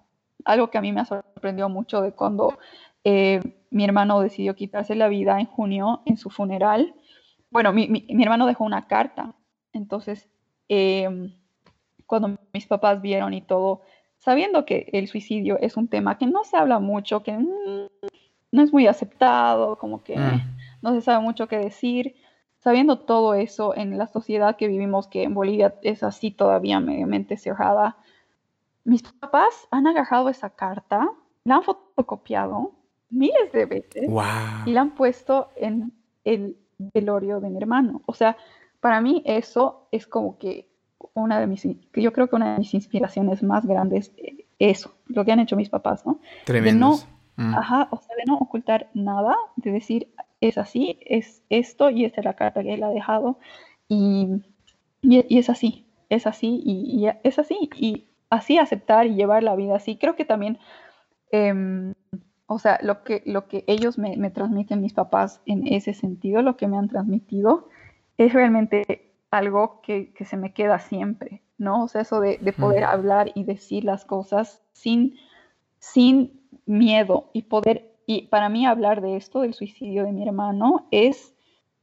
[0.45, 2.57] algo que a mí me sorprendió mucho de cuando
[3.03, 3.39] eh,
[3.69, 6.95] mi hermano decidió quitarse la vida en junio en su funeral.
[7.49, 9.35] Bueno, mi, mi, mi hermano dejó una carta.
[9.73, 10.29] Entonces,
[10.69, 11.29] eh,
[12.05, 13.81] cuando mis papás vieron y todo,
[14.17, 17.87] sabiendo que el suicidio es un tema que no se habla mucho, que mm,
[18.51, 20.41] no es muy aceptado, como que mm.
[20.81, 22.15] no se sabe mucho qué decir,
[22.63, 27.35] sabiendo todo eso en la sociedad que vivimos, que en Bolivia es así todavía mediamente
[27.35, 27.97] cerrada,
[28.85, 31.09] mis papás han agarrado esa carta,
[31.43, 32.71] la han fotocopiado
[33.09, 34.23] miles de veces wow.
[34.65, 35.91] y la han puesto en
[36.23, 36.55] el
[36.93, 38.01] velorio de mi hermano.
[38.05, 38.37] O sea,
[38.79, 40.69] para mí eso es como que
[41.13, 44.13] una de mis, yo creo que una de mis inspiraciones más grandes,
[44.57, 46.19] eso, lo que han hecho mis papás, ¿no?
[46.45, 46.95] Tremendo.
[47.35, 47.55] Mm.
[47.55, 50.13] Ajá, o sea, de no ocultar nada, de decir,
[50.47, 53.39] es así, es esto y esta es la carta que él ha dejado
[53.87, 54.27] y,
[55.01, 59.43] y, y es así, es así y, y, es así y así aceptar y llevar
[59.43, 59.95] la vida así.
[59.95, 60.57] Creo que también,
[61.31, 61.93] eh,
[62.47, 66.41] o sea, lo que, lo que ellos me, me, transmiten, mis papás, en ese sentido,
[66.41, 67.69] lo que me han transmitido,
[68.17, 71.83] es realmente algo que, que se me queda siempre, ¿no?
[71.83, 72.89] O sea, eso de, de poder mm.
[72.89, 75.15] hablar y decir las cosas sin,
[75.79, 80.87] sin miedo y poder y para mí hablar de esto, del suicidio de mi hermano,
[80.91, 81.35] es,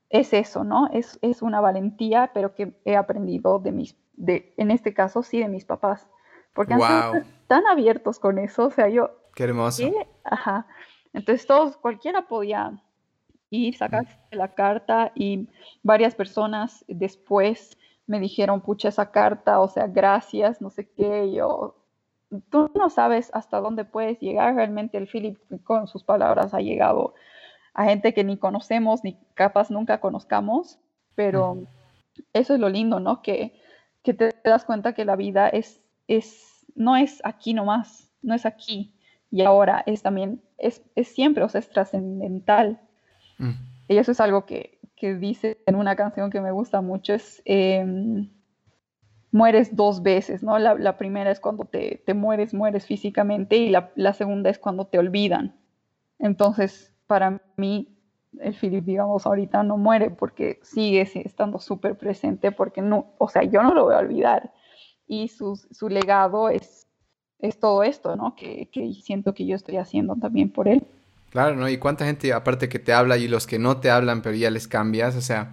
[0.09, 0.89] es eso, ¿no?
[0.93, 5.39] Es, es una valentía, pero que he aprendido de mis, de, en este caso sí,
[5.39, 6.09] de mis papás.
[6.55, 6.85] Porque wow.
[6.85, 9.11] han sido tan abiertos con eso, o sea, yo...
[9.35, 9.83] Qué hermoso.
[9.85, 10.07] ¿qué?
[10.25, 10.67] Ajá.
[11.13, 12.83] Entonces todos, cualquiera podía
[13.51, 14.37] ir, sacarse mm.
[14.37, 15.49] la carta y
[15.83, 17.77] varias personas después
[18.07, 21.77] me dijeron, pucha, esa carta, o sea, gracias, no sé qué, yo,
[22.51, 24.55] tú no sabes hasta dónde puedes llegar.
[24.55, 27.15] Realmente el Philip con sus palabras ha llegado
[27.75, 30.79] a gente que ni conocemos, ni capaz nunca conozcamos,
[31.15, 31.65] pero
[32.33, 33.23] eso es lo lindo, ¿no?
[33.23, 33.61] Que,
[34.03, 38.47] que, te das cuenta que la vida es, es, no es aquí nomás, no es
[38.47, 38.95] aquí
[39.31, 42.81] y ahora, es también, es, es siempre, o sea, es trascendental.
[43.89, 47.43] Y eso es algo que, que, dice en una canción que me gusta mucho, es...
[47.45, 48.29] Eh,
[49.33, 50.59] mueres dos veces, ¿no?
[50.59, 54.87] La, primera es cuando te, te, mueres, mueres físicamente y la, la, segunda es cuando
[54.87, 55.57] te olvidan.
[56.19, 57.97] Entonces, para mí,
[58.41, 63.43] el Philip, digamos, ahorita no muere porque sigue estando súper presente, porque no, o sea,
[63.45, 64.53] yo no lo voy a olvidar.
[65.07, 66.87] Y su, su legado es,
[67.39, 68.35] es todo esto, ¿no?
[68.37, 70.85] Que, que siento que yo estoy haciendo también por él.
[71.31, 71.69] Claro, ¿no?
[71.69, 74.51] Y cuánta gente, aparte que te habla y los que no te hablan, pero ya
[74.51, 75.53] les cambias, o sea,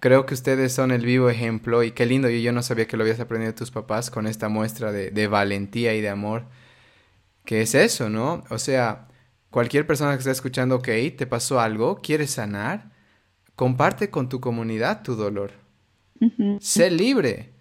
[0.00, 2.96] creo que ustedes son el vivo ejemplo y qué lindo, y yo no sabía que
[2.96, 6.44] lo habías aprendido de tus papás con esta muestra de, de valentía y de amor,
[7.44, 8.44] que es eso, ¿no?
[8.50, 9.08] O sea,
[9.50, 12.92] Cualquier persona que esté escuchando, ok, te pasó algo, quieres sanar,
[13.56, 15.52] comparte con tu comunidad tu dolor.
[16.60, 17.52] Sé libre,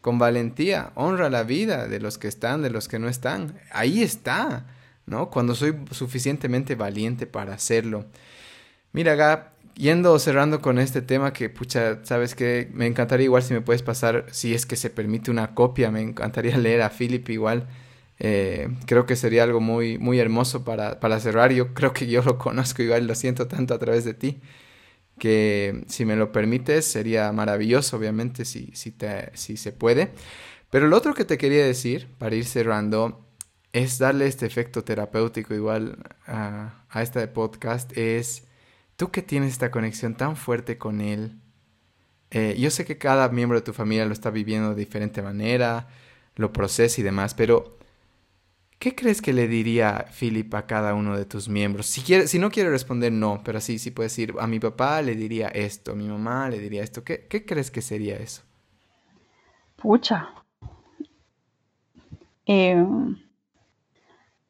[0.00, 3.58] con valentía, honra la vida de los que están, de los que no están.
[3.72, 4.66] Ahí está,
[5.04, 5.30] ¿no?
[5.30, 8.06] Cuando soy suficientemente valiente para hacerlo.
[8.92, 13.54] Mira, Gab, yendo cerrando con este tema que, pucha, sabes que me encantaría igual si
[13.54, 17.28] me puedes pasar, si es que se permite una copia, me encantaría leer a Philip
[17.30, 17.66] igual
[18.18, 21.52] eh, creo que sería algo muy, muy hermoso para, para, cerrar.
[21.52, 24.40] Yo creo que yo lo conozco igual, lo siento tanto a través de ti,
[25.18, 30.12] que si me lo permites sería maravilloso, obviamente, si, si, te, si se puede.
[30.70, 33.26] Pero lo otro que te quería decir, para ir cerrando,
[33.72, 38.44] es darle este efecto terapéutico igual a, a este podcast, es
[39.04, 41.38] tú que tienes esta conexión tan fuerte con él.
[42.30, 45.88] Eh, yo sé que cada miembro de tu familia lo está viviendo de diferente manera,
[46.36, 47.76] lo procesa y demás, pero
[48.78, 51.86] ¿Qué crees que le diría Philip a cada uno de tus miembros?
[51.86, 55.00] Si, quiere, si no quiere responder, no, pero sí, sí puede decir, a mi papá
[55.00, 57.04] le diría esto, a mi mamá le diría esto.
[57.04, 58.42] ¿Qué, crees que sería eso?
[59.76, 60.28] Pucha.
[62.44, 63.16] Em,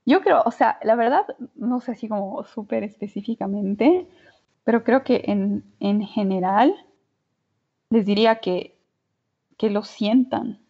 [0.07, 1.25] yo creo, o sea, la verdad,
[1.55, 4.07] no sé si como súper específicamente,
[4.65, 6.75] pero creo que en, general
[7.91, 8.77] les diría que,
[9.57, 10.61] que lo sientan,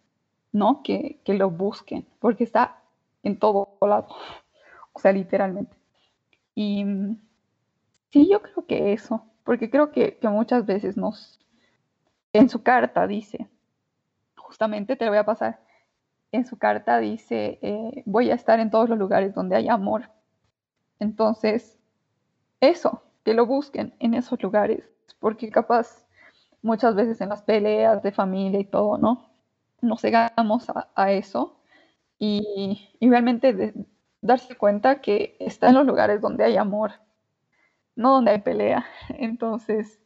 [0.52, 0.82] ¿no?
[0.82, 2.82] Que, que lo busquen, porque está
[3.22, 4.08] en todo lado,
[4.92, 5.76] o sea, literalmente.
[6.54, 6.84] Y
[8.10, 11.40] sí, yo creo que eso, porque creo que, muchas veces nos,
[12.32, 13.48] en su carta dice,
[14.36, 15.60] justamente te lo voy a pasar,
[16.32, 20.10] en su carta dice, eh, voy a estar en todos los lugares donde hay amor.
[20.98, 21.78] Entonces,
[22.60, 24.84] eso, que lo busquen en esos lugares,
[25.18, 26.06] porque capaz
[26.62, 29.30] muchas veces en las peleas de familia y todo, ¿no?
[29.80, 31.58] Nos cegamos a eso
[32.18, 33.74] y, realmente
[34.20, 36.92] darse cuenta que está en los lugares donde hay amor,
[37.96, 38.86] no donde hay pelea.
[39.18, 40.00] Entonces,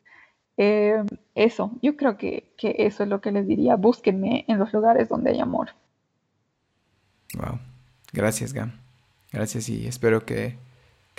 [0.56, 1.04] eh,
[1.34, 5.30] eso, yo creo que, eso es lo que les diría, búsquenme en los lugares donde
[5.30, 5.70] hay amor.
[7.34, 7.60] Wow,
[8.12, 8.72] gracias Gam,
[9.30, 10.56] gracias y espero que,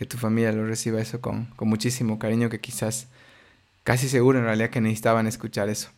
[0.06, 3.08] tu familia lo reciba eso con, con muchísimo cariño, que quizás,
[3.84, 5.90] casi seguro en realidad que necesitaban escuchar eso.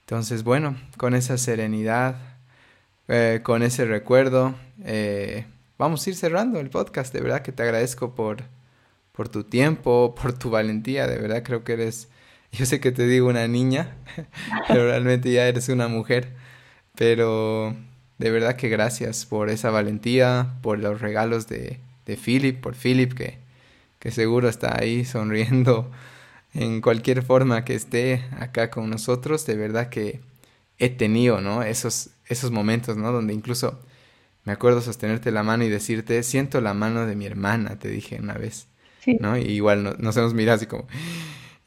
[0.00, 2.16] Entonces, bueno, con esa serenidad,
[3.08, 5.46] eh, con ese recuerdo, eh,
[5.78, 7.12] vamos a ir cerrando el podcast.
[7.12, 8.44] De verdad que te agradezco por,
[9.12, 11.06] por tu tiempo, por tu valentía.
[11.06, 12.08] De verdad creo que eres,
[12.52, 13.96] yo sé que te digo una niña,
[14.68, 16.34] pero realmente ya eres una mujer.
[16.94, 17.74] Pero
[18.18, 23.12] de verdad que gracias por esa valentía, por los regalos de, de Philip, por Philip
[23.12, 23.38] que,
[23.98, 25.90] que seguro está ahí sonriendo
[26.54, 29.44] en cualquier forma que esté acá con nosotros.
[29.46, 30.20] De verdad que
[30.78, 31.62] he tenido, ¿no?
[31.62, 33.12] Esos, esos momentos, ¿no?
[33.12, 33.80] Donde incluso
[34.44, 38.18] me acuerdo sostenerte la mano y decirte, siento la mano de mi hermana, te dije
[38.20, 38.68] una vez,
[39.18, 39.36] ¿no?
[39.36, 40.86] Y igual no, nos hemos mirado así como,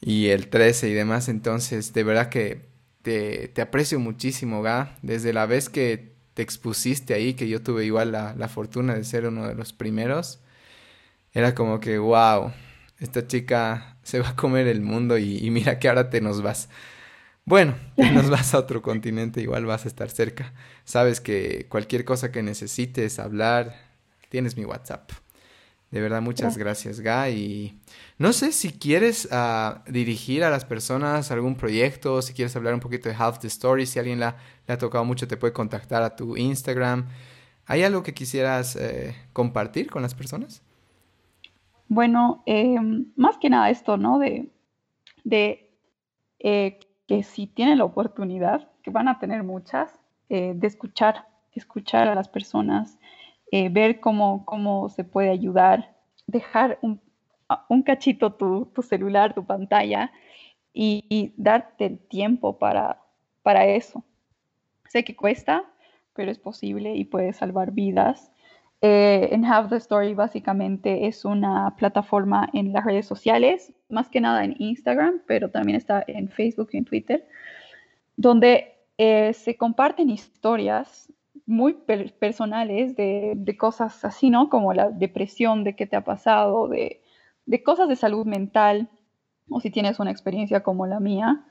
[0.00, 2.62] y el 13 y demás, entonces de verdad que
[3.02, 7.84] te, te aprecio muchísimo, Ga, desde la vez que te expusiste ahí, que yo tuve
[7.84, 10.40] igual la, la fortuna de ser uno de los primeros,
[11.34, 12.50] era como que, wow,
[12.98, 16.40] esta chica se va a comer el mundo y, y mira que ahora te nos
[16.40, 16.70] vas.
[17.44, 20.54] Bueno, nos vas a otro continente, igual vas a estar cerca.
[20.84, 23.76] Sabes que cualquier cosa que necesites hablar,
[24.30, 25.12] tienes mi WhatsApp.
[25.90, 27.34] De verdad, muchas gracias, Guy.
[27.34, 27.79] Y
[28.20, 32.80] no sé si quieres uh, dirigir a las personas algún proyecto, si quieres hablar un
[32.80, 34.36] poquito de Half the Story, si alguien la,
[34.68, 37.08] le ha tocado mucho, te puede contactar a tu Instagram.
[37.64, 40.62] ¿Hay algo que quisieras eh, compartir con las personas?
[41.88, 42.76] Bueno, eh,
[43.16, 44.18] más que nada esto, ¿no?
[44.18, 44.50] De,
[46.40, 49.98] eh, que si tienen la oportunidad, que van a tener muchas,
[50.28, 52.98] de escuchar, escuchar a las personas,
[53.50, 55.96] ver cómo, cómo se puede ayudar,
[56.28, 57.00] dejar un,
[57.68, 60.12] un cachito tu, tu, celular, tu pantalla
[60.72, 63.02] y, darte el tiempo para,
[63.42, 64.04] para eso.
[64.88, 65.64] Sé que cuesta,
[66.14, 68.30] pero es posible y puede salvar vidas.
[68.82, 74.20] Eh, en Have the Story básicamente es una plataforma en las redes sociales, más que
[74.20, 77.28] nada en Instagram, pero también está en Facebook y en Twitter,
[78.16, 81.12] donde eh, se comparten historias
[81.46, 84.48] muy personales de, cosas así, ¿no?
[84.48, 87.02] Como la depresión, de qué te ha pasado, de,
[87.64, 88.88] cosas de salud mental,
[89.48, 91.44] o si tienes una experiencia como la mía,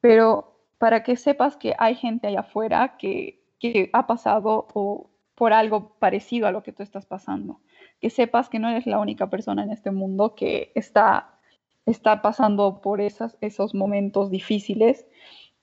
[0.00, 5.52] pero para que sepas que hay gente allá afuera que, que ha pasado o por
[5.52, 7.60] algo parecido a lo que tú estás pasando.
[8.00, 11.38] Que sepas que no eres la única persona en este mundo que está,
[11.86, 15.06] está pasando por esas, esos momentos difíciles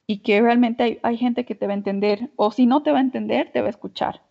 [0.07, 2.91] y que realmente hay, hay, gente que te va a entender, o si no te
[2.91, 4.21] va a entender, te va a escuchar,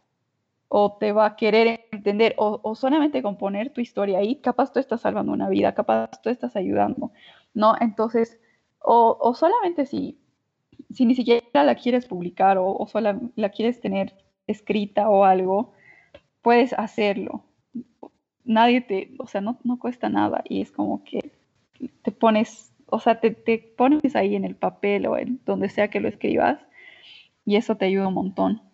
[0.73, 4.79] o te va a querer entender, o, solamente con poner tu historia ahí, capaz tú
[4.79, 7.11] estás salvando una vida, capaz tú estás ayudando,
[7.55, 7.75] ¿no?
[7.81, 8.39] Entonces,
[8.79, 10.17] o, solamente si,
[10.91, 14.15] si ni siquiera la quieres publicar o, o la quieres tener
[14.47, 15.73] escrita o algo,
[16.41, 17.45] puedes hacerlo.
[18.45, 21.33] Nadie te, o sea, no, no cuesta nada y es como que
[22.03, 25.89] te pones, o sea, te, te, pones ahí en el papel o en donde sea
[25.89, 26.61] que lo escribas
[27.45, 28.70] y eso te ayuda un montón.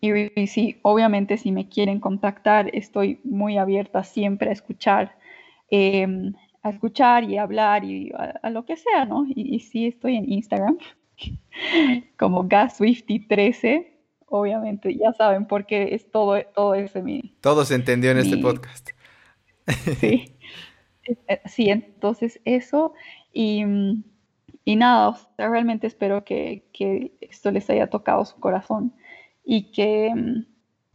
[0.00, 5.16] Y, y sí, obviamente si me quieren contactar, estoy muy abierta siempre a escuchar,
[5.70, 6.06] eh,
[6.62, 9.26] a escuchar y a hablar y a, a, lo que sea, ¿no?
[9.28, 10.78] Y, y sí estoy en Instagram
[12.18, 13.96] como GasSwifty13
[14.26, 17.36] obviamente, ya saben, porque es todo, todo ese mi...
[17.40, 18.90] Todo se entendió en mi, este podcast.
[20.00, 20.36] Sí,
[21.46, 22.94] sí, entonces eso
[23.32, 23.64] y,
[24.64, 28.94] y nada, o sea, realmente espero que, que, esto les haya tocado su corazón
[29.46, 30.12] y que,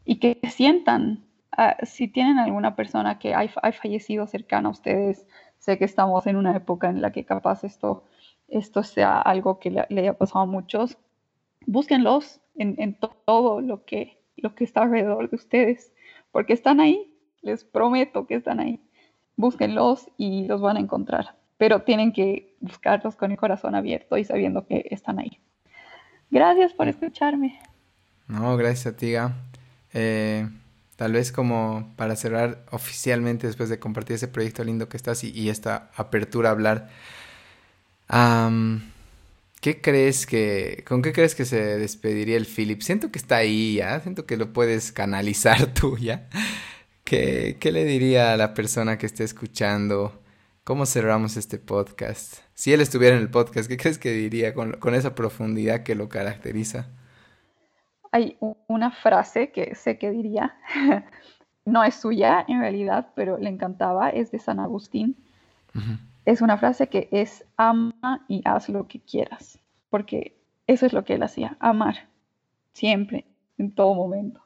[0.04, 1.24] y que sientan,
[1.58, 5.26] uh, si tienen alguna persona que ha, ha fallecido cercana a ustedes,
[5.58, 8.04] sé que estamos en una época en la que capaz esto,
[8.50, 10.98] esto sea algo que le, le haya pasado a muchos,
[11.66, 15.94] búsquenlos, en, en todo lo que, lo que está alrededor de ustedes,
[16.32, 18.82] porque están ahí, les prometo que están ahí.
[19.38, 24.26] Búsquenlos y los van a encontrar, pero tienen que buscarlos con el corazón abierto y
[24.26, 25.40] sabiendo que están ahí.
[26.30, 27.60] Gracias por escucharme.
[28.32, 29.14] No, gracias a ti,
[29.94, 30.48] eh,
[30.96, 35.32] tal vez como para cerrar oficialmente después de compartir ese proyecto lindo que estás y,
[35.32, 36.90] y esta apertura a hablar.
[39.60, 42.82] ¿Qué crees que, con qué crees que se despediría el Philip?
[42.82, 46.30] Siento que está ahí ya, siento que lo puedes canalizar tú ya.
[47.04, 50.22] ¿Qué, le diría a la persona que esté escuchando?
[50.64, 52.36] ¿Cómo cerramos este podcast?
[52.54, 56.08] Si él estuviera en el podcast, ¿qué crees que diría con esa profundidad que lo
[56.08, 56.88] caracteriza?
[58.12, 60.56] Hay una frase que sé que diría,
[61.66, 65.16] no es suya en realidad, pero le encantaba, es de San Agustín.
[65.74, 69.60] Uh -huh es una frase que es ama y haz lo que quieras,
[69.90, 72.10] porque eso es lo que él hacía, amar,
[72.74, 73.26] siempre,
[73.58, 74.42] en todo momento.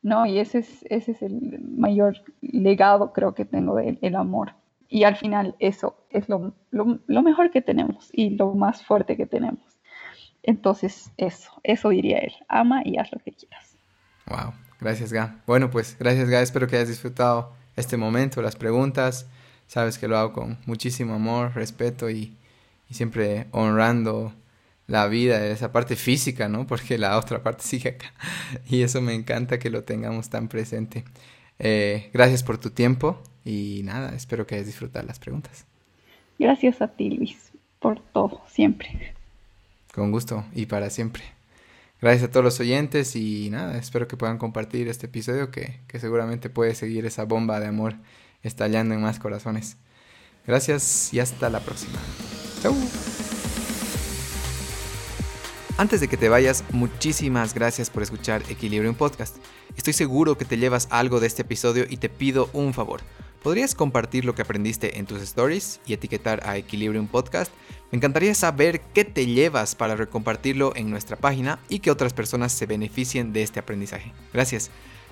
[0.00, 0.26] ¿No?
[0.26, 4.54] Y ese es, ese es el mayor legado, creo que tengo del el amor.
[4.88, 9.16] Y al final eso es lo, lo, lo, mejor que tenemos y lo más fuerte
[9.16, 9.71] que tenemos.
[10.42, 13.76] Entonces, eso, eso diría él, ama y haz lo que quieras.
[14.26, 15.40] Wow, gracias Ga.
[15.46, 19.26] Bueno, pues gracias Ga, espero que hayas disfrutado este momento, las preguntas.
[19.66, 22.36] Sabes que lo hago con muchísimo amor, respeto y,
[22.90, 24.32] y siempre honrando
[24.86, 26.66] la vida, esa parte física, ¿no?
[26.66, 28.12] Porque la otra parte sigue acá.
[28.68, 31.04] Y eso me encanta que lo tengamos tan presente.
[31.58, 35.66] Eh, gracias por tu tiempo y nada, espero que hayas disfrutado las preguntas.
[36.38, 39.14] Gracias a ti, Luis, por todo, siempre.
[39.92, 41.22] Con gusto y para siempre.
[42.00, 46.00] Gracias a todos los oyentes y nada, espero que puedan compartir este episodio que, que
[46.00, 47.94] seguramente puede seguir esa bomba de amor
[48.42, 49.76] estallando en más corazones.
[50.46, 51.98] Gracias y hasta la próxima.
[52.60, 52.74] Chau.
[55.78, 59.36] Antes de que te vayas, muchísimas gracias por escuchar Equilibrium Podcast.
[59.76, 63.00] Estoy seguro que te llevas algo de este episodio y te pido un favor.
[63.42, 67.52] ¿Podrías compartir lo que aprendiste en tus stories y etiquetar a Equilibrium Podcast?
[67.92, 72.50] Me encantaría saber qué te llevas para recompartirlo en nuestra página y que otras personas
[72.50, 74.14] se beneficien de este aprendizaje.
[74.32, 74.70] Gracias.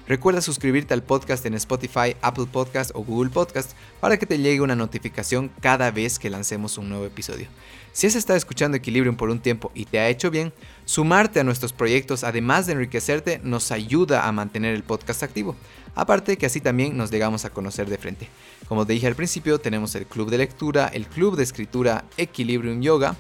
[0.08, 4.62] Recuerda suscribirte al podcast en Spotify, Apple Podcast o Google Podcast para que te llegue
[4.62, 7.48] una notificación cada vez que lancemos un nuevo episodio.
[7.92, 10.54] Si has estado escuchando Equilibrium por un tiempo y te ha hecho bien,
[10.86, 15.54] sumarte a nuestros proyectos, además de enriquecerte, nos ayuda a mantener el podcast activo.
[15.94, 18.28] Aparte que así también nos llegamos a conocer de frente.
[18.68, 22.80] Como te dije al principio, tenemos el club de lectura, el club de escritura Equilibrium
[22.80, 23.16] Yoga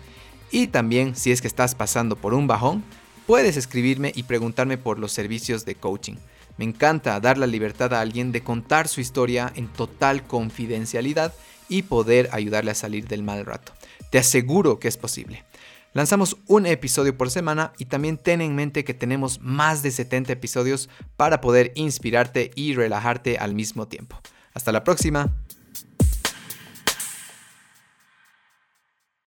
[0.50, 2.84] y también si es que estás pasando por un bajón,
[3.26, 6.16] puedes escribirme y preguntarme por los servicios de coaching.
[6.56, 11.32] Me encanta dar la libertad a alguien de contar su historia en total confidencialidad
[11.68, 13.72] y poder ayudarle a salir del mal rato.
[14.10, 15.44] Te aseguro que es posible.
[15.92, 20.32] Lanzamos un episodio por semana y también ten en mente que tenemos más de 70
[20.32, 24.20] episodios para poder inspirarte y relajarte al mismo tiempo.
[24.54, 25.36] Hasta la próxima.